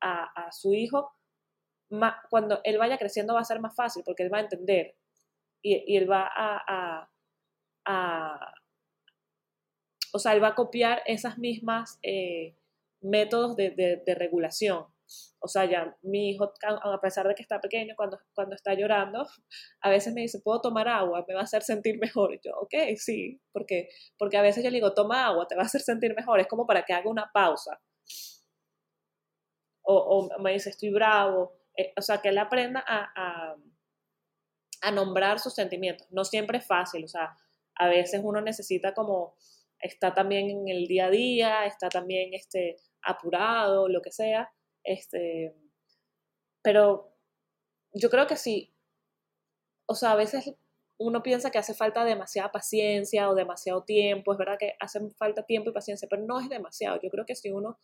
a 0.00 0.52
su 0.52 0.74
hijo, 0.74 1.12
cuando 2.30 2.60
él 2.64 2.78
vaya 2.78 2.98
creciendo 2.98 3.34
va 3.34 3.40
a 3.40 3.44
ser 3.44 3.60
más 3.60 3.74
fácil 3.74 4.02
porque 4.04 4.22
él 4.22 4.32
va 4.32 4.38
a 4.38 4.42
entender 4.42 4.96
y, 5.62 5.96
él 5.96 6.10
va 6.10 6.30
a, 6.34 7.10
o 10.12 10.18
sea, 10.18 10.32
él 10.32 10.42
va 10.42 10.48
a 10.48 10.54
copiar 10.54 11.02
esas 11.06 11.38
mismas 11.38 11.98
eh, 12.02 12.56
métodos 13.00 13.56
de, 13.56 14.02
regulación. 14.16 14.86
O 15.40 15.48
sea, 15.48 15.64
ya 15.64 15.96
mi 16.02 16.30
hijo, 16.30 16.52
a 16.64 17.00
pesar 17.00 17.26
de 17.26 17.34
que 17.34 17.42
está 17.42 17.60
pequeño, 17.60 17.94
cuando, 17.96 18.18
cuando 18.34 18.54
está 18.54 18.74
llorando, 18.74 19.26
a 19.80 19.90
veces 19.90 20.12
me 20.14 20.22
dice, 20.22 20.40
¿puedo 20.42 20.60
tomar 20.60 20.88
agua? 20.88 21.24
Me 21.26 21.34
va 21.34 21.40
a 21.40 21.44
hacer 21.44 21.62
sentir 21.62 21.98
mejor. 21.98 22.34
Y 22.34 22.40
yo, 22.42 22.52
ok, 22.60 22.74
sí, 22.96 23.40
porque, 23.52 23.88
porque 24.18 24.36
a 24.36 24.42
veces 24.42 24.62
yo 24.62 24.70
le 24.70 24.76
digo, 24.76 24.94
toma 24.94 25.26
agua, 25.26 25.46
te 25.48 25.56
va 25.56 25.62
a 25.62 25.66
hacer 25.66 25.80
sentir 25.80 26.14
mejor. 26.14 26.40
Es 26.40 26.46
como 26.46 26.66
para 26.66 26.84
que 26.84 26.92
haga 26.92 27.08
una 27.10 27.30
pausa. 27.32 27.80
O, 29.82 30.28
me 30.40 30.52
dice, 30.52 30.70
estoy 30.70 30.90
bravo, 30.90 31.52
eh, 31.76 31.92
o 31.96 32.02
sea, 32.02 32.18
que 32.18 32.28
él 32.28 32.38
aprenda 32.38 32.84
a, 32.86 33.56
a, 34.82 34.90
nombrar 34.92 35.40
sus 35.40 35.54
sentimientos. 35.54 36.06
No 36.10 36.24
siempre 36.24 36.58
es 36.58 36.66
fácil, 36.66 37.04
o 37.04 37.08
sea, 37.08 37.36
a 37.74 37.88
veces 37.88 38.20
uno 38.22 38.40
necesita 38.40 38.94
como, 38.94 39.34
está 39.80 40.14
también 40.14 40.50
en 40.50 40.68
el 40.68 40.86
día 40.86 41.06
a 41.06 41.10
día, 41.10 41.66
está 41.66 41.88
también 41.88 42.34
este, 42.34 42.76
apurado, 43.02 43.88
lo 43.88 44.02
que 44.02 44.12
sea, 44.12 44.52
este, 44.84 45.54
pero 46.62 47.12
yo 47.92 48.10
creo 48.10 48.26
que 48.26 48.36
sí, 48.36 48.72
o 49.86 49.94
sea, 49.94 50.12
a 50.12 50.16
veces 50.16 50.54
uno 50.98 51.22
piensa 51.22 51.50
que 51.50 51.58
hace 51.58 51.74
falta 51.74 52.04
demasiada 52.04 52.52
paciencia 52.52 53.30
o 53.30 53.34
demasiado 53.34 53.82
tiempo, 53.84 54.32
es 54.32 54.38
verdad 54.38 54.58
que 54.58 54.74
hace 54.78 55.00
falta 55.16 55.44
tiempo 55.44 55.70
y 55.70 55.72
paciencia, 55.72 56.06
pero 56.08 56.22
no 56.22 56.38
es 56.38 56.48
demasiado. 56.48 57.00
Yo 57.02 57.08
creo 57.10 57.24
que 57.24 57.34
si 57.34 57.50
uno 57.50 57.78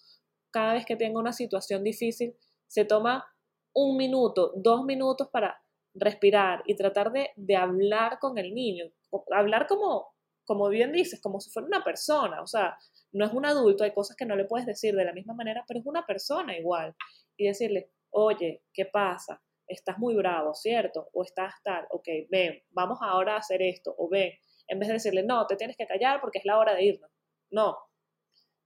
cada 0.50 0.74
vez 0.74 0.86
que 0.86 0.96
tenga 0.96 1.18
una 1.18 1.32
situación 1.32 1.82
difícil 1.82 2.36
se 2.66 2.84
toma 2.84 3.26
un 3.74 3.96
minuto, 3.96 4.52
dos 4.56 4.84
minutos 4.84 5.28
para 5.28 5.60
respirar 5.94 6.62
y 6.66 6.76
tratar 6.76 7.10
de, 7.12 7.56
hablar 7.56 8.18
con 8.18 8.38
el 8.38 8.54
niño, 8.54 8.86
hablar 9.34 9.66
como, 9.66 10.14
como 10.44 10.68
bien 10.68 10.92
dices, 10.92 11.20
como 11.20 11.40
si 11.40 11.50
fuera 11.50 11.68
una 11.68 11.84
persona, 11.84 12.42
o 12.42 12.46
sea, 12.46 12.76
no 13.16 13.24
es 13.24 13.32
un 13.32 13.46
adulto, 13.46 13.82
hay 13.82 13.92
cosas 13.92 14.16
que 14.16 14.26
no 14.26 14.36
le 14.36 14.44
puedes 14.44 14.66
decir 14.66 14.94
de 14.94 15.04
la 15.04 15.12
misma 15.12 15.32
manera, 15.32 15.64
pero 15.66 15.80
es 15.80 15.86
una 15.86 16.04
persona 16.04 16.56
igual. 16.56 16.94
Y 17.36 17.46
decirle, 17.46 17.90
oye, 18.10 18.62
¿qué 18.74 18.84
pasa? 18.84 19.42
Estás 19.66 19.98
muy 19.98 20.14
bravo, 20.14 20.54
¿cierto? 20.54 21.08
O 21.14 21.24
estás 21.24 21.54
tal, 21.64 21.86
ok, 21.90 22.06
ven, 22.30 22.62
vamos 22.70 22.98
ahora 23.00 23.34
a 23.34 23.38
hacer 23.38 23.62
esto, 23.62 23.94
o 23.96 24.08
ven, 24.10 24.32
en 24.68 24.78
vez 24.78 24.88
de 24.88 24.94
decirle, 24.94 25.22
no, 25.22 25.46
te 25.46 25.56
tienes 25.56 25.76
que 25.76 25.86
callar 25.86 26.20
porque 26.20 26.38
es 26.38 26.44
la 26.44 26.58
hora 26.58 26.74
de 26.74 26.84
irnos. 26.84 27.10
No. 27.50 27.78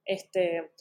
Este, 0.05 0.73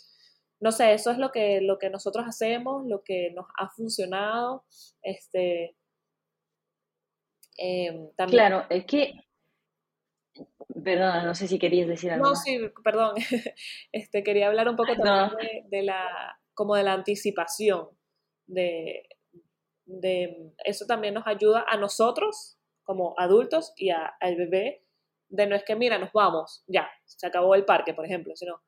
no 0.59 0.71
sé, 0.71 0.93
eso 0.93 1.11
es 1.11 1.19
lo 1.19 1.31
que, 1.31 1.61
lo 1.61 1.77
que 1.77 1.91
nosotros 1.91 2.25
hacemos, 2.27 2.87
lo 2.87 3.03
que 3.03 3.31
nos 3.35 3.45
ha 3.59 3.69
funcionado. 3.69 4.65
Este, 5.03 5.77
em, 7.57 8.09
Claro, 8.29 8.65
es 8.69 8.85
que, 8.85 9.13
perdona, 10.83 11.23
no 11.23 11.35
sé 11.35 11.47
si 11.47 11.59
querías 11.59 11.87
decir 11.87 12.11
algo. 12.11 12.25
No, 12.25 12.35
sí, 12.35 12.59
perdón, 12.83 13.15
este, 13.91 14.23
quería 14.23 14.47
hablar 14.47 14.69
un 14.69 14.75
poco 14.75 14.95
también 14.95 15.69
de, 15.69 15.83
la, 15.83 16.39
como 16.53 16.75
de 16.75 16.83
la 16.83 16.93
anticipación, 16.93 17.89
de, 18.47 19.07
de, 19.85 20.53
eso 20.65 20.85
también 20.85 21.13
nos 21.13 21.27
ayuda 21.27 21.65
a 21.67 21.77
nosotros 21.77 22.57
como 22.83 23.13
adultos 23.17 23.73
y 23.75 23.89
al 23.91 24.35
bebé 24.35 24.83
de 25.29 25.45
no 25.45 25.55
es 25.55 25.63
que, 25.63 25.75
mira, 25.75 25.97
nos 25.97 26.11
vamos, 26.11 26.63
ya, 26.67 26.89
se 27.05 27.27
acabó 27.27 27.55
el 27.55 27.65
parque, 27.65 27.93
por 27.93 28.05
ejemplo, 28.05 28.35
sino 28.35 28.61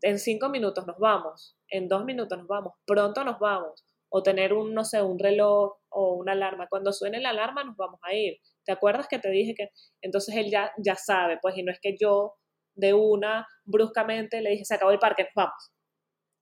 en 0.00 0.18
cinco 0.18 0.48
minutos 0.48 0.86
nos 0.86 0.98
vamos, 0.98 1.56
en 1.68 1.88
dos 1.88 2.04
minutos 2.04 2.38
nos 2.38 2.46
vamos, 2.46 2.74
pronto 2.86 3.22
nos 3.24 3.38
vamos, 3.38 3.84
o 4.14 4.22
tener 4.22 4.52
un, 4.52 4.74
no 4.74 4.84
sé, 4.84 5.02
un 5.02 5.18
reloj 5.18 5.78
o 5.88 6.14
una 6.14 6.32
alarma. 6.32 6.68
Cuando 6.68 6.92
suene 6.92 7.18
la 7.18 7.30
alarma 7.30 7.64
nos 7.64 7.76
vamos 7.76 7.98
a 8.02 8.14
ir. 8.14 8.36
¿Te 8.64 8.70
acuerdas 8.70 9.08
que 9.08 9.18
te 9.18 9.30
dije 9.30 9.54
que 9.56 9.70
entonces 10.02 10.36
él 10.36 10.50
ya, 10.50 10.70
ya 10.76 10.96
sabe, 10.96 11.38
pues, 11.40 11.56
y 11.56 11.62
no 11.62 11.72
es 11.72 11.80
que 11.80 11.96
yo 11.98 12.34
de 12.74 12.92
una 12.92 13.46
bruscamente 13.64 14.42
le 14.42 14.50
dije, 14.50 14.66
se 14.66 14.74
acabó 14.74 14.90
el 14.90 14.98
parque, 14.98 15.24
nos 15.24 15.34
vamos. 15.34 15.72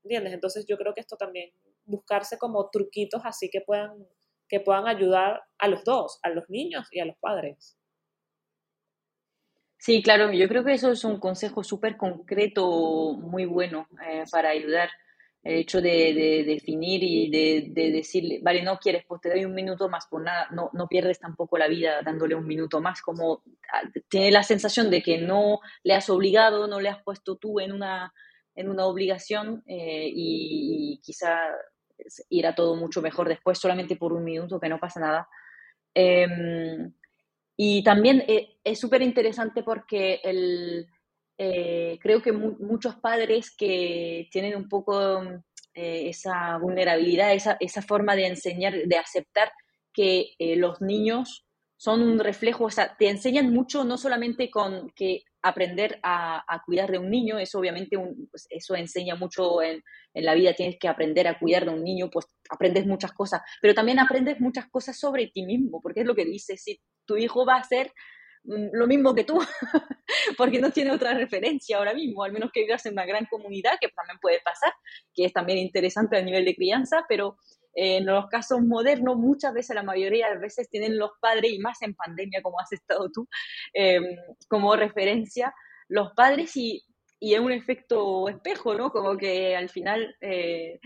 ¿Entiendes? 0.03 0.33
Entonces 0.33 0.67
yo 0.69 0.77
creo 0.79 0.95
que 0.95 1.01
esto 1.01 1.17
también, 1.17 1.51
buscarse 1.85 2.39
como 2.39 2.71
truquitos 2.71 3.23
así 3.25 3.51
que 3.51 3.61
puedan, 3.61 4.05
que 4.49 4.59
puedan 4.59 4.89
ayudar 4.89 5.41
a 5.59 5.69
los 5.69 5.85
dos, 5.85 6.19
a 6.25 6.31
los 6.31 6.51
niños 6.51 6.89
y 6.91 6.99
a 6.99 7.05
los 7.05 7.17
padres. 7.21 7.79
Sí, 9.79 10.03
claro, 10.03 10.33
yo 10.33 10.49
creo 10.49 10.65
que 10.65 10.73
eso 10.73 10.91
es 10.91 11.05
un 11.05 11.21
consejo 11.21 11.63
súper 11.63 11.97
concreto, 11.97 13.13
muy 13.15 13.45
bueno 13.45 13.87
eh, 14.09 14.25
para 14.31 14.51
ayudar. 14.51 14.91
El 15.43 15.55
hecho 15.55 15.81
de, 15.81 16.45
definir 16.47 17.03
y 17.03 17.31
de, 17.31 17.91
decirle, 17.91 18.41
vale, 18.43 18.63
no 18.63 18.79
quieres, 18.79 19.05
pues 19.09 19.23
te 19.23 19.31
doy 19.31 19.45
un 19.47 19.55
minuto 19.55 19.89
más, 19.89 20.07
pues 20.11 20.23
nada, 20.23 20.49
no, 20.51 20.69
no 20.75 20.87
pierdes 20.87 21.19
tampoco 21.19 21.57
la 21.57 21.67
vida 21.67 22.03
dándole 22.03 22.35
un 22.35 22.47
minuto 22.47 22.81
más, 22.81 23.01
como 23.01 23.43
ah, 23.73 23.83
tiene 24.09 24.31
la 24.31 24.43
sensación 24.43 24.91
de 24.91 25.03
que 25.03 25.19
no 25.19 25.61
le 25.83 25.95
has 25.95 26.11
obligado, 26.11 26.67
no 26.67 26.79
le 26.81 26.91
has 26.91 27.03
puesto 27.03 27.37
tú 27.37 27.59
en 27.59 27.73
una, 27.73 28.13
en 28.55 28.69
una 28.69 28.85
obligación 28.87 29.63
eh, 29.67 30.11
y, 30.15 31.01
quizá 31.03 31.39
irá 32.29 32.55
todo 32.55 32.77
mucho 32.77 33.01
mejor 33.01 33.29
después, 33.29 33.59
solamente 33.59 33.97
por 33.97 34.13
un 34.13 34.25
minuto, 34.25 34.61
que 34.61 34.69
no 34.69 34.79
pasa 34.79 35.01
nada. 35.01 35.29
Em, 35.95 36.93
y 37.57 37.83
también 37.83 38.25
eh, 38.27 38.59
es 38.65 38.79
súper 38.79 39.03
interesante 39.03 39.63
porque 39.63 40.21
el, 40.25 40.87
eh, 41.43 41.99
creo 42.03 42.21
que 42.21 42.33
muchos 42.33 42.97
padres 42.97 43.55
que 43.57 44.29
tienen 44.31 44.55
un 44.57 44.69
poco 44.69 45.23
eh, 45.73 46.09
esa 46.11 46.59
vulnerabilidad, 46.59 47.33
esa, 47.33 47.57
esa, 47.61 47.81
forma 47.81 48.15
de 48.15 48.27
enseñar, 48.27 48.75
de 48.75 48.97
aceptar 48.97 49.51
que 49.95 50.35
los 50.39 50.83
niños 50.83 51.47
son 51.79 52.03
un 52.03 52.19
reflejo, 52.19 52.65
o 52.65 52.71
sea, 52.71 52.95
te 52.99 53.09
enseñan 53.09 53.55
mucho 53.55 53.85
no 53.85 53.97
solamente 53.97 54.51
con 54.51 54.91
que 54.91 55.23
aprender 55.41 55.99
a, 56.03 56.63
cuidar 56.67 56.91
de 56.91 56.99
un 56.99 57.09
niño, 57.09 57.39
eso 57.39 57.59
obviamente 57.59 57.97
pues, 58.31 58.47
eso 58.51 58.75
enseña 58.75 59.15
mucho 59.15 59.63
en, 59.63 59.83
en, 60.13 60.25
la 60.27 60.35
vida, 60.35 60.53
tienes 60.53 60.77
que 60.79 60.89
aprender 60.89 61.27
a 61.27 61.39
cuidar 61.39 61.65
de 61.65 61.71
un 61.71 61.83
niño, 61.83 62.11
pues 62.11 62.27
aprendes 62.51 62.87
muchas 62.87 63.13
cosas, 63.13 63.41
pero 63.63 63.73
también 63.73 63.99
aprendes 63.99 64.41
muchas 64.41 64.69
cosas 64.69 64.99
sobre 64.99 65.29
ti 65.29 65.47
mismo, 65.47 65.81
porque 65.81 66.01
es 66.01 66.07
lo 66.07 66.15
que 66.15 66.27
dices, 66.27 66.63
si 66.63 66.79
tu 67.07 67.17
hijo 67.17 67.47
va 67.47 67.57
a 67.57 67.65
ser 67.65 67.91
lo 68.45 68.87
mismo 68.87 69.15
que 69.15 69.25
tú, 69.25 69.39
porque 70.39 70.61
no 70.61 70.71
tiene 70.71 70.93
otra 70.93 71.15
referencia 71.15 71.77
ahora 71.77 71.95
mismo, 71.95 72.25
al 72.25 72.33
menos 72.33 72.51
que 72.53 72.63
vivas 72.63 72.85
en 72.87 72.95
una 72.95 73.07
gran 73.07 73.27
comunidad, 73.27 73.73
que 73.81 73.89
también 73.89 74.19
puede 74.21 74.41
pasar, 74.41 74.73
que 75.15 75.27
es 75.27 75.33
también 75.33 75.59
interesante 75.59 76.17
a 76.17 76.23
nivel 76.23 76.45
de 76.45 76.55
crianza, 76.55 77.05
pero 77.09 77.37
en 77.75 78.07
los 78.07 78.27
casos 78.29 78.61
modernos, 78.63 79.17
muchas 79.17 79.55
veces, 79.55 79.77
la 79.77 79.83
mayoría 79.83 80.29
de 80.31 80.39
veces, 80.39 80.69
tienen 80.69 80.99
los 80.99 81.11
padres, 81.21 81.53
y 81.53 81.59
más 81.59 81.81
en 81.83 81.95
pandemia, 81.95 82.43
como 82.43 82.61
has 82.61 82.73
estado 82.73 83.11
tú, 83.13 83.29
em, 83.73 84.05
como 84.49 84.75
referencia, 84.75 85.55
los 85.89 86.13
padres 86.17 86.57
y, 86.57 86.83
y 87.21 87.35
es 87.35 87.41
un 87.41 87.53
efecto 87.53 88.29
espejo, 88.29 88.75
¿no? 88.75 88.91
Como 88.91 89.17
que 89.17 89.55
al 89.55 89.69
final 89.69 90.17
eh, 90.21 90.81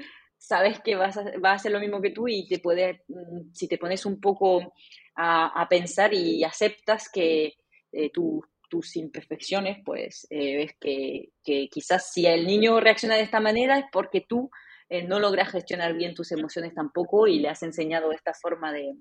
sabes 0.47 0.81
que 0.81 0.95
vas 0.95 1.17
a, 1.17 1.25
va 1.39 1.53
a 1.53 1.55
hacer 1.55 1.73
lo 1.73 1.81
mismo 1.81 2.01
que 2.01 2.11
tú 2.11 2.29
y 2.29 2.47
te 2.47 2.59
puede, 2.59 3.03
mm, 3.09 3.53
si 3.53 3.67
te 3.67 3.79
pones 3.79 4.05
un 4.05 4.21
poco 4.21 4.75
a, 5.17 5.67
pensar 5.71 6.13
y 6.13 6.45
aceptas 6.45 7.09
que 7.09 7.55
eh, 7.93 8.11
tus 8.11 8.97
imperfecciones, 8.97 9.79
pues 9.85 10.27
eh, 10.31 10.57
ves 10.57 10.73
que, 10.81 11.31
que 11.45 11.69
quizás 11.69 12.13
si 12.13 12.27
el 12.27 12.47
niño 12.47 12.81
reacciona 12.81 13.15
de 13.15 13.23
esta 13.23 13.39
manera 13.41 13.79
es 13.79 13.85
porque 13.93 14.27
tú 14.29 14.51
eh, 14.89 15.05
no 15.05 15.21
logras 15.21 15.51
gestionar 15.51 15.95
bien 15.95 16.15
tus 16.15 16.33
emociones 16.33 16.75
tampoco 16.75 17.27
y 17.27 17.39
le 17.39 17.49
has 17.49 17.63
enseñado 17.63 18.13
esta 18.13 18.35
forma 18.35 18.73
de, 18.73 18.95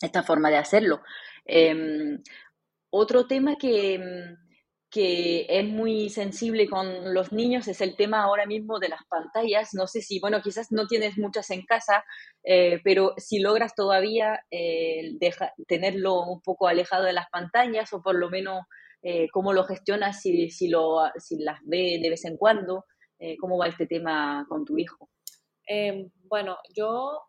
esta 0.00 0.22
forma 0.22 0.50
de 0.50 0.56
hacerlo. 0.56 1.02
Em, 1.44 2.22
otro 2.90 3.26
tema 3.26 3.56
que, 3.56 4.00
que 4.94 5.46
es 5.48 5.64
muy 5.64 6.08
sensible 6.08 6.68
con 6.68 7.12
los 7.12 7.32
niños 7.32 7.66
es 7.66 7.80
el 7.80 7.96
tema 7.96 8.22
ahora 8.22 8.46
mismo 8.46 8.78
de 8.78 8.90
las 8.90 9.04
pantallas. 9.08 9.74
No 9.74 9.88
sé 9.88 10.02
si, 10.02 10.20
bueno, 10.20 10.40
quizás 10.40 10.70
no 10.70 10.86
tienes 10.86 11.18
muchas 11.18 11.50
en 11.50 11.62
casa, 11.66 12.04
eh, 12.44 12.80
pero 12.84 13.14
si 13.16 13.40
logras 13.40 13.74
todavía 13.74 14.44
eh, 14.52 15.18
tenerlo 15.66 16.22
un 16.22 16.40
poco 16.40 16.68
alejado 16.68 17.04
de 17.04 17.12
las 17.12 17.28
pantallas 17.30 17.92
o 17.92 18.02
por 18.02 18.14
lo 18.14 18.30
menos 18.30 18.62
cómo 19.32 19.52
lo 19.52 19.64
gestionas 19.64 20.22
si, 20.22 20.48
si, 20.48 20.68
lo, 20.68 21.02
si 21.18 21.36
las 21.36 21.58
ve 21.64 21.98
de 22.00 22.08
vez 22.08 22.24
en 22.24 22.38
cuando. 22.38 22.86
Eh, 23.18 23.36
¿Cómo 23.38 23.56
va 23.56 23.68
este 23.68 23.86
tema 23.86 24.44
con 24.48 24.64
tu 24.64 24.76
hijo? 24.78 25.08
Em, 25.66 26.10
bueno, 26.24 26.58
yo, 26.74 27.22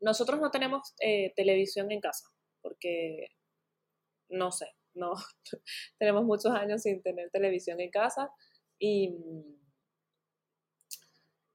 nosotros 0.00 0.40
no 0.40 0.50
tenemos 0.50 0.94
eh, 1.00 1.32
televisión 1.36 1.90
en 1.92 2.00
casa, 2.00 2.28
porque 2.60 3.28
no 4.30 4.50
sé, 4.50 4.66
no, 4.98 5.14
tenemos 5.98 6.24
muchos 6.24 6.52
años 6.52 6.82
sin 6.82 7.02
tener 7.02 7.30
televisión 7.30 7.80
en 7.80 7.90
casa 7.90 8.30
y... 8.78 9.14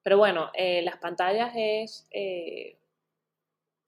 Pero 0.06 0.18
bueno, 0.18 0.50
eh, 0.54 0.82
las 0.82 0.98
pantallas 0.98 1.54
es, 1.56 2.10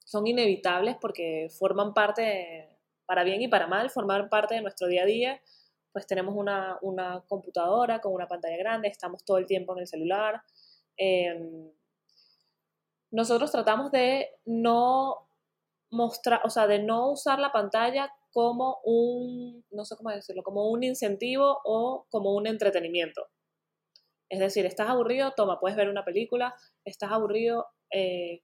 son 0.05 0.25
inevitables 0.27 0.95
porque 1.01 1.49
forman 1.59 1.93
parte, 1.93 2.69
para 3.05 3.25
bien 3.25 3.41
y 3.41 3.49
para 3.49 3.67
mal, 3.67 3.89
forman 3.89 4.29
parte 4.29 4.55
de 4.55 4.61
nuestro 4.61 4.87
día 4.87 5.03
a 5.03 5.05
día 5.05 5.41
pues 5.95 6.07
tenemos 6.07 6.35
una, 6.35 6.77
computadora 7.29 8.01
con 8.01 8.11
una 8.11 8.27
pantalla 8.27 8.57
grande, 8.57 8.89
estamos 8.89 9.23
todo 9.23 9.37
el 9.37 9.45
tiempo 9.45 9.71
en 9.71 9.79
el 9.79 9.87
celular. 9.87 10.41
Em, 10.97 11.71
nosotros 13.11 13.49
tratamos 13.49 13.91
de 13.91 14.29
no 14.43 15.29
mostrar, 15.91 16.41
o 16.43 16.49
sea, 16.49 16.67
de 16.67 16.79
no 16.79 17.11
usar 17.11 17.39
la 17.39 17.53
pantalla 17.53 18.11
como 18.35 18.81
un, 18.83 19.63
no 19.71 19.85
sé 19.85 19.95
cómo 19.95 20.09
decirlo, 20.09 20.43
como 20.43 20.69
un 20.69 20.83
incentivo 20.83 21.61
o 21.63 22.05
como 22.09 22.35
un 22.35 22.47
entretenimiento. 22.47 23.29
Es 24.29 24.39
decir, 24.39 24.65
estás 24.65 24.89
aburrido, 24.89 25.31
toma, 25.37 25.57
puedes 25.61 25.77
ver 25.77 25.87
una 25.87 26.03
película, 26.03 26.53
estás 26.83 27.13
aburrido, 27.13 27.67
eh, 27.93 28.41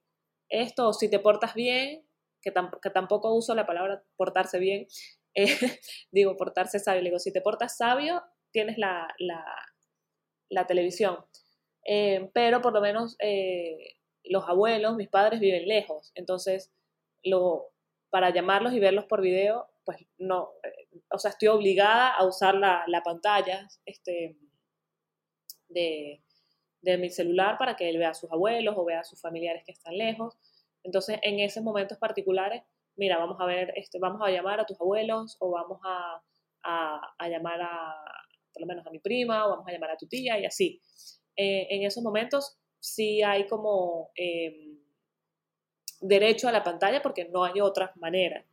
esto, 0.48 0.94
si 0.94 1.10
te 1.10 1.18
portas 1.18 1.52
bien, 1.52 2.06
que, 2.40 2.54
que, 2.80 2.88
tampoco 2.88 3.34
uso 3.34 3.54
la 3.54 3.66
palabra 3.66 4.02
portarse 4.16 4.58
bien, 4.58 4.86
eh, 5.34 5.58
digo, 6.10 6.38
portarse 6.38 6.78
sabio. 6.78 7.02
Digo, 7.02 7.18
si 7.18 7.30
te 7.30 7.42
portas 7.42 7.76
sabio, 7.76 8.22
tienes 8.50 8.78
la, 8.78 9.14
la, 9.18 10.66
televisión. 10.66 11.18
Eh, 11.84 12.30
pero 12.32 12.62
por 12.62 12.72
lo 12.72 12.80
menos 12.80 13.16
eh, 13.20 13.98
los 14.24 14.48
abuelos, 14.48 14.96
mis 14.96 15.10
padres 15.10 15.38
viven 15.38 15.68
lejos. 15.68 16.12
Entonces, 16.14 16.72
lo, 17.22 17.72
para 18.08 18.30
llamarlos 18.30 18.72
y 18.72 18.80
verlos 18.80 19.04
por 19.04 19.20
video, 19.20 19.68
pues 19.84 19.98
no, 20.18 20.50
o 21.10 21.18
sea, 21.18 21.30
estoy 21.30 21.48
obligada 21.48 22.10
a 22.10 22.26
usar 22.26 22.54
la, 22.54 22.84
la 22.86 23.02
pantalla 23.02 23.68
este, 23.84 24.36
de, 25.68 26.22
de 26.82 26.98
mi 26.98 27.10
celular 27.10 27.56
para 27.58 27.76
que 27.76 27.88
él 27.88 27.98
vea 27.98 28.10
a 28.10 28.14
sus 28.14 28.30
abuelos 28.30 28.74
o 28.76 28.84
vea 28.84 29.00
a 29.00 29.04
sus 29.04 29.20
familiares 29.20 29.62
que 29.64 29.72
están 29.72 29.96
lejos. 29.96 30.36
Entonces, 30.82 31.18
en 31.22 31.40
esos 31.40 31.62
momentos 31.62 31.98
particulares, 31.98 32.62
mira, 32.96 33.18
vamos 33.18 33.36
a 33.40 33.46
ver, 33.46 33.72
este, 33.76 33.98
vamos 33.98 34.20
a 34.22 34.30
llamar 34.30 34.60
a 34.60 34.66
tus 34.66 34.80
abuelos 34.80 35.36
o 35.40 35.50
vamos 35.50 35.80
a, 35.84 36.22
a, 36.64 37.28
llamar 37.28 37.60
a, 37.62 38.04
por 38.52 38.62
lo 38.62 38.66
menos 38.66 38.86
a 38.86 38.90
mi 38.90 38.98
prima 38.98 39.46
o 39.46 39.50
vamos 39.50 39.68
a 39.68 39.72
llamar 39.72 39.92
a 39.92 39.96
tu 39.96 40.06
tía 40.06 40.38
y 40.38 40.44
así. 40.44 40.80
Eh, 41.36 41.68
en 41.70 41.84
esos 41.84 42.02
momentos 42.02 42.58
sí 42.78 43.22
hay 43.22 43.46
como 43.46 44.10
em, 44.16 44.78
derecho 46.00 46.48
a 46.48 46.52
la 46.52 46.62
pantalla 46.62 47.00
porque 47.00 47.26
no 47.26 47.44
hay 47.44 47.60
otras 47.60 47.96
maneras. 47.96 48.44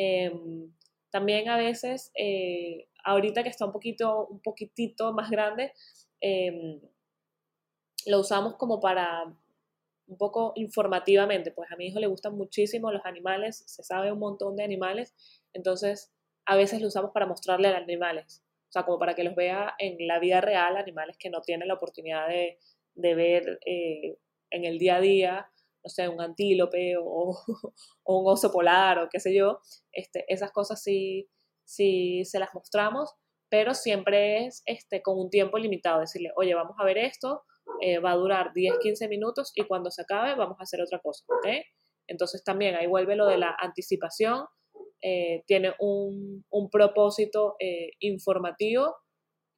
Em, 0.00 0.72
también 1.10 1.48
a 1.48 1.56
veces, 1.56 2.12
eh, 2.14 2.86
ahorita 3.02 3.42
que 3.42 3.48
está 3.48 3.66
un 3.66 3.72
poquito, 3.72 4.28
un 4.28 4.40
poquitito 4.40 5.12
más 5.12 5.28
grande, 5.28 5.72
em, 6.20 6.80
lo 8.06 8.20
usamos 8.20 8.54
como 8.54 8.78
para 8.78 9.24
un 10.06 10.16
poco 10.16 10.52
informativamente, 10.54 11.50
pues 11.50 11.70
a 11.72 11.76
mi 11.76 11.86
hijo 11.88 11.98
le 11.98 12.06
gustan 12.06 12.36
muchísimo 12.36 12.92
los 12.92 13.04
animales, 13.04 13.64
se 13.66 13.82
sabe 13.82 14.12
un 14.12 14.20
montón 14.20 14.54
de 14.56 14.62
animales, 14.62 15.14
entonces 15.52 16.12
a 16.46 16.54
veces 16.54 16.80
lo 16.80 16.86
usamos 16.86 17.10
para 17.10 17.26
mostrarle 17.26 17.66
a 17.66 17.72
los 17.72 17.82
animales, 17.82 18.44
o 18.68 18.72
sea, 18.72 18.84
como 18.84 19.00
para 19.00 19.14
que 19.14 19.24
los 19.24 19.34
vea 19.34 19.74
en 19.78 20.06
la 20.06 20.20
vida 20.20 20.40
real, 20.40 20.76
animales 20.76 21.16
que 21.18 21.28
no 21.28 21.42
tienen 21.42 21.66
la 21.68 21.74
oportunidad 21.74 22.28
de, 22.28 22.56
ver 22.94 23.58
eh, 23.66 24.16
en 24.50 24.64
el 24.64 24.78
día 24.78 24.96
a 24.96 25.00
día, 25.00 25.50
no 25.82 25.88
sé, 25.88 26.08
un 26.08 26.20
antílope 26.20 26.96
o, 27.02 27.36
un 28.04 28.32
oso 28.32 28.50
polar 28.52 28.98
o 28.98 29.08
qué 29.10 29.20
sé 29.20 29.34
yo, 29.34 29.60
este, 29.92 30.24
esas 30.28 30.52
cosas 30.52 30.82
sí, 30.82 31.28
sí 31.64 32.24
se 32.24 32.38
las 32.38 32.54
mostramos, 32.54 33.14
pero 33.50 33.74
siempre 33.74 34.46
es 34.46 34.62
este, 34.66 35.02
con 35.02 35.18
un 35.18 35.30
tiempo 35.30 35.58
limitado, 35.58 36.00
decirle, 36.00 36.30
oye, 36.36 36.54
vamos 36.54 36.76
a 36.78 36.84
ver 36.84 36.98
esto, 36.98 37.44
eh, 37.80 37.98
va 37.98 38.12
a 38.12 38.16
durar 38.16 38.52
10, 38.54 38.78
15 38.80 39.08
minutos 39.08 39.52
y 39.54 39.64
cuando 39.66 39.90
se 39.90 40.02
acabe 40.02 40.34
vamos 40.34 40.56
a 40.58 40.62
hacer 40.62 40.80
otra 40.82 40.98
cosa, 41.00 41.24
¿ok? 41.28 41.48
Entonces 42.06 42.42
también 42.42 42.74
ahí 42.74 42.86
vuelve 42.86 43.16
lo 43.16 43.26
de 43.26 43.38
la 43.38 43.54
anticipación, 43.58 44.46
eh, 45.02 45.44
tiene 45.46 45.74
un, 45.78 46.44
un 46.50 46.70
propósito 46.70 47.54
eh, 47.60 47.90
informativo 48.00 48.96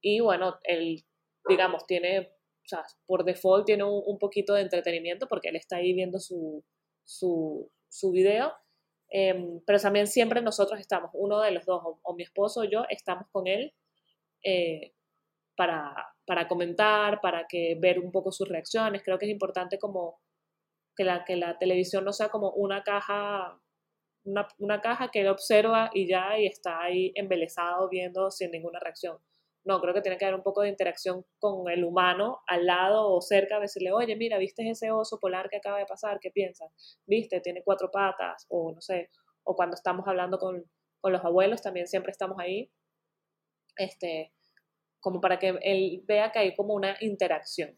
y 0.03 0.21
bueno, 0.21 0.59
el, 0.65 1.05
digamos, 1.49 1.87
tiene, 1.87 2.33
sea, 2.71 2.85
por 3.07 3.25
default 3.25 3.67
tiene 3.67 3.85
un, 3.85 4.03
un, 4.05 4.19
poquito 4.19 4.55
de 4.55 4.63
entretenimiento 4.63 5.27
porque 5.29 5.49
él 5.49 5.57
está 5.57 5.77
ahí 5.77 5.93
viendo 5.93 6.19
su, 6.19 6.65
su, 7.05 7.71
su 7.89 8.13
video, 8.13 8.53
em, 9.09 9.61
pero 9.67 9.79
también 9.81 10.07
siempre 10.07 10.41
nosotros 10.43 10.81
estamos, 10.81 11.11
uno 11.15 11.41
de 11.41 11.51
los 11.51 11.67
dos, 11.67 11.83
o, 12.03 12.15
mi 12.15 12.23
esposo 12.23 12.61
o 12.61 12.65
yo, 12.65 12.85
estamos 12.89 13.27
con 13.33 13.47
él 13.47 13.75
eh, 14.45 14.93
para, 15.57 15.95
para 16.27 16.49
comentar, 16.49 17.21
para 17.21 17.47
que 17.49 17.77
ver 17.81 17.99
un 17.99 18.13
poco 18.13 18.33
sus 18.33 18.49
reacciones. 18.49 19.03
Creo 19.03 19.19
que 19.19 19.27
es 19.27 19.33
importante 19.33 19.79
como 19.79 20.21
que 20.97 21.05
la, 21.05 21.25
que 21.25 21.37
la 21.37 21.59
televisión 21.59 22.05
no 22.05 22.13
sea 22.13 22.29
como 22.31 22.51
una 22.53 22.83
caja 22.83 23.61
una, 24.25 24.47
una, 24.59 24.81
caja 24.81 25.11
que 25.11 25.23
él 25.23 25.29
observa 25.29 25.91
y 25.95 26.07
ya 26.07 26.39
y 26.39 26.47
está 26.47 26.83
ahí 26.83 27.13
embelesado 27.15 27.89
viendo 27.89 28.31
sin 28.31 28.51
ninguna 28.51 28.79
reacción. 28.79 29.19
No, 29.65 29.81
creo 29.81 29.93
que 29.93 30.01
tiene 30.01 30.17
que 30.17 30.25
haber 30.25 30.37
un 30.37 30.43
poco 30.43 30.63
de 30.63 30.71
interacción 30.71 31.25
con 31.39 31.71
el 31.71 31.85
humano 31.85 32.41
al 32.47 32.67
lado 32.67 33.11
o 33.11 33.21
cerca, 33.21 33.61
decirle, 33.61 33.93
oye, 33.93 34.17
mira, 34.17 34.39
¿viste 34.39 34.69
ese 34.69 34.91
oso 34.91 35.19
polar 35.19 35.51
que 35.51 35.59
acaba 35.59 35.79
de 35.79 35.87
pasar? 35.87 36.19
¿Qué 36.21 36.31
piensas? 36.31 36.99
¿Viste? 37.07 37.41
Tiene 37.41 37.63
cuatro 37.63 37.91
patas, 37.91 38.47
o 38.49 38.73
no 38.73 38.81
sé, 38.81 39.11
o 39.45 39.55
cuando 39.55 39.75
estamos 39.75 40.07
hablando 40.09 40.39
con, 40.39 40.65
con 41.01 41.13
los 41.13 41.25
abuelos, 41.25 41.63
también 41.63 41.87
siempre 41.87 42.11
estamos 42.11 42.39
ahí, 42.39 42.71
este, 43.77 44.33
como 45.01 45.21
para 45.21 45.39
que 45.39 45.59
él 45.63 46.03
vea 46.07 46.33
que 46.33 46.39
hay 46.39 46.55
como 46.55 46.75
una 46.75 46.97
interacción. 47.01 47.75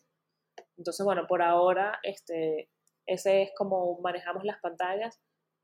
Entonces, 0.77 1.05
bueno, 1.05 1.27
por 1.27 1.43
ahora, 1.43 1.99
este, 2.03 2.69
ese 3.07 3.43
es 3.43 3.51
como 3.57 4.01
manejamos 4.01 4.45
las 4.45 4.61
pantallas. 4.61 5.21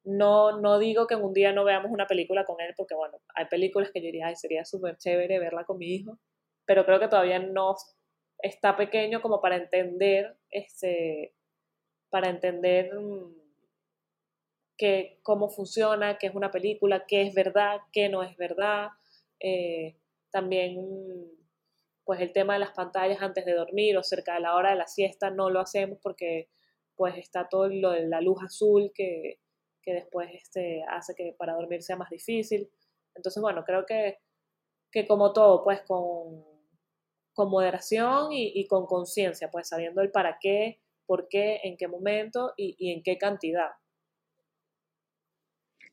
No, 0.08 0.58
no 0.58 0.78
digo 0.78 1.06
que 1.06 1.14
en 1.14 1.22
un 1.22 1.34
día 1.34 1.52
no 1.52 1.64
veamos 1.64 1.90
una 1.90 2.06
película 2.06 2.46
con 2.46 2.58
él, 2.62 2.72
porque 2.74 2.94
bueno, 2.94 3.20
hay 3.34 3.44
películas 3.44 3.90
que 3.92 4.00
yo 4.00 4.06
diría, 4.06 4.28
Ay, 4.28 4.36
sería 4.36 4.64
súper 4.64 4.96
chévere 4.96 5.38
verla 5.38 5.64
con 5.64 5.76
mi 5.76 5.94
hijo, 5.94 6.18
pero 6.64 6.86
creo 6.86 6.98
que 6.98 7.08
todavía 7.08 7.38
no 7.38 7.76
está 8.38 8.74
pequeño 8.74 9.20
como 9.20 9.42
para 9.42 9.56
entender, 9.56 10.38
este, 10.48 11.34
para 12.08 12.30
entender 12.30 12.90
mm, 12.94 13.34
que, 14.78 15.18
cómo 15.22 15.50
funciona, 15.50 16.16
qué 16.16 16.28
es 16.28 16.34
una 16.34 16.50
película, 16.50 17.04
qué 17.06 17.20
es 17.22 17.34
verdad, 17.34 17.80
qué 17.92 18.08
no 18.08 18.22
es 18.22 18.34
verdad. 18.38 18.88
Eh, 19.40 19.98
también, 20.30 20.88
pues 22.04 22.20
el 22.22 22.32
tema 22.32 22.54
de 22.54 22.60
las 22.60 22.72
pantallas 22.72 23.20
antes 23.20 23.44
de 23.44 23.52
dormir 23.52 23.98
o 23.98 24.02
cerca 24.02 24.36
de 24.36 24.40
la 24.40 24.54
hora 24.54 24.70
de 24.70 24.76
la 24.76 24.86
siesta 24.86 25.28
no 25.28 25.50
lo 25.50 25.60
hacemos 25.60 25.98
porque 26.02 26.48
pues 26.96 27.18
está 27.18 27.46
todo 27.46 27.68
lo 27.68 27.90
de 27.90 28.06
la 28.08 28.22
luz 28.22 28.42
azul 28.42 28.90
que, 28.94 29.38
que 29.82 29.94
después 29.94 30.30
este, 30.32 30.84
hace 30.88 31.14
que 31.14 31.34
para 31.38 31.54
dormir 31.54 31.82
sea 31.82 31.96
más 31.96 32.10
difícil. 32.10 32.70
Entonces, 33.14 33.40
bueno, 33.40 33.64
creo 33.64 33.84
que, 33.86 34.18
que 34.90 35.06
como 35.06 35.32
todo, 35.32 35.64
pues 35.64 35.82
con, 35.82 36.44
con 37.32 37.50
moderación 37.50 38.32
y, 38.32 38.52
y 38.54 38.66
con 38.66 38.86
conciencia, 38.86 39.50
pues 39.50 39.68
sabiendo 39.68 40.02
el 40.02 40.10
para 40.10 40.38
qué, 40.40 40.80
por 41.06 41.28
qué, 41.28 41.60
en 41.64 41.76
qué 41.76 41.88
momento 41.88 42.52
y, 42.56 42.76
y, 42.78 42.92
en 42.92 43.02
qué 43.02 43.16
cantidad. 43.16 43.70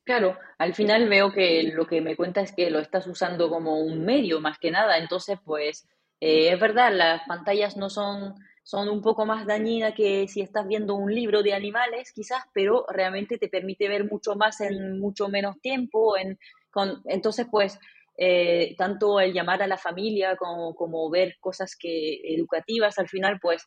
Claro, 0.04 0.38
al 0.58 0.74
final 0.74 1.08
veo 1.08 1.32
que 1.32 1.64
lo 1.74 1.86
que 1.86 2.00
me 2.00 2.16
cuenta 2.16 2.40
es 2.40 2.52
que 2.52 2.70
lo 2.70 2.78
estás 2.78 3.06
usando 3.06 3.48
como 3.48 3.80
un 3.80 4.04
medio 4.04 4.40
más 4.40 4.58
que 4.58 4.70
nada, 4.70 4.98
entonces 4.98 5.38
pues 5.44 5.88
eh, 6.20 6.52
es 6.52 6.60
verdad, 6.60 6.92
las 6.92 7.22
pantallas 7.26 7.76
no 7.76 7.90
son 7.90 8.34
son 8.66 8.88
un 8.88 9.00
poco 9.00 9.24
más 9.24 9.46
dañinas 9.46 9.94
que 9.94 10.26
si 10.26 10.40
estás 10.40 10.66
viendo 10.66 10.96
un 10.96 11.14
libro 11.14 11.44
de 11.44 11.54
animales, 11.54 12.10
quizás, 12.12 12.42
pero 12.52 12.84
realmente 12.88 13.38
te 13.38 13.48
permite 13.48 13.88
ver 13.88 14.10
mucho 14.10 14.34
más 14.34 14.60
en 14.60 14.98
mucho 14.98 15.28
menos 15.28 15.60
tiempo. 15.60 16.16
En, 16.16 16.36
con, 16.72 17.00
entonces, 17.04 17.46
pues, 17.48 17.78
eh, 18.18 18.74
tanto 18.76 19.20
el 19.20 19.32
llamar 19.32 19.62
a 19.62 19.68
la 19.68 19.78
familia 19.78 20.34
como, 20.34 20.74
como 20.74 21.08
ver 21.08 21.36
cosas 21.38 21.76
que 21.78 22.20
educativas, 22.34 22.98
al 22.98 23.08
final, 23.08 23.38
pues, 23.40 23.64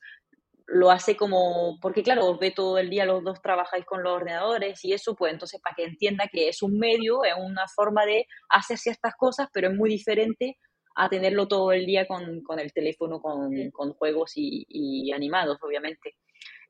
lo 0.67 0.91
hace 0.91 1.15
como, 1.15 1.79
porque 1.81 2.03
claro, 2.03 2.37
ve 2.37 2.51
todo 2.51 2.77
el 2.77 2.89
día, 2.89 3.05
los 3.05 3.23
dos 3.23 3.41
trabajáis 3.41 3.85
con 3.85 4.03
los 4.03 4.11
ordenadores 4.11 4.83
y 4.83 4.91
eso, 4.91 5.15
pues 5.15 5.31
entonces 5.31 5.61
para 5.61 5.75
que 5.75 5.85
entienda 5.85 6.27
que 6.31 6.49
es 6.49 6.61
un 6.61 6.77
medio, 6.77 7.23
es 7.23 7.33
una 7.39 7.67
forma 7.73 8.05
de 8.05 8.27
hacer 8.49 8.77
ciertas 8.77 9.13
cosas, 9.15 9.47
pero 9.53 9.69
es 9.69 9.75
muy 9.75 9.89
diferente 9.89 10.57
a 11.01 11.09
tenerlo 11.09 11.47
todo 11.47 11.71
el 11.71 11.85
día 11.85 12.05
con, 12.05 12.43
con 12.43 12.59
el 12.59 12.73
teléfono, 12.73 13.21
con, 13.21 13.71
con 13.71 13.93
juegos 13.93 14.33
y, 14.35 14.65
y, 14.67 15.11
animados, 15.13 15.57
obviamente. 15.61 16.15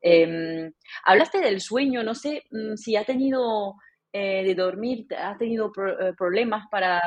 Eh, 0.00 0.70
hablaste 1.04 1.40
del 1.40 1.60
sueño, 1.60 2.02
no 2.04 2.14
sé 2.14 2.44
mm, 2.50 2.76
si 2.76 2.94
ha 2.96 3.04
tenido 3.04 3.74
eh, 4.12 4.44
de 4.44 4.54
dormir, 4.54 5.06
has 5.18 5.36
tenido 5.36 5.72
pro, 5.72 6.00
eh, 6.00 6.14
problemas 6.16 6.66
para 6.70 7.00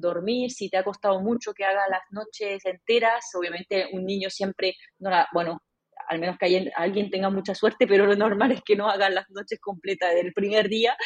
dormir, 0.00 0.50
si 0.50 0.70
te 0.70 0.78
ha 0.78 0.84
costado 0.84 1.20
mucho 1.20 1.52
que 1.52 1.64
haga 1.64 1.86
las 1.88 2.02
noches 2.10 2.64
enteras, 2.64 3.26
obviamente 3.34 3.88
un 3.92 4.06
niño 4.06 4.30
siempre, 4.30 4.74
no 4.98 5.10
la, 5.10 5.28
bueno, 5.34 5.62
al 6.08 6.18
menos 6.18 6.38
que 6.38 6.70
alguien 6.76 7.10
tenga 7.10 7.28
mucha 7.28 7.54
suerte, 7.54 7.86
pero 7.86 8.06
lo 8.06 8.16
normal 8.16 8.52
es 8.52 8.62
que 8.62 8.74
no 8.74 8.88
haga 8.88 9.10
las 9.10 9.28
noches 9.30 9.60
completas 9.60 10.14
del 10.14 10.32
primer 10.32 10.68
día. 10.68 10.96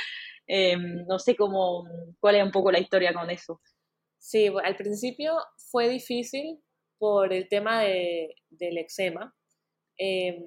Eh, 0.46 0.76
no 0.76 1.18
sé 1.18 1.36
cómo, 1.36 1.84
cuál 2.20 2.36
es 2.36 2.44
un 2.44 2.50
poco 2.50 2.70
la 2.70 2.78
historia 2.78 3.12
con 3.12 3.30
eso. 3.30 3.60
Sí, 4.24 4.46
al 4.46 4.74
principio 4.76 5.36
fue 5.70 5.90
difícil 5.90 6.58
por 6.96 7.34
el 7.34 7.46
tema 7.46 7.82
de, 7.82 8.34
del 8.48 8.78
eczema, 8.78 9.36
eh, 9.98 10.42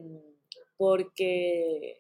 porque, 0.78 2.00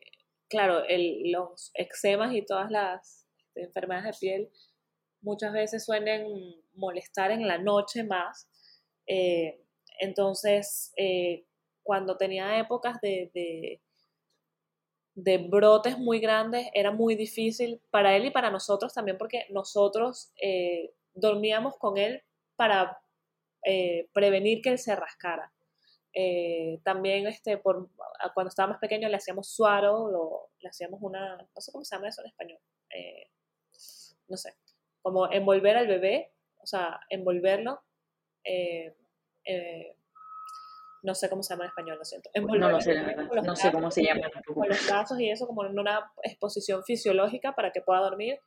claro, 0.49 0.81
los 1.25 1.69
eczemas 1.75 2.33
y 2.33 2.43
todas 2.43 2.71
las 2.71 3.27
enfermedades 3.53 4.19
de 4.19 4.27
piel 4.27 4.49
muchas 5.21 5.53
veces 5.53 5.85
suelen 5.85 6.25
molestar 6.73 7.29
en 7.29 7.47
la 7.47 7.59
noche 7.59 8.03
más. 8.03 8.49
Eh, 9.05 9.61
entonces, 9.99 10.91
eh, 10.97 11.45
cuando 11.83 12.17
tenía 12.17 12.57
épocas 12.57 12.99
de, 13.01 13.29
de, 13.35 13.81
de, 15.13 15.37
brotes 15.37 15.99
muy 15.99 16.19
grandes, 16.19 16.69
era 16.73 16.89
muy 16.89 17.13
difícil 17.13 17.79
para 17.91 18.15
él 18.15 18.25
y 18.25 18.31
para 18.31 18.49
nosotros 18.49 18.95
también, 18.95 19.19
porque 19.19 19.45
nosotros 19.51 20.33
eh, 20.41 20.95
dormíamos 21.17 21.77
con 21.77 21.97
él 21.97 22.23
para 22.55 22.99
eh, 23.65 24.09
prevenir 24.13 24.61
que 24.61 24.69
él 24.69 24.79
se 24.79 24.95
rascara. 24.95 25.51
Eh, 26.13 26.79
también 26.83 27.27
este, 27.27 27.57
por, 27.57 27.89
cuando 28.33 28.49
estaba 28.49 28.69
más 28.69 28.79
pequeño 28.79 29.09
le 29.09 29.17
hacíamos 29.17 29.49
suaro, 29.49 30.09
lo, 30.09 30.49
le 30.59 30.69
hacíamos 30.69 30.99
una, 31.01 31.37
no 31.37 31.61
sé 31.61 31.71
cómo 31.71 31.83
se 31.83 31.95
llama 31.95 32.07
eso 32.07 32.21
en 32.21 32.27
español, 32.27 32.59
eh, 32.89 33.29
no 34.27 34.37
sé, 34.37 34.55
como 35.01 35.31
envolver 35.31 35.77
al 35.77 35.87
bebé, 35.87 36.33
o 36.61 36.65
sea, 36.65 36.99
envolverlo, 37.09 37.81
eh, 38.43 38.95
eh, 39.45 39.95
no 41.03 41.13
sé 41.13 41.29
cómo 41.29 41.43
se 41.43 41.53
llama 41.53 41.65
en 41.65 41.69
español, 41.69 41.97
lo 41.97 42.05
siento. 42.05 42.29
no 42.35 42.69
lo 42.71 42.81
sé, 42.81 42.95
no 43.43 43.55
sé 43.55 43.71
cómo 43.71 43.91
se 43.91 44.03
llama. 44.03 44.21
Con 44.45 44.67
los 44.67 44.87
brazos 44.87 45.19
y 45.19 45.29
eso 45.29 45.45
como 45.45 45.65
en 45.65 45.77
una 45.77 46.11
exposición 46.23 46.83
fisiológica 46.83 47.53
para 47.53 47.71
que 47.71 47.81
pueda 47.81 48.01
dormir 48.01 48.39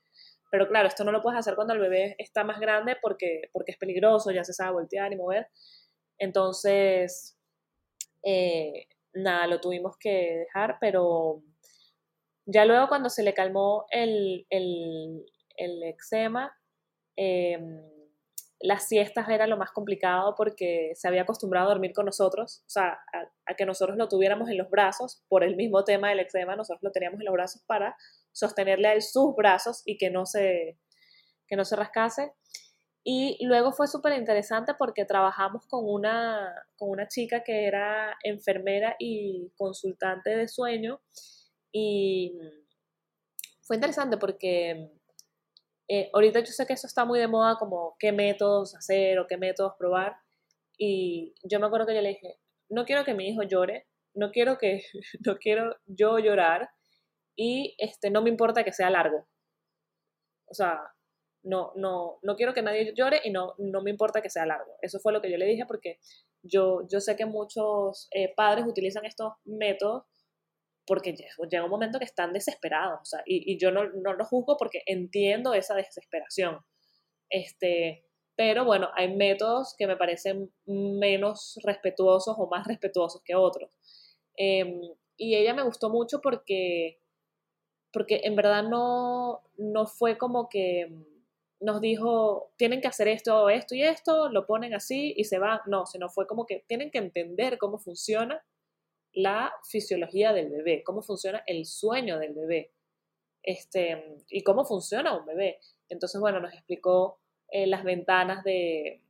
pero 0.51 0.69
claro, 0.69 0.89
esto 0.89 1.05
no 1.05 1.13
lo 1.13 1.23
puedes 1.23 1.39
hacer 1.39 1.55
cuando 1.55 1.75
el 1.75 1.81
bebé 1.81 2.17
está 2.19 2.45
más 2.45 2.61
grande 2.61 2.97
porque, 3.01 3.43
porque 3.53 3.73
es 3.73 3.79
peligroso, 3.79 4.31
ya 4.31 4.45
se 4.45 4.53
sabe 4.53 4.73
voltear 4.73 5.13
y 5.13 5.17
mover. 5.17 5.49
Entonces, 6.19 7.39
eh, 8.23 8.87
nada, 9.15 9.47
lo 9.47 9.61
tuvimos 9.61 9.97
que 9.99 10.39
dejar, 10.39 10.79
pero 10.81 11.43
ya 12.47 12.65
luego 12.65 12.89
cuando 12.89 13.09
se 13.11 13.23
le 13.23 13.33
calmó 13.33 13.87
el, 13.91 14.47
el, 14.51 15.25
el 15.57 15.83
eczema, 15.85 16.53
eh, 17.17 17.59
las 18.61 18.89
siestas 18.89 19.29
era 19.29 19.47
lo 19.47 19.57
más 19.57 19.71
complicado 19.71 20.35
porque 20.37 20.93
se 20.95 21.09
había 21.09 21.23
acostumbrado 21.23 21.67
a 21.67 21.71
dormir 21.71 21.93
con 21.95 22.05
nosotros, 22.05 22.63
o 22.67 22.71
sea, 22.71 22.99
a, 23.13 23.31
a, 23.47 23.55
que 23.55 23.65
nosotros 23.65 23.97
lo 23.97 24.09
tuviéramos 24.09 24.51
en 24.51 24.59
los 24.59 24.69
brazos 24.69 25.25
por 25.29 25.45
el 25.45 25.57
mismo 25.57 25.85
tema 25.85 26.11
del 26.11 26.21
eczema, 26.21 26.57
nosotros 26.57 26.83
lo 26.83 26.93
teníamos 26.93 27.21
en 27.21 27.27
los 27.27 27.33
brazos 27.33 27.63
para 27.67 27.97
sostenerle 28.33 28.89
a 28.89 28.93
él 28.95 29.03
sus 29.03 29.35
brazos 29.37 29.83
y 29.85 29.99
que 29.99 30.11
no 30.11 30.27
se, 30.27 30.79
que 31.47 31.57
no 31.57 31.65
se 31.65 31.77
rascase. 31.77 32.33
Y 33.03 33.39
luego 33.47 33.73
fue 33.73 33.89
súper 33.89 34.13
interesante 34.13 34.75
porque 34.79 35.07
trabajamos 35.07 35.67
con 35.67 35.85
una, 35.89 36.55
con 36.77 36.91
una 36.91 37.09
chica 37.09 37.43
que 37.43 37.67
era 37.67 38.15
enfermera 38.23 38.95
y 38.99 39.51
consultante 39.57 40.37
de 40.37 40.49
sueño. 40.49 41.01
Y 41.73 42.39
fue 43.63 43.77
interesante 43.77 44.19
porque 44.19 44.91
eh, 45.89 46.11
ahorita 46.13 46.41
yo 46.41 46.53
sé 46.53 46.67
que 46.67 46.75
eso 46.75 46.87
está 46.87 47.05
muy 47.05 47.19
de 47.19 47.27
moda, 47.27 47.57
como 47.59 47.97
qué 47.99 48.13
métodos 48.13 48.77
hacer 48.77 49.19
o 49.19 49.27
qué 49.27 49.37
métodos 49.37 49.75
probar. 49.79 50.15
Y 50.79 51.35
yo 51.43 51.59
me 51.59 51.67
acuerdo 51.67 51.87
que 51.87 51.95
yo 51.95 52.01
le 52.03 52.11
dije, 52.11 52.39
no 52.69 52.85
quiero 52.85 53.05
que 53.05 53.15
mi 53.15 53.29
hijo 53.29 53.43
llore, 53.43 53.87
no 54.15 54.31
quiero 54.31 54.59
que, 54.59 54.83
no 55.27 55.37
quiero 55.39 55.77
yo 55.87 56.19
llorar, 56.19 56.71
y 57.43 57.75
este, 57.79 58.11
no 58.11 58.21
me 58.21 58.29
importa 58.29 58.65
que 58.65 58.73
sea 58.73 58.91
largo. 58.91 59.27
O 60.47 60.53
sea, 60.53 60.79
no, 61.43 61.73
no, 61.75 62.19
no 62.21 62.37
quiero 62.37 62.53
que 62.53 62.61
nadie 62.61 62.93
llore 62.95 63.23
y 63.25 63.31
no, 63.31 63.55
no 63.57 63.81
me 63.83 63.91
importa 63.91 64.21
que 64.21 64.29
sea 64.29 64.45
largo. 64.45 64.77
Eso 64.83 65.01
fue 65.01 65.15
lo 65.15 65.23
que 65.23 65.31
yo 65.31 65.39
le 65.39 65.47
dije 65.47 65.65
porque 65.67 66.01
yo, 66.43 66.87
yo 66.87 67.01
sé 67.01 67.17
que 67.17 67.25
muchos 67.25 68.09
eh, 68.11 68.35
padres 68.37 68.67
utilizan 68.67 69.07
estos 69.07 69.33
métodos 69.45 70.05
porque 70.87 71.15
llega 71.15 71.65
un 71.65 71.71
momento 71.71 71.99
que 71.99 72.05
están 72.05 72.35
desesperados, 72.35 73.01
o 73.01 73.05
sea, 73.07 73.23
y, 73.25 73.57
yo 73.59 73.71
no, 73.71 73.89
no 73.89 74.13
lo 74.13 74.25
juzgo 74.27 74.59
porque 74.59 74.83
entiendo 74.85 75.55
esa 75.55 75.75
desesperación. 75.75 76.59
Este, 77.31 78.05
pero 78.37 78.67
bueno, 78.67 78.91
hay 78.97 79.17
métodos 79.17 79.75
que 79.79 79.87
me 79.87 79.97
parecen 79.97 80.53
menos 80.67 81.59
respetuosos 81.63 82.35
o 82.39 82.49
más 82.49 82.67
respetuosos 82.67 83.23
que 83.25 83.35
otros. 83.35 83.71
Em, 84.37 84.81
y 85.17 85.37
ella 85.37 85.55
me 85.55 85.63
gustó 85.63 85.91
mucho 85.91 86.21
porque, 86.21 86.99
porque 87.93 88.21
en 88.25 88.37
verdad 88.37 88.63
no, 88.65 89.43
no 89.57 89.87
fue 89.87 90.19
como 90.19 90.49
que 90.49 90.93
nos 91.61 91.81
dijo, 91.81 92.53
tienen 92.57 92.81
que 92.81 92.89
hacer 92.89 93.09
esto, 93.09 93.51
esto 93.51 93.75
y 93.75 93.83
esto, 93.83 94.31
lo 94.31 94.47
ponen 94.47 94.75
así 94.75 95.13
y 95.17 95.25
se 95.25 95.39
van. 95.39 95.61
No, 95.67 95.87
sino 95.87 96.09
fue 96.09 96.27
como 96.27 96.47
que 96.47 96.65
tienen 96.67 96.91
que 96.91 96.99
entender 96.99 97.59
cómo 97.59 97.79
funciona 97.79 98.43
la 99.13 99.53
fisiología 99.69 100.33
del 100.33 100.51
bebé, 100.51 100.83
cómo 100.85 101.03
funciona 101.03 101.43
el 101.47 101.67
sueño 101.67 102.19
del 102.19 102.33
bebé 102.33 102.73
este, 103.43 104.19
y 104.29 104.43
cómo 104.43 104.65
funciona 104.65 105.17
un 105.17 105.27
bebé. 105.27 105.59
Entonces, 105.89 106.21
bueno, 106.21 106.41
nos 106.41 106.55
explicó 106.55 107.19
eh, 107.49 107.67
las 107.67 107.85
ventanas 107.85 108.43
de, 108.45 109.03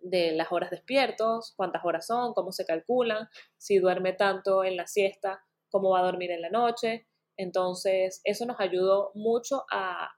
de 0.00 0.32
las 0.32 0.50
horas 0.50 0.70
despiertos, 0.70 1.54
cuántas 1.56 1.84
horas 1.84 2.06
son, 2.06 2.34
cómo 2.34 2.50
se 2.52 2.64
calculan, 2.64 3.28
si 3.58 3.78
duerme 3.78 4.12
tanto 4.12 4.64
en 4.64 4.76
la 4.76 4.86
siesta, 4.86 5.44
cómo 5.70 5.90
va 5.90 6.00
a 6.00 6.04
dormir 6.04 6.30
en 6.30 6.42
la 6.42 6.50
noche. 6.50 7.06
Entonces, 7.36 8.20
eso 8.24 8.46
nos 8.46 8.60
ayudó 8.60 9.10
mucho 9.14 9.64
a, 9.70 10.10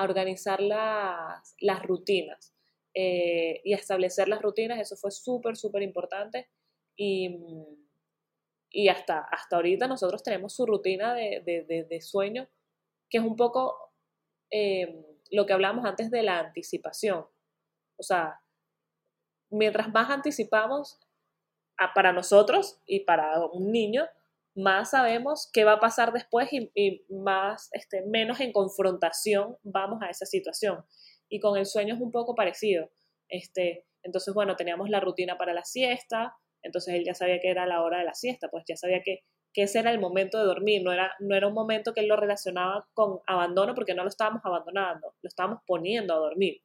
organizar 0.00 0.60
las, 0.60 1.82
rutinas 1.82 2.54
eh, 2.94 3.60
y 3.64 3.72
a 3.72 3.76
establecer 3.76 4.28
las 4.28 4.40
rutinas. 4.40 4.78
Eso 4.78 4.96
fue 4.96 5.10
súper, 5.10 5.56
súper 5.56 5.82
importante. 5.82 6.48
Y, 6.96 7.36
y, 8.70 8.88
hasta, 8.88 9.20
hasta 9.20 9.56
ahorita 9.56 9.88
nosotros 9.88 10.22
tenemos 10.22 10.54
su 10.54 10.66
rutina 10.66 11.14
de, 11.14 12.00
sueño, 12.00 12.48
que 13.10 13.18
es 13.18 13.24
un 13.24 13.34
poco 13.34 13.76
eh, 14.50 15.04
lo 15.30 15.46
que 15.46 15.52
hablamos 15.52 15.84
antes 15.84 16.10
de 16.10 16.22
la 16.22 16.38
anticipación. 16.38 17.26
O 17.96 18.02
sea, 18.02 18.40
mientras 19.50 19.92
más 19.92 20.10
anticipamos 20.10 21.00
para 21.94 22.12
nosotros 22.12 22.80
y 22.86 23.00
para 23.00 23.44
un 23.46 23.70
niño, 23.70 24.06
más 24.58 24.90
sabemos 24.90 25.50
qué 25.52 25.64
va 25.64 25.74
a 25.74 25.80
pasar 25.80 26.12
después 26.12 26.48
y, 26.52 27.04
más, 27.08 27.68
este, 27.72 28.04
menos 28.06 28.40
en 28.40 28.52
confrontación 28.52 29.56
vamos 29.62 30.02
a 30.02 30.10
esa 30.10 30.26
situación. 30.26 30.84
Y 31.28 31.40
con 31.40 31.56
el 31.56 31.66
sueño 31.66 31.94
es 31.94 32.00
un 32.00 32.12
poco 32.12 32.34
parecido. 32.34 32.90
Este, 33.28 33.86
entonces, 34.02 34.34
bueno, 34.34 34.56
teníamos 34.56 34.90
la 34.90 35.00
rutina 35.00 35.36
para 35.38 35.52
la 35.52 35.64
siesta, 35.64 36.34
entonces 36.62 36.94
él 36.94 37.04
ya 37.04 37.14
sabía 37.14 37.40
que 37.40 37.50
era 37.50 37.66
la 37.66 37.82
hora 37.82 37.98
de 37.98 38.04
la 38.04 38.14
siesta, 38.14 38.48
pues 38.50 38.64
ya 38.66 38.76
sabía 38.76 39.02
que 39.02 39.22
que 39.52 39.62
ese 39.62 39.78
era 39.78 39.90
el 39.90 39.98
momento 39.98 40.38
de 40.38 40.44
dormir, 40.44 40.82
no 40.82 40.92
era, 40.92 41.12
no 41.20 41.34
era 41.34 41.48
un 41.48 41.54
momento 41.54 41.94
que 41.94 42.00
él 42.00 42.08
lo 42.08 42.16
relacionaba 42.16 42.86
con 42.94 43.20
abandono 43.26 43.74
porque 43.74 43.94
no 43.94 44.02
lo 44.02 44.08
estábamos 44.08 44.42
abandonando, 44.44 45.14
lo 45.20 45.28
estábamos 45.28 45.60
poniendo 45.66 46.14
a 46.14 46.18
dormir. 46.18 46.62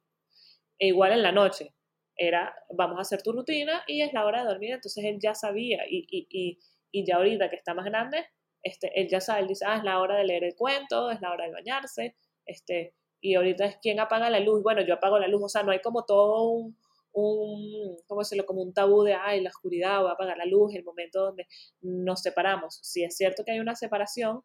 E 0.78 0.88
igual 0.88 1.12
en 1.12 1.22
la 1.22 1.32
noche, 1.32 1.74
era 2.16 2.54
vamos 2.70 2.98
a 2.98 3.02
hacer 3.02 3.22
tu 3.22 3.32
rutina 3.32 3.82
y 3.86 4.02
es 4.02 4.12
la 4.12 4.24
hora 4.24 4.42
de 4.42 4.48
dormir, 4.48 4.72
entonces 4.74 5.04
él 5.04 5.18
ya 5.20 5.34
sabía 5.34 5.84
y, 5.88 6.06
y, 6.08 6.26
y, 6.30 6.58
y 6.94 7.04
ya 7.04 7.16
ahorita 7.16 7.50
que 7.50 7.56
está 7.56 7.74
más 7.74 7.86
grande, 7.86 8.24
este, 8.62 8.92
él 9.00 9.08
ya 9.08 9.20
sabe, 9.20 9.40
él 9.40 9.48
dice, 9.48 9.64
ah, 9.66 9.78
es 9.78 9.82
la 9.82 10.00
hora 10.00 10.16
de 10.16 10.24
leer 10.24 10.44
el 10.44 10.54
cuento, 10.54 11.10
es 11.10 11.20
la 11.20 11.32
hora 11.32 11.46
de 11.46 11.52
bañarse, 11.52 12.16
este, 12.46 12.94
y 13.20 13.34
ahorita 13.34 13.64
es 13.64 13.78
quien 13.78 13.98
apaga 13.98 14.30
la 14.30 14.38
luz, 14.38 14.62
bueno, 14.62 14.80
yo 14.82 14.94
apago 14.94 15.18
la 15.18 15.26
luz, 15.26 15.42
o 15.42 15.48
sea, 15.48 15.64
no 15.64 15.72
hay 15.72 15.80
como 15.80 16.04
todo 16.04 16.48
un, 16.50 16.78
un, 17.12 17.96
¿cómo 18.06 18.20
decirlo? 18.20 18.46
Como 18.46 18.62
un 18.62 18.72
tabú 18.72 19.02
de, 19.02 19.14
ay, 19.14 19.40
la 19.40 19.50
oscuridad, 19.50 20.02
voy 20.02 20.10
a 20.10 20.12
apagar 20.12 20.36
la 20.38 20.46
luz, 20.46 20.72
el 20.74 20.84
momento 20.84 21.20
donde 21.20 21.48
nos 21.80 22.22
separamos. 22.22 22.78
Sí 22.82 23.02
es 23.02 23.16
cierto 23.16 23.44
que 23.44 23.52
hay 23.52 23.60
una 23.60 23.74
separación, 23.74 24.42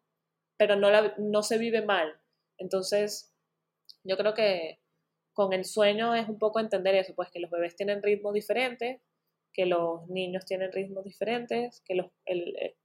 pero 0.56 0.74
no, 0.74 0.90
la, 0.90 1.14
no 1.18 1.44
se 1.44 1.58
vive 1.58 1.82
mal. 1.82 2.20
Entonces, 2.58 3.32
yo 4.02 4.16
creo 4.16 4.34
que 4.34 4.80
con 5.34 5.52
el 5.52 5.64
sueño 5.64 6.14
es 6.16 6.28
un 6.28 6.38
poco 6.38 6.58
entender 6.58 6.96
eso, 6.96 7.14
pues 7.14 7.30
que 7.30 7.40
los 7.40 7.50
bebés 7.50 7.76
tienen 7.76 8.02
ritmos 8.02 8.34
diferentes, 8.34 9.00
que 9.52 9.66
los 9.66 10.08
niños 10.08 10.44
tienen 10.44 10.72
ritmos 10.72 11.04
diferentes, 11.04 11.82
que, 11.86 11.94
los, 11.94 12.06
el, 12.24 12.56
eh, 12.56 12.76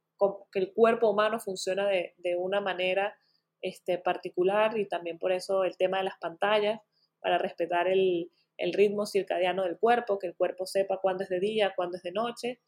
que 0.52 0.60
el 0.60 0.74
cuerpo 0.74 1.10
humano 1.10 1.40
funciona 1.40 1.88
de, 1.88 2.16
de 2.18 2.36
una 2.36 2.62
manera 2.62 3.16
este, 3.62 3.98
particular 3.98 4.78
y 4.78 4.88
también 4.88 5.18
por 5.18 5.32
eso 5.32 5.64
el 5.64 5.78
tema 5.78 5.98
de 5.98 6.06
las 6.06 6.18
pantallas, 6.20 6.80
para 7.20 7.38
respetar 7.38 7.88
el, 7.88 8.30
el 8.58 8.74
ritmo 8.74 9.06
circadiano 9.06 9.64
del 9.64 9.78
cuerpo, 9.78 10.20
que 10.20 10.28
el 10.28 10.36
cuerpo 10.36 10.66
sepa 10.66 11.00
cuándo 11.02 11.24
es 11.24 11.30
de 11.30 11.40
día, 11.40 11.74
cuándo 11.76 11.98
es 11.98 12.04
de 12.04 12.12
noche. 12.12 12.60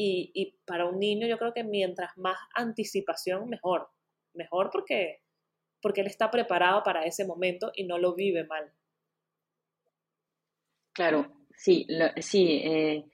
Y, 0.00 0.56
para 0.64 0.86
un 0.86 1.00
niño 1.00 1.26
yo 1.26 1.38
creo 1.38 1.52
que 1.52 1.64
mientras 1.64 2.16
más 2.16 2.38
anticipación, 2.54 3.48
mejor. 3.48 3.88
Mejor 4.32 4.70
porque, 4.70 5.22
porque 5.82 6.02
él 6.02 6.06
está 6.06 6.30
preparado 6.30 6.84
para 6.84 7.04
ese 7.04 7.26
momento 7.26 7.72
y 7.74 7.84
no 7.84 7.98
lo 7.98 8.14
vive 8.14 8.44
mal. 8.44 8.72
Claro, 10.92 11.32
sí, 11.56 11.86
sí. 12.20 12.60
Eh, 12.64 13.04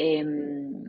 em, 0.00 0.84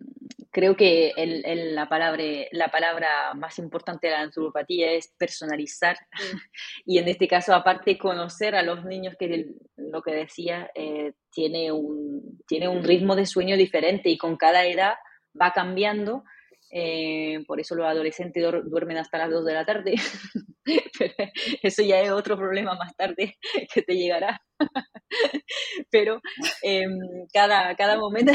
creo 0.51 0.75
que 0.75 1.13
el, 1.15 1.75
la, 1.75 1.89
palabra, 1.89 2.23
la 2.51 2.67
palabra 2.67 3.33
más 3.33 3.57
importante 3.59 4.07
de 4.07 4.13
la 4.13 4.25
naturopatía 4.25 4.91
es 4.91 5.13
personalizar. 5.17 5.97
Y 6.85 6.97
en 6.97 7.07
este 7.07 7.27
caso 7.27 7.53
aparte 7.53 7.97
conocer 7.97 8.55
a 8.55 8.63
los 8.63 8.85
niños 8.85 9.15
que 9.17 9.47
lo 9.77 10.01
que 10.01 10.11
decía 10.13 10.71
eh, 10.75 11.13
tiene, 11.31 11.71
un, 11.71 12.39
tiene 12.47 12.67
un 12.67 12.83
ritmo 12.83 13.15
de 13.15 13.25
sueño 13.25 13.57
diferente 13.57 14.09
y 14.09 14.17
con 14.17 14.37
cada 14.37 14.65
edad 14.65 14.95
va 15.39 15.53
cambiando. 15.53 16.23
Eh, 16.71 17.43
por 17.47 17.59
eso 17.59 17.75
los 17.75 17.87
adolescentes 17.87 18.43
duermen 18.65 18.97
hasta 18.97 19.17
las 19.17 19.31
2 19.31 19.45
de 19.45 19.53
la 19.53 19.65
tarde. 19.65 19.95
eso 21.63 21.83
ya 21.83 22.01
es 22.01 22.11
otro 22.11 22.37
problema 22.37 22.75
más 22.75 22.95
tarde 22.95 23.37
que 23.73 23.81
te 23.81 23.95
llegará. 23.95 24.41
Pero 25.89 26.21
em, 26.61 26.97
cada, 27.33 27.75
cada 27.75 27.97
momento 27.97 28.33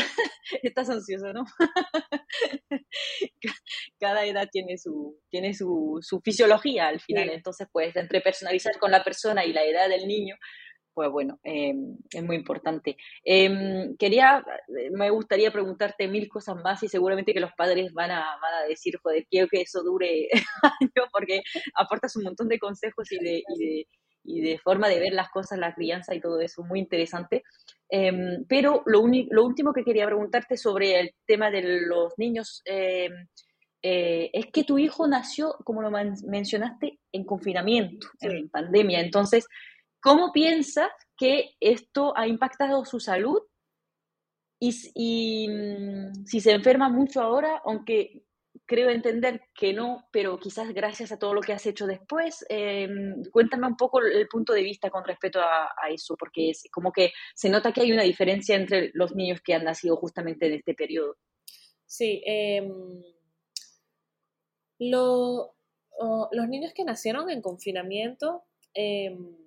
estás 0.63 0.91
ansioso, 0.91 1.33
¿no? 1.33 1.45
cada 3.99 4.25
edad 4.25 4.49
tiene 4.51 4.79
su, 4.79 5.19
tiene 5.29 5.55
su, 5.55 5.99
su 6.03 6.21
fisiología 6.21 6.89
al 6.89 7.01
final. 7.01 7.31
Entonces, 7.31 7.69
pues, 7.71 7.95
entre 7.97 8.21
personalizar 8.21 8.79
con 8.79 8.91
la 8.91 9.05
persona 9.05 9.45
y 9.45 9.53
la 9.53 9.65
edad 9.65 9.89
del 9.89 10.07
niño, 10.07 10.37
pues 10.95 11.11
bueno, 11.11 11.39
em, 11.43 11.97
es 12.11 12.23
muy 12.23 12.37
importante. 12.37 12.97
Em, 13.25 13.97
quería, 13.97 14.45
eh, 14.79 14.91
me 14.93 15.11
gustaría 15.11 15.51
preguntarte 15.53 16.09
mil 16.09 16.29
cosas 16.29 16.57
más 16.63 16.83
y 16.83 16.89
seguramente 16.89 17.35
que 17.35 17.41
los 17.41 17.53
padres 17.57 17.93
van 17.93 18.11
a, 18.13 18.21
van 18.41 18.55
a 18.63 18.69
decir, 18.69 18.99
joder, 19.03 19.27
quiero 19.31 19.49
que 19.49 19.63
eso 19.63 19.83
dure 19.83 20.29
años 20.81 21.09
porque 21.13 21.43
aportas 21.75 22.17
un 22.17 22.25
montón 22.25 22.49
de 22.49 22.59
consejos 22.59 23.11
y 23.13 23.19
de, 23.19 23.43
y 23.49 23.59
de, 23.65 23.89
y 24.25 24.41
de 24.41 24.59
forma 24.59 24.89
de 24.89 25.01
ver 25.01 25.13
las 25.13 25.31
cosas, 25.31 25.59
la 25.59 25.75
crianza 25.75 26.15
y 26.15 26.21
todo 26.21 26.41
eso, 26.41 26.63
muy 26.65 26.79
interesante. 26.81 27.43
Em, 27.91 28.45
pero 28.49 28.83
lo, 28.87 29.05
lo 29.31 29.45
último 29.45 29.73
que 29.73 29.85
quería 29.85 30.07
preguntarte 30.07 30.57
sobre 30.57 31.01
el 31.01 31.11
tema 31.27 31.51
de 31.51 31.63
los 31.87 32.15
niños 32.19 32.63
eh, 33.87 34.31
es 34.33 34.47
que 34.47 34.65
tu 34.65 34.79
hijo 34.79 35.07
nació, 35.07 35.57
como 35.63 35.83
lo 35.83 35.91
mencionaste, 35.91 37.01
en 37.13 37.25
confinamiento, 37.25 38.07
en 38.23 38.49
pandemia. 38.49 39.01
Entonces, 39.01 39.47
¿Cómo 40.05 40.33
piensas 40.33 40.91
que 41.17 41.55
esto 41.61 42.13
ha 42.15 42.29
impactado 42.29 42.85
su 42.85 43.01
salud? 43.01 43.41
Y, 44.61 45.49
mm, 45.49 46.27
si 46.27 46.41
se 46.41 46.53
enferma 46.53 46.91
mucho 46.91 47.23
ahora, 47.23 47.63
aunque 47.65 48.23
creo 48.67 48.91
entender 48.91 49.41
que 49.55 49.73
no, 49.73 50.07
pero 50.13 50.39
quizás 50.39 50.75
gracias 50.75 51.11
a 51.11 51.19
todo 51.19 51.33
lo 51.33 51.41
que 51.41 51.55
has 51.55 51.65
hecho 51.65 51.87
después, 51.87 52.45
em, 52.51 53.23
cuéntame 53.33 53.67
un 53.67 53.77
poco 53.77 54.03
el 54.03 54.29
punto 54.29 54.53
de 54.53 54.63
vista 54.63 54.91
con 54.91 55.05
respecto 55.05 55.41
a, 55.41 55.71
eso, 55.89 56.17
porque 56.19 56.51
es 56.51 56.65
como 56.71 56.93
que 56.93 57.13
se 57.35 57.49
nota 57.49 57.73
que 57.73 57.81
hay 57.81 57.93
una 57.93 58.03
diferencia 58.03 58.57
entre 58.57 58.91
los 58.93 59.15
niños 59.15 59.41
que 59.43 59.55
han 59.55 59.65
nacido 59.65 59.97
justamente 59.97 60.47
en 60.49 60.53
este 60.55 60.75
periodo. 60.75 61.17
Sí, 61.87 62.23
em, 62.27 63.03
los 64.79 66.49
niños 66.49 66.75
que 66.75 66.85
nacieron 66.85 67.31
en 67.31 67.41
confinamiento, 67.41 68.45
em, 68.75 69.44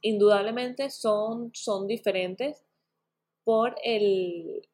indudablemente 0.00 0.90
son, 0.90 1.50
son 1.54 1.86
diferentes 1.86 2.64
por 3.44 3.76
el, 3.82 4.66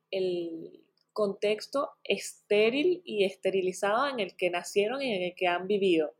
contexto 1.13 1.93
estéril 2.05 3.01
y 3.03 3.25
esterilizado 3.25 4.07
en 4.07 4.21
el 4.21 4.37
que 4.37 4.51
nacieron 4.51 5.01
y 5.01 5.15
en 5.15 5.23
el 5.23 5.35
que 5.35 5.47
han 5.47 5.67
vivido. 5.67 6.15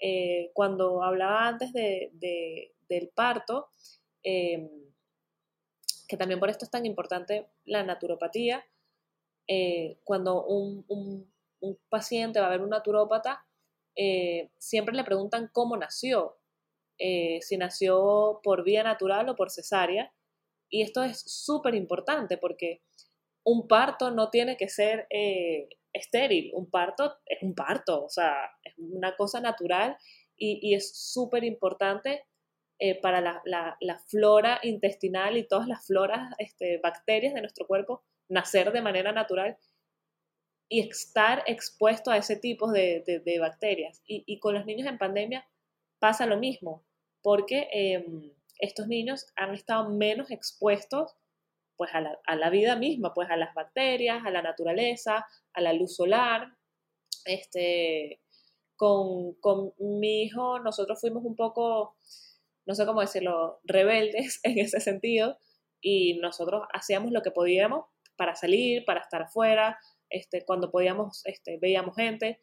Eh, 0.00 0.50
cuando 0.52 1.04
hablaba 1.04 1.46
antes 1.46 1.72
de, 1.72 2.10
del 2.88 3.08
parto, 3.10 3.68
em, 4.24 4.68
que 6.08 6.16
también 6.16 6.40
por 6.40 6.50
esto 6.50 6.64
es 6.64 6.72
tan 6.72 6.84
importante 6.86 7.46
la 7.64 7.84
naturopatía, 7.84 8.64
eh, 9.46 9.98
cuando 10.04 10.44
un, 10.44 11.30
paciente 11.88 12.40
va 12.40 12.46
a 12.46 12.50
ver 12.50 12.62
un 12.62 12.70
naturópata, 12.70 13.46
eh, 13.94 14.50
siempre 14.58 14.94
le 14.94 15.04
preguntan 15.04 15.48
cómo 15.52 15.76
nació, 15.76 16.36
eh, 16.98 17.40
si 17.42 17.56
nació 17.56 18.40
por 18.42 18.64
vía 18.64 18.82
natural 18.82 19.28
o 19.28 19.36
por 19.36 19.50
cesárea. 19.50 20.12
Y 20.68 20.82
esto 20.82 21.02
es 21.02 21.20
súper 21.20 21.74
importante 21.74 22.38
porque 22.38 22.82
un 23.44 23.66
parto 23.68 24.10
no 24.10 24.30
tiene 24.30 24.56
que 24.56 24.68
ser 24.68 25.06
eh, 25.10 25.68
estéril. 25.92 26.50
Un 26.54 26.70
parto 26.70 27.18
es 27.26 27.42
un 27.42 27.54
parto, 27.54 28.04
o 28.04 28.08
sea, 28.08 28.34
es 28.64 28.74
una 28.78 29.16
cosa 29.16 29.40
natural 29.40 29.96
y, 30.36 30.74
es 30.74 30.96
súper 30.96 31.44
importante 31.44 32.24
eh, 32.78 33.00
para 33.00 33.20
la, 33.20 34.02
flora 34.08 34.58
intestinal 34.62 35.36
y 35.36 35.46
todas 35.46 35.68
las 35.68 35.86
floras, 35.86 36.34
este, 36.38 36.78
bacterias 36.78 37.34
de 37.34 37.40
nuestro 37.40 37.66
cuerpo, 37.66 38.02
nacer 38.28 38.72
de 38.72 38.80
manera 38.80 39.12
natural 39.12 39.56
y 40.68 40.80
estar 40.80 41.44
expuesto 41.46 42.10
a 42.10 42.16
ese 42.16 42.36
tipo 42.36 42.72
de, 42.72 43.04
bacterias. 43.38 44.02
Y, 44.06 44.38
con 44.40 44.54
los 44.54 44.64
niños 44.64 44.88
en 44.88 44.98
pandemia 44.98 45.46
pasa 46.02 46.26
lo 46.26 46.36
mismo, 46.36 46.84
porque 47.22 47.68
em, 47.72 48.32
estos 48.58 48.88
niños 48.88 49.26
han 49.36 49.54
estado 49.54 49.88
menos 49.88 50.32
expuestos 50.32 51.14
pues 51.76 51.92
a 51.94 52.34
la, 52.36 52.50
vida 52.50 52.74
misma, 52.74 53.14
pues 53.14 53.30
a 53.30 53.36
las 53.36 53.54
bacterias, 53.54 54.24
a 54.26 54.30
la 54.30 54.42
naturaleza, 54.42 55.24
a 55.52 55.60
la 55.60 55.72
luz 55.72 55.94
solar. 55.94 56.56
Este, 57.24 58.20
con, 58.74 59.34
con 59.34 59.74
mi 59.78 60.24
hijo 60.24 60.58
nosotros 60.58 61.00
fuimos 61.00 61.24
un 61.24 61.36
poco, 61.36 61.94
no 62.66 62.74
sé 62.74 62.84
cómo 62.84 63.00
decirlo, 63.00 63.60
rebeldes 63.62 64.40
en 64.42 64.58
ese 64.58 64.80
sentido 64.80 65.38
y 65.80 66.18
nosotros 66.18 66.62
hacíamos 66.72 67.12
lo 67.12 67.22
que 67.22 67.30
podíamos 67.30 67.86
para 68.16 68.34
salir, 68.34 68.84
para 68.84 69.00
estar 69.00 69.22
afuera, 69.22 69.78
este, 70.10 70.44
cuando 70.44 70.72
podíamos, 70.72 71.22
este, 71.26 71.58
veíamos 71.58 71.94
gente, 71.94 72.40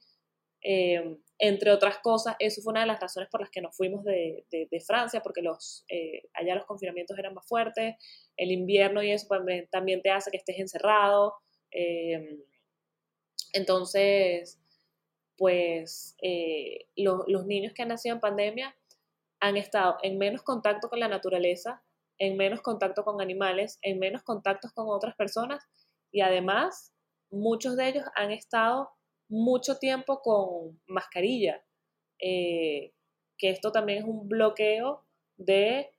eh, 0.61 1.17
entre 1.37 1.71
otras 1.71 1.99
cosas, 1.99 2.35
eso 2.39 2.61
fue 2.61 2.71
una 2.71 2.81
de 2.81 2.87
las 2.87 2.99
razones 2.99 3.29
por 3.29 3.41
las 3.41 3.49
que 3.49 3.61
nos 3.61 3.75
fuimos 3.75 4.03
de, 4.03 4.45
Francia, 4.85 5.21
porque 5.21 5.41
los, 5.41 5.85
eh, 5.87 6.23
allá 6.33 6.55
los 6.55 6.65
confinamientos 6.65 7.17
eran 7.17 7.33
más 7.33 7.47
fuertes, 7.47 7.95
el 8.35 8.51
invierno 8.51 9.01
y 9.01 9.11
eso 9.11 9.27
también 9.71 10.01
te 10.01 10.11
hace 10.11 10.31
que 10.31 10.37
estés 10.37 10.59
encerrado. 10.59 11.35
Eh, 11.71 12.39
entonces, 13.53 14.59
pues 15.37 16.17
los 16.95 17.45
niños 17.45 17.73
que 17.73 17.83
han 17.83 17.87
nacido 17.89 18.15
en 18.15 18.21
pandemia 18.21 18.75
han 19.39 19.55
estado 19.55 19.97
en 20.03 20.17
menos 20.17 20.43
contacto 20.43 20.89
con 20.89 20.99
la 20.99 21.07
naturaleza, 21.07 21.81
en 22.17 22.35
menos 22.35 22.61
contacto 22.61 23.05
con 23.05 23.21
animales, 23.21 23.79
en 23.81 23.99
menos 23.99 24.23
contactos 24.23 24.73
con 24.73 24.87
otras 24.89 25.15
personas 25.15 25.63
y 26.11 26.19
además 26.21 26.93
muchos 27.31 27.77
de 27.77 27.87
ellos 27.87 28.05
han 28.15 28.31
estado 28.31 28.91
mucho 29.29 29.77
tiempo 29.77 30.21
con 30.21 30.81
mascarilla, 30.87 31.63
eh, 32.19 32.93
que 33.37 33.49
esto 33.49 33.71
también 33.71 33.99
es 33.99 34.05
un 34.05 34.27
bloqueo 34.27 35.05
de, 35.37 35.91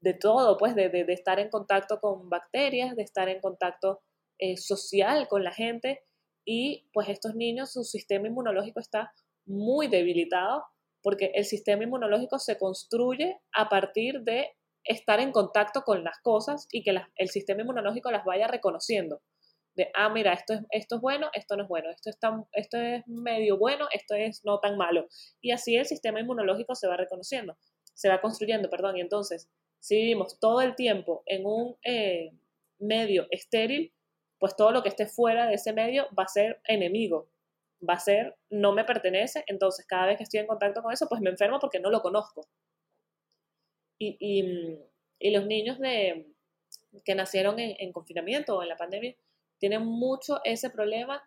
de 0.00 0.14
todo, 0.14 0.56
pues 0.56 0.74
de, 0.74 1.04
estar 1.08 1.38
en 1.40 1.50
contacto 1.50 2.00
con 2.00 2.30
bacterias, 2.30 2.96
de 2.96 3.02
estar 3.02 3.28
en 3.28 3.40
contacto 3.40 4.00
eh, 4.38 4.56
social 4.56 5.28
con 5.28 5.44
la 5.44 5.52
gente. 5.52 6.02
Y 6.46 6.88
pues 6.94 7.08
estos 7.08 7.34
niños, 7.34 7.72
su 7.72 7.84
sistema 7.84 8.28
inmunológico 8.28 8.80
está 8.80 9.12
muy 9.44 9.88
debilitado 9.88 10.64
porque 11.02 11.32
el 11.34 11.44
sistema 11.44 11.84
inmunológico 11.84 12.38
se 12.38 12.58
construye 12.58 13.38
a 13.52 13.68
partir 13.68 14.22
de 14.22 14.56
estar 14.84 15.20
en 15.20 15.32
contacto 15.32 15.82
con 15.82 16.02
las 16.04 16.18
cosas 16.22 16.66
y 16.72 16.82
que 16.82 16.94
el 17.16 17.28
sistema 17.28 17.62
inmunológico 17.62 18.10
las 18.10 18.24
vaya 18.24 18.46
reconociendo 18.46 19.20
de, 19.78 19.90
ah, 19.94 20.08
mira, 20.08 20.32
esto 20.32 20.54
es, 20.54 20.60
esto 20.70 20.96
es 20.96 21.00
bueno, 21.00 21.30
esto 21.32 21.56
no 21.56 21.62
es 21.62 21.68
bueno, 21.68 21.88
esto 21.90 22.10
es, 22.10 22.18
esto 22.52 22.78
es 22.78 23.06
medio 23.06 23.56
bueno, 23.56 23.86
esto 23.92 24.16
es 24.16 24.44
no 24.44 24.58
tan 24.58 24.76
malo. 24.76 25.06
Y 25.40 25.52
así 25.52 25.76
el 25.76 25.86
sistema 25.86 26.20
inmunológico 26.20 26.74
se 26.74 26.88
va 26.88 26.96
reconociendo, 26.96 27.56
se 27.94 28.08
va 28.08 28.20
construyendo, 28.20 28.68
perdón. 28.68 28.96
Y 28.96 29.00
entonces, 29.00 29.48
si 29.78 29.94
vivimos 29.96 30.40
todo 30.40 30.62
el 30.62 30.74
tiempo 30.74 31.22
en 31.26 31.46
un 31.46 31.76
eh, 31.84 32.32
medio 32.80 33.28
estéril, 33.30 33.94
pues 34.40 34.56
todo 34.56 34.72
lo 34.72 34.82
que 34.82 34.88
esté 34.88 35.06
fuera 35.06 35.46
de 35.46 35.54
ese 35.54 35.72
medio 35.72 36.08
va 36.18 36.24
a 36.24 36.28
ser 36.28 36.60
enemigo, 36.64 37.30
va 37.88 37.94
a 37.94 38.00
ser 38.00 38.36
no 38.50 38.72
me 38.72 38.84
pertenece, 38.84 39.44
entonces 39.46 39.86
cada 39.86 40.06
vez 40.06 40.16
que 40.16 40.24
estoy 40.24 40.40
en 40.40 40.48
contacto 40.48 40.82
con 40.82 40.92
eso, 40.92 41.08
pues 41.08 41.20
me 41.20 41.30
enfermo 41.30 41.60
porque 41.60 41.78
no 41.78 41.90
lo 41.90 42.02
conozco. 42.02 42.48
Y, 44.00 44.16
y, 45.20 45.30
los 45.30 45.46
niños 45.46 45.78
de, 45.78 46.26
que 47.04 47.14
nacieron 47.14 47.58
en, 47.60 47.76
en 47.78 47.92
confinamiento 47.92 48.56
o 48.56 48.62
en 48.62 48.68
la 48.68 48.76
pandemia, 48.76 49.14
tienen 49.58 49.84
mucho 49.84 50.40
ese 50.44 50.70
problema, 50.70 51.22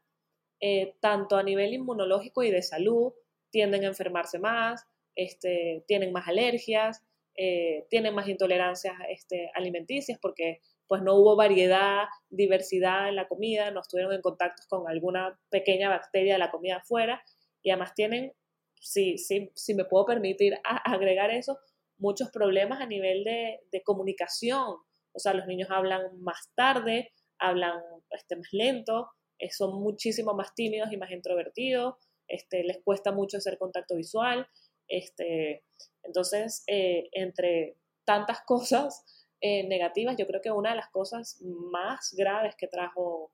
eh, 0.59 0.95
tanto 0.99 1.37
a 1.37 1.43
nivel 1.43 1.73
inmunológico 1.73 2.43
y 2.43 2.51
de 2.51 2.61
salud, 2.61 3.13
tienden 3.51 3.83
a 3.83 3.87
enfermarse 3.87 4.39
más, 4.39 4.85
este, 5.15 5.83
tienen 5.87 6.11
más 6.11 6.27
alergias, 6.27 7.01
eh, 7.35 7.85
tienen 7.89 8.13
más 8.13 8.27
intolerancias 8.27 8.93
este, 9.09 9.51
alimenticias 9.55 10.19
porque 10.21 10.59
pues 10.87 11.01
no 11.01 11.15
hubo 11.15 11.37
variedad, 11.37 12.05
diversidad 12.29 13.07
en 13.07 13.15
la 13.15 13.27
comida, 13.27 13.71
no 13.71 13.79
estuvieron 13.79 14.13
en 14.13 14.21
contacto 14.21 14.63
con 14.67 14.89
alguna 14.89 15.39
pequeña 15.49 15.89
bacteria 15.89 16.33
de 16.33 16.39
la 16.39 16.51
comida 16.51 16.77
afuera 16.77 17.23
y 17.61 17.69
además 17.69 17.93
tienen, 17.95 18.33
si, 18.75 19.17
si, 19.17 19.51
si 19.55 19.73
me 19.73 19.85
puedo 19.85 20.05
permitir 20.05 20.59
agregar 20.63 21.31
eso, 21.31 21.59
muchos 21.97 22.29
problemas 22.31 22.81
a 22.81 22.87
nivel 22.87 23.23
de, 23.23 23.61
de 23.71 23.83
comunicación. 23.83 24.75
O 25.13 25.19
sea, 25.19 25.33
los 25.33 25.47
niños 25.47 25.69
hablan 25.71 26.19
más 26.19 26.51
tarde, 26.55 27.13
hablan 27.41 27.81
este, 28.11 28.35
más 28.37 28.53
lento, 28.53 29.09
eh, 29.39 29.51
son 29.51 29.81
muchísimo 29.81 30.33
más 30.33 30.53
tímidos 30.55 30.91
y 30.91 30.97
más 30.97 31.11
introvertidos, 31.11 31.95
este, 32.27 32.63
les 32.63 32.81
cuesta 32.83 33.11
mucho 33.11 33.37
hacer 33.37 33.57
contacto 33.57 33.95
visual. 33.95 34.47
Este, 34.87 35.63
entonces, 36.03 36.63
eh, 36.67 37.09
entre 37.11 37.77
tantas 38.05 38.41
cosas 38.45 39.03
eh, 39.41 39.67
negativas, 39.67 40.15
yo 40.17 40.27
creo 40.27 40.41
que 40.41 40.51
una 40.51 40.69
de 40.69 40.77
las 40.77 40.89
cosas 40.89 41.41
más 41.41 42.13
graves 42.15 42.55
que 42.55 42.67
trajo 42.67 43.33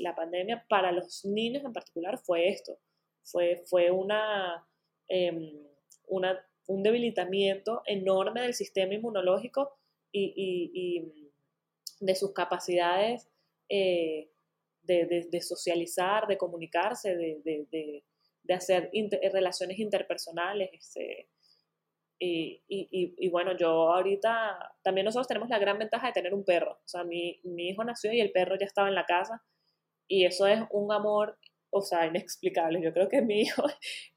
la 0.00 0.16
pandemia 0.16 0.66
para 0.68 0.90
los 0.90 1.24
niños 1.24 1.62
en 1.64 1.72
particular 1.72 2.18
fue 2.18 2.48
esto, 2.48 2.80
fue, 3.22 3.62
fue 3.66 3.92
una, 3.92 4.66
em, 5.06 5.62
una 6.08 6.44
un 6.66 6.82
debilitamiento 6.82 7.82
enorme 7.86 8.42
del 8.42 8.54
sistema 8.54 8.94
inmunológico 8.94 9.76
y 10.10 11.19
de 12.00 12.14
sus 12.14 12.32
capacidades 12.32 13.28
eh, 13.68 14.30
de, 14.82 15.40
socializar, 15.40 16.26
de 16.26 16.36
comunicarse, 16.36 17.14
de, 17.16 18.04
hacer 18.52 18.90
relaciones 19.32 19.78
interpersonales. 19.78 20.70
Este, 20.72 21.28
y, 22.18 23.28
bueno, 23.30 23.56
yo 23.56 23.92
ahorita, 23.92 24.74
también 24.82 25.04
nosotros 25.04 25.28
tenemos 25.28 25.48
la 25.48 25.58
gran 25.58 25.78
ventaja 25.78 26.08
de 26.08 26.12
tener 26.12 26.34
un 26.34 26.44
perro. 26.44 26.72
O 26.72 26.88
sea, 26.88 27.04
mi, 27.04 27.40
mi 27.44 27.68
hijo 27.68 27.84
nació 27.84 28.12
y 28.12 28.20
el 28.20 28.32
perro 28.32 28.56
ya 28.58 28.66
estaba 28.66 28.88
en 28.88 28.96
la 28.96 29.06
casa. 29.06 29.44
Y 30.08 30.24
eso 30.24 30.46
es 30.48 30.60
un 30.70 30.92
amor, 30.92 31.38
o 31.70 31.82
sea, 31.82 32.06
inexplicable. 32.06 32.82
Yo 32.82 32.92
creo 32.92 33.08
que 33.08 33.22
mi 33.22 33.42
hijo 33.42 33.62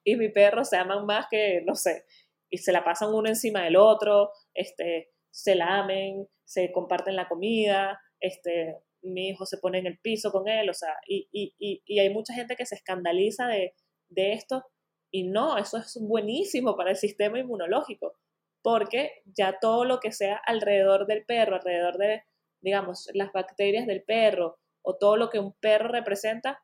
y 0.04 0.16
mi 0.16 0.30
perro 0.30 0.66
se 0.66 0.78
aman 0.78 1.06
más 1.06 1.28
que, 1.30 1.62
no 1.66 1.76
sé, 1.76 2.06
y 2.50 2.58
se 2.58 2.72
la 2.72 2.84
pasan 2.84 3.14
uno 3.14 3.30
encima 3.30 3.64
del 3.64 3.76
otro, 3.76 4.32
este, 4.54 5.13
se 5.34 5.56
lamen, 5.56 6.28
se 6.46 6.72
comparten 6.72 7.16
la 7.16 7.28
comida, 7.28 8.00
este, 8.20 8.78
mi 9.02 9.30
hijo 9.30 9.46
se 9.46 9.58
pone 9.58 9.80
en 9.80 9.88
el 9.88 10.00
piso 10.00 10.32
con 10.32 10.48
él, 10.48 10.70
o 10.70 10.74
sea, 10.74 10.96
y, 11.08 11.28
y, 11.32 11.84
y, 11.86 12.00
hay 12.00 12.10
mucha 12.10 12.34
gente 12.34 12.56
que 12.56 12.66
se 12.66 12.76
escandaliza 12.76 13.48
de, 13.48 13.74
de 14.10 14.34
esto 14.34 14.64
y 15.12 15.24
no, 15.24 15.58
eso 15.58 15.78
es 15.78 15.98
buenísimo 16.02 16.76
para 16.76 16.92
el 16.92 16.98
sistema 16.98 17.40
inmunológico, 17.40 18.14
porque 18.62 19.24
ya 19.26 19.58
todo 19.60 19.86
lo 19.86 20.00
que 20.00 20.12
sea 20.12 20.38
alrededor 20.46 21.08
del 21.08 21.26
perro, 21.26 21.56
alrededor 21.56 21.98
de, 21.98 22.24
digamos, 22.62 23.10
las 23.14 23.32
bacterias 23.32 23.88
del 23.88 24.04
perro 24.04 24.60
o 24.84 24.98
todo 24.98 25.18
lo 25.18 25.30
que 25.30 25.40
un 25.40 25.54
perro 25.54 25.90
representa, 25.90 26.62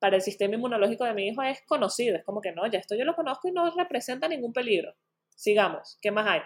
para 0.00 0.16
el 0.16 0.22
sistema 0.22 0.54
inmunológico 0.54 1.04
de 1.04 1.14
mi 1.14 1.28
hijo 1.28 1.42
es 1.42 1.60
conocido, 1.66 2.16
es 2.16 2.24
como 2.24 2.40
que 2.40 2.52
no, 2.52 2.66
ya 2.66 2.78
esto 2.78 2.96
yo 2.96 3.04
lo 3.04 3.14
conozco 3.14 3.48
y 3.48 3.52
no 3.52 3.70
representa 3.70 4.28
ningún 4.28 4.52
peligro. 4.52 4.94
Sigamos, 5.36 5.98
¿qué 6.00 6.10
más 6.10 6.26
hay? 6.26 6.40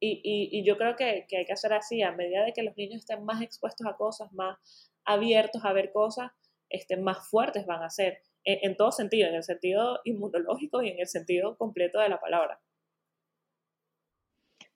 Y, 0.00 0.62
yo 0.64 0.76
creo 0.76 0.96
que, 0.96 1.26
hay 1.30 1.44
que 1.46 1.52
hacer 1.52 1.72
así, 1.72 2.02
a 2.02 2.12
medida 2.12 2.44
de 2.44 2.52
que 2.52 2.62
los 2.62 2.76
niños 2.76 3.00
estén 3.00 3.24
más 3.24 3.40
expuestos 3.40 3.86
a 3.86 3.96
cosas, 3.96 4.32
más 4.32 4.58
abiertos 5.04 5.64
a 5.64 5.72
ver 5.72 5.92
cosas, 5.92 6.30
estén 6.68 7.02
más 7.02 7.28
fuertes 7.28 7.66
van 7.66 7.82
a 7.82 7.90
ser, 7.90 8.18
en, 8.44 8.76
todo 8.76 8.92
sentido, 8.92 9.28
en 9.28 9.36
el 9.36 9.42
sentido 9.42 10.00
inmunológico 10.04 10.82
y 10.82 10.90
en 10.90 11.00
el 11.00 11.06
sentido 11.06 11.56
completo 11.56 11.98
de 12.00 12.08
la 12.08 12.20
palabra. 12.20 12.60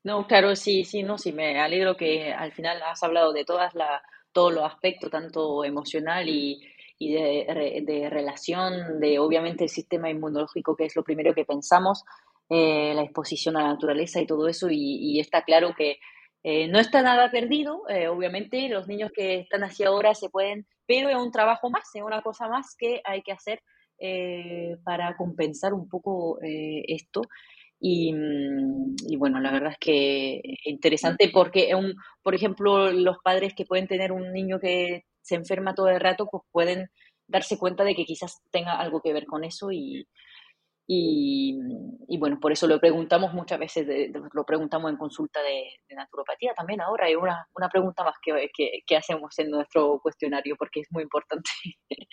No, 0.04 0.26
claro, 0.26 0.56
sí, 0.56 0.84
sí, 0.84 1.02
no, 1.02 1.18
sí, 1.18 1.32
me 1.32 1.60
alegro 1.60 1.96
que 1.96 2.32
al 2.32 2.52
final 2.52 2.80
has 2.82 3.02
hablado 3.02 3.32
de 3.32 3.44
todas 3.44 3.74
la, 3.74 4.02
todos 4.32 4.52
los 4.54 4.64
aspectos, 4.64 5.10
tanto 5.10 5.64
emocional 5.64 6.28
y, 6.28 6.60
de, 7.00 7.82
de, 7.84 8.08
relación, 8.10 9.00
de 9.00 9.18
obviamente 9.18 9.64
el 9.64 9.70
sistema 9.70 10.10
inmunológico, 10.10 10.76
que 10.76 10.84
es 10.86 10.96
lo 10.96 11.04
primero 11.04 11.34
que 11.34 11.44
pensamos, 11.44 12.04
eh, 12.50 12.94
la 12.94 13.02
exposición 13.02 13.56
a 13.56 13.62
la 13.62 13.68
naturaleza 13.74 14.20
y 14.20 14.26
todo 14.26 14.48
eso, 14.48 14.68
y, 14.70 15.20
está 15.20 15.42
claro 15.42 15.74
que 15.76 15.98
eh, 16.42 16.68
no 16.68 16.78
está 16.78 17.02
nada 17.02 17.30
perdido, 17.30 17.82
eh, 17.88 18.08
obviamente 18.08 18.68
los 18.68 18.86
niños 18.86 19.10
que 19.14 19.40
están 19.40 19.64
así 19.64 19.84
ahora 19.84 20.14
se 20.14 20.30
pueden, 20.30 20.66
pero 20.86 21.10
es 21.10 21.16
un 21.16 21.30
trabajo 21.30 21.68
más, 21.68 21.84
es 21.94 22.02
una 22.02 22.22
cosa 22.22 22.48
más 22.48 22.74
que 22.78 23.02
hay 23.04 23.22
que 23.22 23.32
hacer 23.32 23.60
para 24.84 25.16
compensar 25.16 25.74
un 25.74 25.88
poco 25.88 26.38
esto. 26.40 27.22
Y, 27.80 28.14
y, 29.08 29.16
bueno, 29.16 29.40
la 29.40 29.50
verdad 29.50 29.72
es 29.72 29.78
que 29.78 30.36
es 30.36 30.66
interesante 30.66 31.30
porque, 31.32 31.72
por 32.22 32.34
ejemplo, 32.34 32.92
los 32.92 33.18
padres 33.24 33.54
que 33.54 33.64
pueden 33.64 33.88
tener 33.88 34.12
un 34.12 34.32
niño 34.32 34.60
que 34.60 35.04
se 35.20 35.34
enferma 35.34 35.74
todo 35.74 35.88
el 35.88 35.98
rato, 35.98 36.28
pues 36.30 36.44
pueden 36.52 36.90
darse 37.26 37.58
cuenta 37.58 37.82
de 37.82 37.96
que 37.96 38.04
quizás 38.04 38.40
tenga 38.52 38.78
algo 38.78 39.00
que 39.00 39.12
ver 39.12 39.26
con 39.26 39.42
eso 39.42 39.72
y, 39.72 40.06
y, 40.90 42.16
bueno, 42.16 42.40
por 42.40 42.50
eso 42.50 42.66
lo 42.66 42.80
preguntamos 42.80 43.34
muchas 43.34 43.58
veces, 43.58 43.86
lo 44.32 44.44
preguntamos 44.44 44.90
en 44.90 44.96
consulta 44.96 45.40
de, 45.42 45.68
naturopatía 45.94 46.54
también 46.54 46.80
ahora, 46.80 47.10
es 47.10 47.16
una, 47.16 47.46
una 47.54 47.68
pregunta 47.68 48.04
más 48.04 48.14
que, 48.22 48.50
que, 48.86 48.96
hacemos 48.96 49.38
en 49.38 49.50
nuestro 49.50 50.00
cuestionario 50.00 50.56
porque 50.56 50.80
es 50.80 50.88
muy 50.90 51.02
importante. 51.02 51.50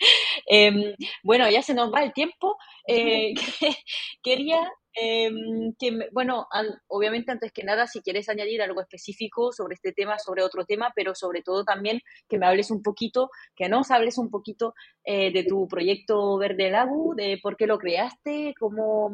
Em, 0.48 0.94
bueno, 1.24 1.48
ya 1.50 1.62
se 1.62 1.74
nos 1.74 1.92
va 1.92 2.04
el 2.04 2.12
tiempo. 2.12 2.56
Eh, 2.86 3.32
quería 4.22 4.60
Em, 4.98 5.74
que, 5.78 6.08
bueno, 6.10 6.48
obviamente 6.88 7.30
antes 7.30 7.52
que 7.52 7.62
nada, 7.62 7.86
si 7.86 8.00
quieres 8.00 8.30
añadir 8.30 8.62
algo 8.62 8.80
específico 8.80 9.52
sobre 9.52 9.74
este 9.74 9.92
tema, 9.92 10.18
sobre 10.18 10.42
otro 10.42 10.64
tema, 10.64 10.90
pero 10.96 11.14
sobre 11.14 11.42
todo 11.42 11.64
también 11.64 12.00
que 12.28 12.38
me 12.38 12.46
hables 12.46 12.70
un 12.70 12.82
poquito, 12.82 13.28
que 13.54 13.68
nos 13.68 13.90
hables 13.90 14.16
un 14.16 14.30
poquito 14.30 14.74
eh, 15.04 15.30
de 15.32 15.44
tu 15.44 15.68
proyecto 15.68 16.38
Verde 16.38 16.70
Lago, 16.70 17.14
de 17.14 17.38
por 17.42 17.58
qué 17.58 17.66
lo 17.66 17.78
creaste, 17.78 18.54
cómo, 18.58 19.12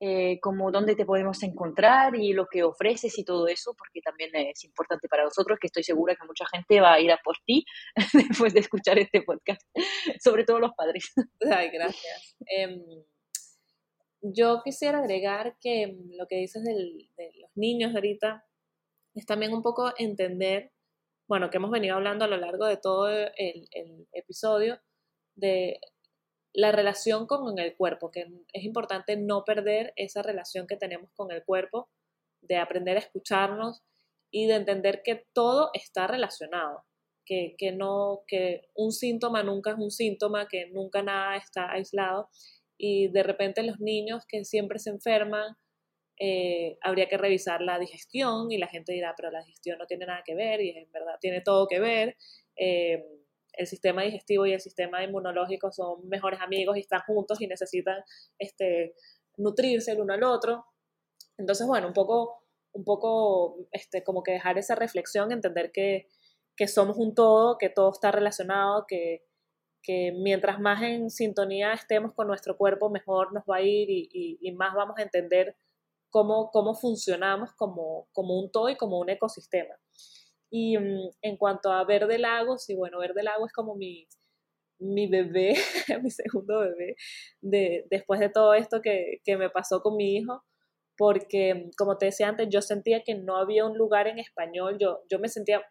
eh, 0.00 0.40
cómo, 0.40 0.72
dónde 0.72 0.96
te 0.96 1.06
podemos 1.06 1.40
encontrar 1.44 2.16
y 2.16 2.32
lo 2.32 2.46
que 2.48 2.64
ofreces 2.64 3.16
y 3.16 3.24
todo 3.24 3.46
eso, 3.46 3.74
porque 3.78 4.00
también 4.00 4.30
es 4.34 4.64
importante 4.64 5.06
para 5.06 5.22
nosotros, 5.22 5.56
que 5.60 5.68
estoy 5.68 5.84
segura 5.84 6.16
que 6.16 6.26
mucha 6.26 6.46
gente 6.52 6.80
va 6.80 6.94
a 6.94 7.00
ir 7.00 7.12
a 7.12 7.20
por 7.22 7.36
ti 7.46 7.64
después 8.12 8.54
de 8.54 8.60
escuchar 8.60 8.98
este 8.98 9.22
podcast, 9.22 9.62
sobre 10.20 10.42
todo 10.44 10.58
los 10.58 10.72
padres. 10.74 11.12
Gracias. 11.38 12.36
Yo 14.22 14.62
quisiera 14.62 15.00
agregar 15.00 15.56
que 15.60 15.88
mm, 15.88 16.16
lo 16.16 16.26
que 16.28 16.36
dices 16.36 16.62
de 16.64 17.10
los 17.40 17.50
niños 17.56 17.94
ahorita 17.94 18.46
es 19.14 19.26
también 19.26 19.52
un 19.52 19.62
poco 19.62 19.92
entender, 19.98 20.72
bueno, 21.28 21.50
que 21.50 21.58
hemos 21.58 21.70
venido 21.70 21.96
hablando 21.96 22.24
a 22.24 22.28
lo 22.28 22.36
largo 22.36 22.66
de 22.66 22.76
todo 22.76 23.08
el, 23.08 23.68
episodio, 24.12 24.80
de 25.34 25.80
la 26.54 26.72
relación 26.72 27.26
con 27.26 27.58
el 27.58 27.76
cuerpo, 27.76 28.10
que 28.10 28.26
es 28.52 28.64
importante 28.64 29.16
no 29.16 29.44
perder 29.44 29.92
esa 29.96 30.22
relación 30.22 30.66
que 30.66 30.76
tenemos 30.76 31.10
con 31.14 31.32
el 31.32 31.44
cuerpo, 31.44 31.90
de 32.42 32.56
aprender 32.56 32.96
a 32.96 33.00
escucharnos 33.00 33.82
y 34.30 34.46
de 34.46 34.54
entender 34.54 35.02
que 35.02 35.26
todo 35.32 35.70
está 35.74 36.06
relacionado, 36.06 36.84
que, 37.24 37.54
que, 37.58 37.72
no, 37.72 38.22
que 38.26 38.68
un 38.74 38.92
síntoma 38.92 39.42
nunca 39.42 39.72
es 39.72 39.78
un 39.78 39.90
síntoma, 39.90 40.48
que 40.48 40.66
nunca 40.70 41.02
nada 41.02 41.36
está 41.36 41.70
aislado 41.72 42.28
y 42.84 43.06
de 43.06 43.22
repente 43.22 43.62
los 43.62 43.78
niños 43.78 44.24
que 44.26 44.44
siempre 44.44 44.80
se 44.80 44.90
enferman, 44.90 45.56
eh, 46.18 46.78
habría 46.82 47.08
que 47.08 47.16
revisar 47.16 47.62
la 47.62 47.78
digestión 47.78 48.50
y 48.50 48.58
la 48.58 48.66
gente 48.66 48.92
dirá, 48.92 49.14
pero 49.16 49.30
la 49.30 49.38
digestión 49.44 49.78
no 49.78 49.86
tiene 49.86 50.04
nada 50.04 50.24
que 50.26 50.34
ver 50.34 50.60
y 50.60 50.70
en 50.70 50.90
verdad 50.90 51.14
tiene 51.20 51.42
todo 51.42 51.68
que 51.68 51.78
ver. 51.78 52.16
Eh, 52.56 53.04
el 53.52 53.66
sistema 53.68 54.02
digestivo 54.02 54.46
y 54.46 54.52
el 54.52 54.60
sistema 54.60 55.04
inmunológico 55.04 55.70
son 55.70 56.08
mejores 56.08 56.40
amigos 56.40 56.76
y 56.76 56.80
están 56.80 57.02
juntos 57.06 57.40
y 57.40 57.46
necesitan 57.46 58.02
este, 58.36 58.96
nutrirse 59.36 59.92
el 59.92 60.00
uno 60.00 60.14
al 60.14 60.24
otro. 60.24 60.64
Entonces, 61.38 61.68
bueno, 61.68 61.86
un 61.86 61.94
poco, 61.94 62.42
un 62.72 62.82
poco 62.82 63.68
este, 63.70 64.02
como 64.02 64.24
que 64.24 64.32
dejar 64.32 64.58
esa 64.58 64.74
reflexión, 64.74 65.30
entender 65.30 65.70
que, 65.70 66.08
que 66.56 66.66
somos 66.66 66.96
un 66.96 67.14
todo, 67.14 67.58
que 67.58 67.68
todo 67.68 67.92
está 67.92 68.10
relacionado, 68.10 68.86
que, 68.88 69.22
que 69.82 70.12
mientras 70.16 70.60
más 70.60 70.82
en 70.82 71.10
sintonía 71.10 71.72
estemos 71.72 72.12
con 72.14 72.28
nuestro 72.28 72.56
cuerpo, 72.56 72.90
mejor 72.90 73.32
nos 73.32 73.44
va 73.44 73.56
a 73.56 73.62
ir 73.62 73.88
y, 73.90 74.52
más 74.52 74.74
vamos 74.74 74.98
a 74.98 75.02
entender 75.02 75.56
cómo, 76.10 76.50
cómo 76.50 76.74
funcionamos 76.74 77.52
como, 77.54 78.08
como, 78.12 78.38
un 78.38 78.50
todo 78.50 78.68
y 78.68 78.76
como 78.76 79.00
un 79.00 79.10
ecosistema. 79.10 79.74
Y 80.50 80.78
mm, 80.78 81.10
en 81.22 81.36
cuanto 81.36 81.72
a 81.72 81.84
Verde 81.84 82.18
Lago, 82.18 82.58
sí, 82.58 82.74
bueno, 82.74 82.98
Verde 82.98 83.22
Lago 83.22 83.46
es 83.46 83.52
como 83.52 83.74
mi, 83.74 84.06
mi 84.78 85.06
bebé, 85.06 85.54
mi 86.02 86.10
segundo 86.10 86.60
bebé, 86.60 86.96
de, 87.40 87.86
después 87.90 88.20
de 88.20 88.28
todo 88.28 88.54
esto 88.54 88.80
que, 88.82 89.20
que 89.24 89.36
me 89.36 89.50
pasó 89.50 89.80
con 89.80 89.96
mi 89.96 90.16
hijo, 90.16 90.44
porque 90.96 91.54
mm, 91.54 91.70
como 91.76 91.98
te 91.98 92.06
decía 92.06 92.28
antes, 92.28 92.48
yo 92.50 92.62
sentía 92.62 93.02
que 93.02 93.14
no 93.14 93.36
había 93.36 93.64
un 93.64 93.76
lugar 93.76 94.06
en 94.08 94.18
español, 94.18 94.76
yo, 94.78 95.00
yo 95.10 95.18
me 95.18 95.28
sentía, 95.28 95.62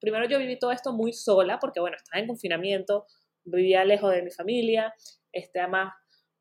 primero 0.00 0.26
yo 0.28 0.38
viví 0.38 0.58
todo 0.58 0.72
esto 0.72 0.92
muy 0.92 1.12
sola, 1.12 1.58
porque 1.60 1.80
bueno, 1.80 1.96
estaba 1.96 2.20
en 2.20 2.28
confinamiento, 2.28 3.06
vivía 3.44 3.84
lejos 3.84 4.12
de 4.12 4.22
mi 4.22 4.30
familia, 4.30 4.94
este, 5.32 5.60
además 5.60 5.92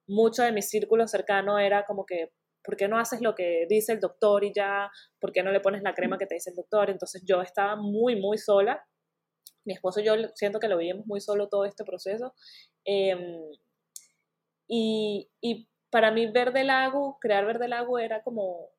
mucho 0.07 0.43
de 0.43 0.51
mi 0.51 0.61
círculo 0.61 1.07
cercano 1.07 1.57
era 1.57 1.85
como 1.85 2.05
que, 2.05 2.31
¿por 2.63 2.75
qué 2.75 2.87
no 2.87 2.99
haces 2.99 3.21
lo 3.21 3.33
que 3.35 3.65
dice 3.69 3.93
el 3.93 3.99
doctor 3.99 4.43
y 4.43 4.53
ya? 4.53 4.91
¿Por 5.19 5.31
qué 5.31 5.43
no 5.43 5.51
le 5.51 5.61
pones 5.61 5.81
la 5.83 5.93
crema 5.93 6.17
que 6.17 6.27
te 6.27 6.35
dice 6.35 6.49
el 6.49 6.55
doctor? 6.55 6.89
Entonces 6.89 7.23
yo 7.25 7.41
estaba 7.41 7.75
muy, 7.75 8.19
muy 8.19 8.37
sola. 8.37 8.85
Mi 9.65 9.73
esposo 9.73 9.99
y 9.99 10.05
yo 10.05 10.13
siento 10.35 10.59
que 10.59 10.67
lo 10.67 10.77
veíamos 10.77 11.05
muy 11.05 11.21
solo 11.21 11.47
todo 11.47 11.65
este 11.65 11.83
proceso. 11.85 12.33
Em, 12.83 13.41
y, 14.67 15.29
y 15.39 15.69
para 15.89 16.11
mí 16.11 16.27
Verde 16.27 16.63
Lago, 16.63 17.17
crear 17.19 17.45
Verde 17.45 17.67
Lago 17.67 17.99
era 17.99 18.23
como 18.23 18.69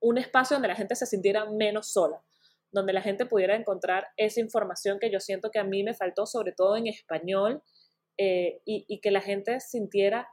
un 0.00 0.18
espacio 0.18 0.56
donde 0.56 0.68
la 0.68 0.76
gente 0.76 0.94
se 0.94 1.06
sintiera 1.06 1.46
menos 1.50 1.92
sola 1.92 2.22
donde 2.70 2.92
la 2.92 3.02
gente 3.02 3.26
pudiera 3.26 3.56
encontrar 3.56 4.08
esa 4.16 4.40
información 4.40 4.98
que 4.98 5.10
yo 5.10 5.20
siento 5.20 5.50
que 5.50 5.58
a 5.58 5.64
mí 5.64 5.82
me 5.82 5.94
faltó, 5.94 6.26
sobre 6.26 6.52
todo 6.52 6.76
en 6.76 6.86
español, 6.86 7.62
eh, 8.18 8.60
y, 8.64 9.00
que 9.00 9.10
la 9.10 9.20
gente 9.20 9.60
sintiera 9.60 10.28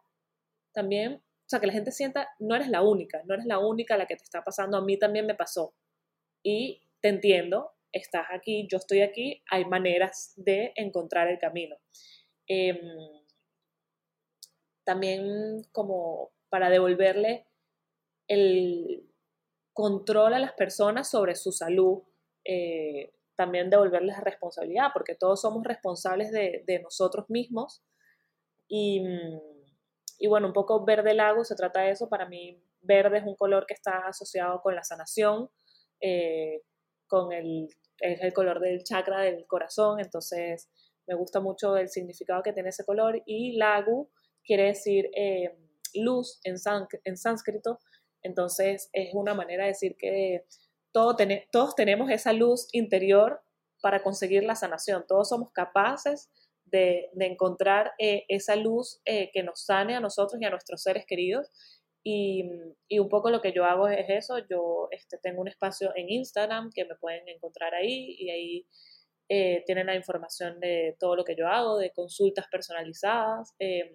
también, 0.74 1.16
o 1.16 1.50
sea, 1.50 1.60
que 1.60 1.68
la 1.68 1.74
gente 1.74 1.92
sienta, 1.92 2.30
no 2.40 2.56
eres 2.56 2.70
la 2.70 2.82
única, 2.82 3.22
no 3.26 3.34
eres 3.34 3.46
la 3.46 3.60
única 3.60 3.96
a 3.96 3.98
la 3.98 4.06
que 4.06 4.16
te 4.16 4.24
está 4.24 4.44
pasando, 4.44 4.78
a 4.78 4.82
mí 4.82 4.98
también 4.98 5.26
me 5.26 5.36
pasó. 5.36 5.76
Y 6.44 6.82
te 7.02 7.10
entiendo, 7.10 7.72
estás 7.92 8.26
aquí, 8.32 8.68
yo 8.70 8.78
estoy 8.78 9.02
aquí, 9.02 9.44
hay 9.50 9.66
maneras 9.66 10.34
de 10.38 10.74
encontrar 10.76 11.28
el 11.28 11.40
camino. 11.40 11.76
Em, 12.48 12.80
también 14.86 15.64
como 15.72 16.32
para 16.50 16.70
devolverle 16.70 17.48
el 18.28 19.10
control 19.74 20.34
a 20.36 20.40
las 20.40 20.54
personas 20.54 21.10
sobre 21.10 21.36
su 21.36 21.52
salud, 21.52 22.04
eh, 22.46 23.14
también 23.36 23.70
devolverles 23.70 24.18
la 24.18 24.24
responsabilidad, 24.24 24.90
porque 24.94 25.16
todos 25.16 25.42
somos 25.42 25.64
responsables 25.64 26.32
de, 26.32 26.80
nosotros 26.84 27.30
mismos. 27.30 27.84
Y, 28.68 29.04
y, 30.20 30.28
bueno, 30.28 30.48
un 30.48 30.54
poco 30.54 30.86
verde 30.86 31.14
lago 31.14 31.44
se 31.44 31.56
trata 31.56 31.82
de 31.82 31.92
eso. 31.92 32.10
Para 32.10 32.28
mí, 32.28 32.64
verde 32.82 33.20
es 33.20 33.24
un 33.26 33.36
color 33.36 33.66
que 33.66 33.74
está 33.74 34.08
asociado 34.08 34.62
con 34.62 34.76
la 34.76 34.84
sanación, 34.84 35.50
eh, 36.00 36.62
con 37.08 37.32
el, 37.32 37.70
es 38.00 38.22
el 38.22 38.34
color 38.34 38.60
del 38.60 38.84
chakra 38.84 39.22
del 39.22 39.46
corazón, 39.48 40.00
entonces 40.00 40.70
me 41.08 41.16
gusta 41.16 41.40
mucho 41.40 41.78
el 41.78 41.90
significado 41.90 42.44
que 42.44 42.54
tiene 42.54 42.70
ese 42.70 42.86
color. 42.86 43.22
Y 43.26 43.58
lago 43.58 44.10
quiere 44.44 44.66
decir 44.66 45.10
eh, 45.16 45.58
luz 45.94 46.40
en, 46.44 46.56
en 47.04 47.18
sánscrito, 47.18 47.80
entonces 48.22 48.90
es 48.94 49.14
una 49.14 49.34
manera 49.34 49.64
de 49.64 49.70
decir 49.70 49.96
que 49.98 50.46
todos 50.94 51.76
tenemos 51.76 52.10
esa 52.10 52.34
luz 52.34 52.68
interior 52.72 53.42
para 53.82 54.02
conseguir 54.02 54.44
la 54.46 54.56
sanación. 54.56 55.06
Todos 55.08 55.28
somos 55.28 55.52
capaces 55.52 56.30
de, 56.66 57.10
encontrar 57.20 57.92
eh, 58.00 58.24
esa 58.30 58.56
luz 58.56 59.02
eh, 59.04 59.30
que 59.34 59.44
nos 59.44 59.66
sane 59.66 59.96
a 59.96 60.00
nosotros 60.00 60.42
y 60.42 60.46
a 60.46 60.50
nuestros 60.50 60.82
seres 60.82 61.06
queridos. 61.06 61.52
Y, 62.02 62.50
un 63.00 63.10
poco 63.10 63.30
lo 63.30 63.42
que 63.42 63.52
yo 63.52 63.66
hago 63.66 63.88
es 63.88 64.06
eso. 64.10 64.38
Yo 64.50 64.88
este, 64.92 65.18
tengo 65.18 65.42
un 65.42 65.48
espacio 65.48 65.92
en 65.96 66.10
Instagram 66.10 66.72
que 66.74 66.86
me 66.86 66.96
pueden 66.96 67.28
encontrar 67.28 67.74
ahí 67.74 68.16
y 68.18 68.30
ahí 68.30 68.68
eh, 69.30 69.64
tienen 69.66 69.88
la 69.88 69.96
información 69.96 70.60
de 70.60 70.96
todo 71.00 71.16
lo 71.16 71.26
que 71.26 71.36
yo 71.36 71.48
hago, 71.48 71.78
de 71.78 71.92
consultas 71.92 72.48
personalizadas, 72.50 73.54
em, 73.60 73.90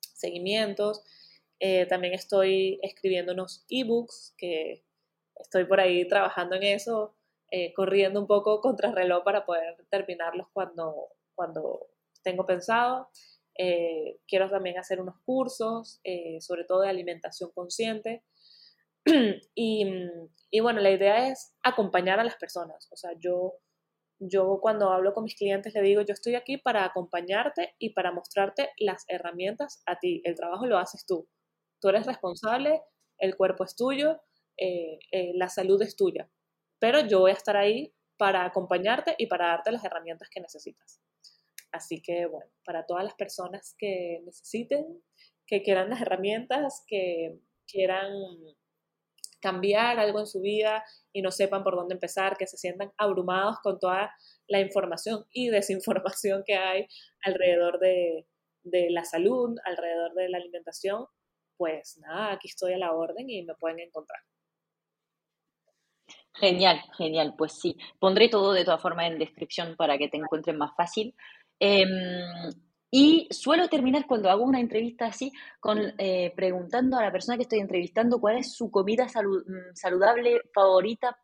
seguimientos. 0.00 1.02
también 1.88 2.12
estoy 2.12 2.78
escribiendo 2.82 3.32
unos 3.32 3.64
ebooks 3.70 4.34
que 4.36 4.84
estoy 5.36 5.64
por 5.64 5.80
ahí 5.80 6.06
trabajando 6.08 6.56
en 6.56 6.62
eso, 6.64 7.14
eh, 7.50 7.72
corriendo 7.74 8.20
un 8.20 8.26
poco 8.26 8.60
contra 8.60 8.92
reloj 8.92 9.22
para 9.24 9.44
poder 9.46 9.76
terminarlos 9.90 10.48
cuando, 10.52 11.08
cuando 11.34 11.88
tengo 12.22 12.46
pensado. 12.46 13.08
Eh, 13.56 14.18
quiero 14.26 14.50
también 14.50 14.78
hacer 14.78 15.00
unos 15.00 15.16
cursos, 15.24 16.00
eh, 16.02 16.40
sobre 16.40 16.64
todo 16.64 16.80
de 16.80 16.88
alimentación 16.88 17.50
consciente. 17.52 18.24
y, 19.54 19.86
y, 20.50 20.60
bueno, 20.60 20.80
la 20.80 20.90
idea 20.90 21.28
es 21.28 21.54
acompañar 21.62 22.18
a 22.18 22.24
las 22.24 22.36
personas. 22.36 22.88
O 22.90 22.96
sea, 22.96 23.12
yo, 23.18 23.58
yo 24.18 24.58
cuando 24.60 24.90
hablo 24.90 25.12
con 25.12 25.24
mis 25.24 25.36
clientes 25.36 25.74
le 25.74 25.82
digo, 25.82 26.02
yo 26.02 26.14
estoy 26.14 26.34
aquí 26.34 26.56
para 26.56 26.84
acompañarte 26.84 27.74
y 27.78 27.90
para 27.90 28.12
mostrarte 28.12 28.70
las 28.78 29.04
herramientas 29.08 29.82
a 29.86 29.98
ti. 29.98 30.22
El 30.24 30.34
trabajo 30.34 30.66
lo 30.66 30.78
haces 30.78 31.04
tú. 31.06 31.28
Tú 31.80 31.90
eres 31.90 32.06
responsable, 32.06 32.82
el 33.18 33.36
cuerpo 33.36 33.64
es 33.64 33.76
tuyo, 33.76 34.20
eh, 34.56 34.98
eh, 35.10 35.32
la 35.34 35.48
salud 35.48 35.80
es 35.82 35.96
tuya. 35.96 36.30
Pero 36.78 37.00
yo 37.06 37.20
voy 37.20 37.30
a 37.30 37.34
estar 37.34 37.56
ahí 37.56 37.94
para 38.16 38.44
acompañarte 38.44 39.14
y 39.18 39.26
para 39.26 39.48
darte 39.48 39.72
las 39.72 39.84
herramientas 39.84 40.28
que 40.30 40.40
necesitas. 40.40 41.00
Así 41.72 42.00
que, 42.00 42.26
bueno, 42.26 42.50
para 42.64 42.86
todas 42.86 43.04
las 43.04 43.14
personas 43.14 43.74
que 43.78 44.20
necesiten, 44.24 45.02
que 45.46 45.62
quieran 45.62 45.90
las 45.90 46.00
herramientas, 46.00 46.84
que 46.86 47.38
quieran 47.66 48.12
cambiar 49.40 49.98
algo 49.98 50.20
en 50.20 50.26
su 50.26 50.40
vida 50.40 50.84
y 51.12 51.20
no 51.20 51.30
sepan 51.30 51.64
por 51.64 51.76
dónde 51.76 51.94
empezar, 51.94 52.36
que 52.36 52.46
se 52.46 52.56
sientan 52.56 52.92
abrumados 52.96 53.58
con 53.62 53.78
toda 53.78 54.14
la 54.46 54.60
información 54.60 55.26
y 55.32 55.50
desinformación 55.50 56.44
que 56.46 56.54
hay 56.54 56.86
alrededor 57.22 57.78
de, 57.78 58.26
de 58.62 58.90
la 58.90 59.04
salud, 59.04 59.56
alrededor 59.64 60.14
de 60.14 60.28
la 60.28 60.38
alimentación, 60.38 61.06
pues 61.56 61.98
nada, 61.98 62.32
aquí 62.32 62.48
estoy 62.48 62.72
a 62.72 62.78
la 62.78 62.92
orden 62.92 63.28
y 63.28 63.42
me 63.44 63.54
pueden 63.54 63.80
encontrar. 63.80 64.20
Genial, 66.34 66.80
genial, 66.96 67.34
pues 67.38 67.52
sí. 67.52 67.76
Pondré 67.98 68.28
todo 68.28 68.52
de 68.52 68.64
todas 68.64 68.82
formas 68.82 69.10
en 69.10 69.18
descripción 69.18 69.76
para 69.76 69.96
que 69.98 70.08
te 70.08 70.16
encuentres 70.16 70.56
más 70.56 70.74
fácil. 70.76 71.14
Em, 71.60 71.88
y 72.90 73.28
suelo 73.30 73.68
terminar 73.68 74.06
cuando 74.06 74.30
hago 74.30 74.44
una 74.44 74.60
entrevista 74.60 75.06
así 75.06 75.32
con 75.60 75.80
eh, 75.98 76.32
preguntando 76.36 76.96
a 76.96 77.02
la 77.02 77.12
persona 77.12 77.36
que 77.36 77.42
estoy 77.42 77.60
entrevistando 77.60 78.20
cuál 78.20 78.38
es 78.38 78.54
su 78.54 78.70
comida 78.70 79.06
mm, 79.06 79.74
saludable 79.74 80.40
favorita 80.52 81.16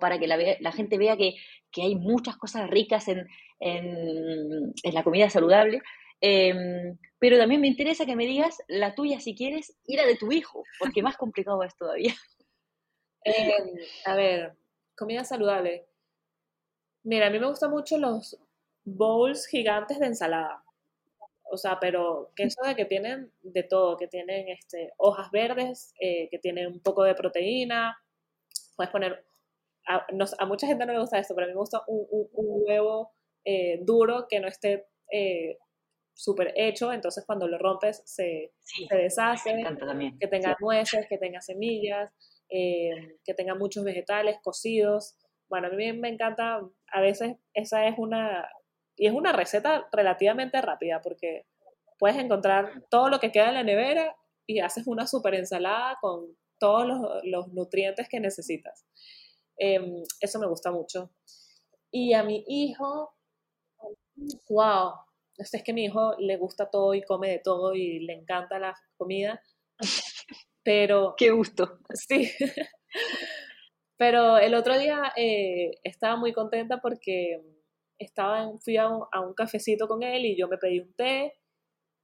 para 0.00 0.18
que 0.18 0.26
la, 0.26 0.72
gente 0.72 0.98
vea 0.98 1.16
que, 1.16 1.34
hay 1.82 1.94
muchas 1.94 2.36
cosas 2.36 2.68
ricas 2.68 3.06
en, 3.08 3.26
la 4.92 5.02
comida 5.04 5.30
saludable. 5.30 5.80
Em, 6.20 6.98
pero 7.18 7.38
también 7.38 7.60
me 7.60 7.68
interesa 7.68 8.04
que 8.04 8.16
me 8.16 8.26
digas 8.26 8.58
la 8.68 8.94
tuya 8.94 9.20
si 9.20 9.34
quieres 9.34 9.78
y 9.86 9.96
la 9.96 10.04
de 10.06 10.16
tu 10.16 10.32
hijo, 10.32 10.64
porque 10.78 11.02
más 11.02 11.16
complicado 11.16 11.62
es 11.62 11.76
todavía. 11.76 12.14
A 14.06 14.14
ver, 14.14 14.54
comida 14.96 15.24
saludable. 15.24 15.86
Mira, 17.02 17.26
a 17.26 17.30
mí 17.30 17.38
me 17.38 17.46
gustan 17.46 17.70
mucho 17.70 17.98
los 17.98 18.38
bowls 18.84 19.46
gigantes 19.46 19.98
de 19.98 20.06
ensalada. 20.06 20.62
O 21.52 21.56
sea, 21.56 21.78
pero 21.80 22.32
que 22.36 22.44
eso 22.44 22.62
de 22.64 22.76
que 22.76 22.84
tienen 22.84 23.32
de 23.42 23.62
todo, 23.64 23.96
que 23.96 24.06
tienen 24.06 24.48
este, 24.48 24.92
hojas 24.98 25.30
verdes, 25.32 25.92
eh, 26.00 26.28
que 26.30 26.38
tienen 26.38 26.68
un 26.68 26.80
poco 26.80 27.02
de 27.02 27.14
proteína, 27.14 27.98
puedes 28.76 28.92
poner, 28.92 29.24
a, 29.86 30.46
mucha 30.46 30.66
gente 30.66 30.86
no 30.86 30.92
le 30.92 31.00
gusta 31.00 31.18
esto, 31.18 31.34
pero 31.34 31.46
a 31.46 31.48
mí 31.48 31.54
me 31.54 31.60
gusta 31.60 31.82
un, 31.88 32.28
huevo 32.32 33.12
eh, 33.44 33.80
duro 33.82 34.26
que 34.28 34.38
no 34.38 34.46
esté 34.46 34.86
eh, 35.12 35.58
súper 36.14 36.52
hecho, 36.54 36.92
entonces 36.92 37.24
cuando 37.26 37.48
lo 37.48 37.58
rompes 37.58 38.02
se, 38.04 38.52
se 38.60 38.96
deshace, 38.96 39.64
que 40.20 40.28
tenga 40.28 40.56
nueces, 40.60 41.06
que 41.08 41.18
tenga 41.18 41.40
semillas, 41.40 42.12
eh, 42.50 43.18
que 43.24 43.34
tenga 43.34 43.54
muchos 43.54 43.84
vegetales 43.84 44.38
cocidos. 44.42 45.16
Bueno, 45.48 45.68
a 45.68 45.70
mí 45.70 45.92
me 45.92 46.08
encanta, 46.08 46.60
a 46.92 47.00
veces 47.00 47.36
esa 47.54 47.86
es 47.86 47.94
una, 47.98 48.48
y 48.96 49.06
es 49.06 49.12
una 49.12 49.32
receta 49.32 49.88
relativamente 49.92 50.60
rápida 50.60 51.00
porque 51.00 51.46
puedes 51.98 52.18
encontrar 52.18 52.84
todo 52.90 53.08
lo 53.08 53.20
que 53.20 53.30
queda 53.30 53.48
en 53.48 53.54
la 53.54 53.62
nevera 53.62 54.16
y 54.46 54.60
haces 54.60 54.86
una 54.86 55.06
super 55.06 55.34
ensalada 55.34 55.96
con 56.00 56.36
todos 56.58 56.86
los, 57.24 57.48
nutrientes 57.48 58.08
que 58.08 58.20
necesitas. 58.20 58.84
Em, 59.56 60.02
eso 60.20 60.38
me 60.38 60.46
gusta 60.46 60.70
mucho. 60.70 61.10
Y 61.90 62.12
a 62.14 62.22
mi 62.22 62.44
hijo, 62.46 63.14
wow, 64.48 64.92
es 65.38 65.62
que 65.62 65.72
mi 65.72 65.84
hijo 65.84 66.14
le 66.18 66.36
gusta 66.36 66.68
todo 66.70 66.94
y 66.94 67.02
come 67.02 67.30
de 67.30 67.38
todo 67.38 67.74
y 67.74 68.00
le 68.00 68.12
encanta 68.12 68.58
la 68.58 68.76
comida. 68.96 69.42
Pero... 70.62 71.14
Qué 71.16 71.30
gusto. 71.30 71.78
Sí. 71.94 72.30
Pero 73.96 74.38
el 74.38 74.54
otro 74.54 74.78
día 74.78 75.12
eh, 75.16 75.72
estaba 75.84 76.16
muy 76.16 76.32
contenta 76.32 76.80
porque 76.80 77.38
estaba 77.98 78.50
fui 78.58 78.78
a 78.78 78.88
un, 78.88 79.34
cafecito 79.36 79.86
con 79.88 80.02
él 80.02 80.24
y 80.24 80.36
yo 80.38 80.48
me 80.48 80.56
pedí 80.56 80.80
un 80.80 80.94
té 80.94 81.34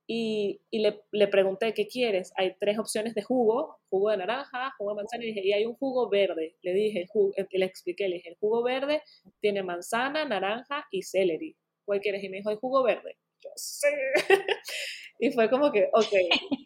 y, 0.07 0.61
le, 0.71 1.27
pregunté, 1.29 1.75
¿qué 1.75 1.89
quieres? 1.89 2.33
Hay 2.37 2.55
tres 2.61 2.79
opciones 2.79 3.15
de 3.15 3.23
jugo, 3.23 3.79
jugo 3.89 4.11
de 4.11 4.19
naranja, 4.19 4.73
jugo 4.79 4.91
de 4.91 4.97
manzana, 4.97 5.25
y, 5.25 5.29
dije, 5.29 5.41
y 5.43 5.53
hay 5.53 5.65
un 5.65 5.75
jugo 5.75 6.09
verde. 6.09 6.57
Le 6.63 6.75
dije, 6.75 7.07
eh, 7.37 7.47
le 7.51 7.67
expliqué, 7.67 8.09
le 8.09 8.17
dije, 8.17 8.29
el 8.29 8.37
jugo 8.37 8.63
verde 8.63 9.03
tiene 9.41 9.63
manzana, 9.63 10.25
naranja 10.25 10.87
y 10.93 11.03
celery. 11.03 11.57
¿Cuál 11.85 12.01
quieres? 12.01 12.23
Y 12.23 12.29
me 12.29 12.37
dijo, 12.37 12.51
el 12.51 12.59
jugo 12.59 12.85
verde. 12.85 13.17
Yo 13.43 13.51
sé. 13.57 13.89
y 15.19 15.33
fue 15.33 15.51
como 15.51 15.73
que, 15.73 15.89
ok, 15.93 16.13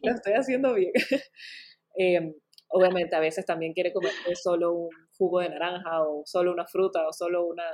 lo 0.02 0.12
estoy 0.12 0.32
haciendo 0.34 0.74
bien. 0.74 0.92
Em, 1.96 2.34
obviamente 2.68 3.16
a 3.16 3.20
veces 3.20 3.44
también 3.44 3.72
quiere 3.72 3.92
comer 3.92 4.12
solo 4.34 4.72
un 4.72 4.90
jugo 5.16 5.40
de 5.40 5.50
naranja 5.50 6.02
o 6.02 6.22
solo 6.24 6.52
una 6.52 6.66
fruta 6.66 7.06
o 7.08 7.12
solo 7.12 7.46
una 7.46 7.64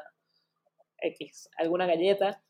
X, 1.01 1.49
alguna 1.59 1.87
galleta. 1.87 2.43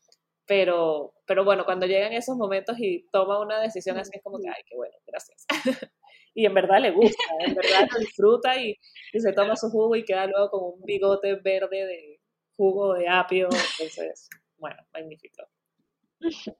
Pero, 0.45 1.13
pero 1.25 1.43
bueno, 1.43 1.65
cuando 1.65 1.85
llegan 1.85 2.13
esos 2.13 2.37
momentos 2.37 2.77
y 2.79 3.05
toma 3.11 3.41
una 3.41 3.59
decisión 3.59 3.97
así 3.97 4.11
es 4.13 4.23
como 4.23 4.39
que, 4.39 4.47
ay, 4.47 4.63
qué 4.65 4.77
bueno, 4.77 4.95
gracias. 5.05 5.45
y 6.33 6.45
en 6.45 6.53
verdad 6.53 6.79
le 6.79 6.91
gusta, 6.91 7.23
en 7.45 7.53
verdad 7.53 7.87
lo 7.91 7.99
disfruta 7.99 8.55
y, 8.57 8.77
y, 9.11 9.19
se 9.19 9.33
toma 9.33 9.57
su 9.57 9.69
jugo 9.69 9.97
y 9.97 10.05
queda 10.05 10.25
luego 10.25 10.49
con 10.49 10.63
un 10.63 10.81
bigote 10.85 11.35
verde 11.35 11.85
de 11.85 12.21
jugo 12.55 12.93
de 12.93 13.09
apio. 13.09 13.49
Entonces, 13.51 14.29
bueno, 14.57 14.77
magnífico. 14.93 15.43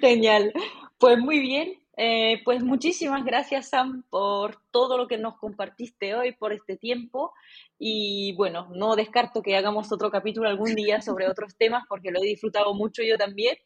Genial. 0.00 0.52
Pues 0.98 1.18
muy 1.18 1.38
bien, 1.38 1.81
eh, 1.96 2.40
pues 2.44 2.62
muchísimas 2.62 3.24
gracias, 3.24 3.68
Sam, 3.68 4.04
por 4.08 4.56
todo 4.70 4.96
lo 4.96 5.08
que 5.08 5.18
nos 5.18 5.36
compartiste 5.36 6.14
hoy, 6.14 6.32
por 6.32 6.52
este 6.52 6.76
tiempo. 6.76 7.32
Y 7.78 8.34
bueno, 8.36 8.68
no 8.74 8.96
descarto 8.96 9.42
que 9.42 9.56
hagamos 9.56 9.92
otro 9.92 10.10
capítulo 10.10 10.48
algún 10.48 10.74
día 10.74 11.00
sobre 11.02 11.28
otros 11.30 11.56
temas, 11.56 11.84
porque 11.88 12.10
lo 12.10 12.20
he 12.20 12.26
disfrutado 12.26 12.74
mucho 12.74 13.02
yo 13.02 13.18
también. 13.18 13.56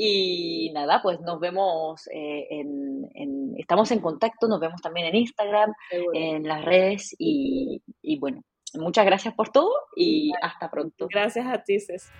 Y 0.00 0.70
nada, 0.74 1.02
pues 1.02 1.20
nos 1.20 1.40
vemos 1.40 2.06
eh, 2.12 2.46
en, 2.50 3.54
estamos 3.58 3.90
en 3.90 3.98
contacto, 3.98 4.46
nos 4.46 4.60
vemos 4.60 4.80
también 4.80 5.08
en 5.08 5.16
Instagram, 5.16 5.72
en 5.90 6.46
las 6.46 6.64
redes 6.64 7.16
y, 7.18 7.82
y, 8.00 8.16
bueno, 8.20 8.44
muchas 8.74 9.04
gracias 9.04 9.34
por 9.34 9.48
todo 9.48 9.72
y 9.96 10.30
hasta 10.40 10.70
pronto. 10.70 11.08
Gracias 11.10 11.46
a 11.46 11.64
ti, 11.64 11.80
Cés. 11.80 12.12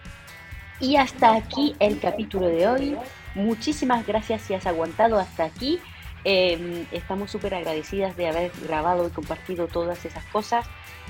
Y 0.81 0.97
hasta 0.97 1.35
aquí 1.35 1.75
el 1.81 1.99
capítulo 1.99 2.47
de 2.47 2.69
hoy. 2.69 2.97
Muchísimas 3.35 4.07
gracias 4.07 4.43
si 4.43 4.55
has 4.55 4.67
aguantado 4.67 5.19
hasta 5.19 5.45
aquí. 5.45 5.81
Em, 6.25 6.87
estamos 6.93 7.31
súper 7.31 7.55
agradecidas 7.55 8.17
de 8.17 8.29
haber 8.29 8.53
grabado 8.63 9.07
y 9.07 9.11
compartido 9.11 9.67
todas 9.67 10.05
esas 10.05 10.25
cosas. 10.27 10.67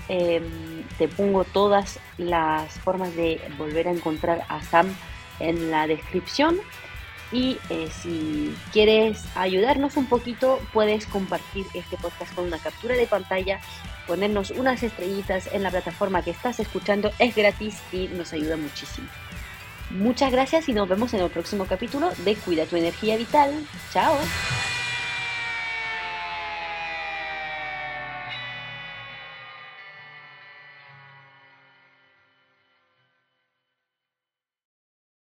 Em, 0.08 0.84
te 0.96 1.06
pongo 1.08 1.44
todas 1.44 2.00
las 2.16 2.72
formas 2.80 3.14
de 3.14 3.40
volver 3.58 3.88
a 3.88 3.92
encontrar 3.92 4.44
a 4.48 4.62
Sam 4.62 4.94
en 5.38 5.70
la 5.70 5.86
descripción. 5.86 6.58
Y 7.30 7.58
eh, 7.68 7.90
si 7.90 8.54
quieres 8.72 9.22
ayudarnos 9.36 9.98
un 9.98 10.06
poquito, 10.06 10.60
puedes 10.72 11.06
compartir 11.06 11.66
este 11.74 11.98
podcast 11.98 12.34
con 12.34 12.46
una 12.46 12.58
captura 12.58 12.94
de 12.94 13.06
pantalla, 13.06 13.60
ponernos 14.06 14.50
unas 14.50 14.82
estrellitas 14.82 15.46
en 15.52 15.62
la 15.62 15.70
plataforma 15.70 16.22
que 16.22 16.30
estás 16.30 16.58
escuchando. 16.58 17.10
Es 17.18 17.36
gratis 17.36 17.82
y 17.92 18.08
nos 18.08 18.32
ayuda 18.32 18.56
muchísimo. 18.56 19.08
Muchas 19.90 20.30
gracias 20.32 20.68
y 20.68 20.72
nos 20.72 20.88
vemos 20.88 21.14
en 21.14 21.20
el 21.20 21.30
próximo 21.30 21.64
capítulo 21.66 22.10
de 22.24 22.36
Cuida 22.36 22.66
tu 22.66 22.76
energía 22.76 23.16
vital. 23.16 23.66
Chao. 23.92 24.16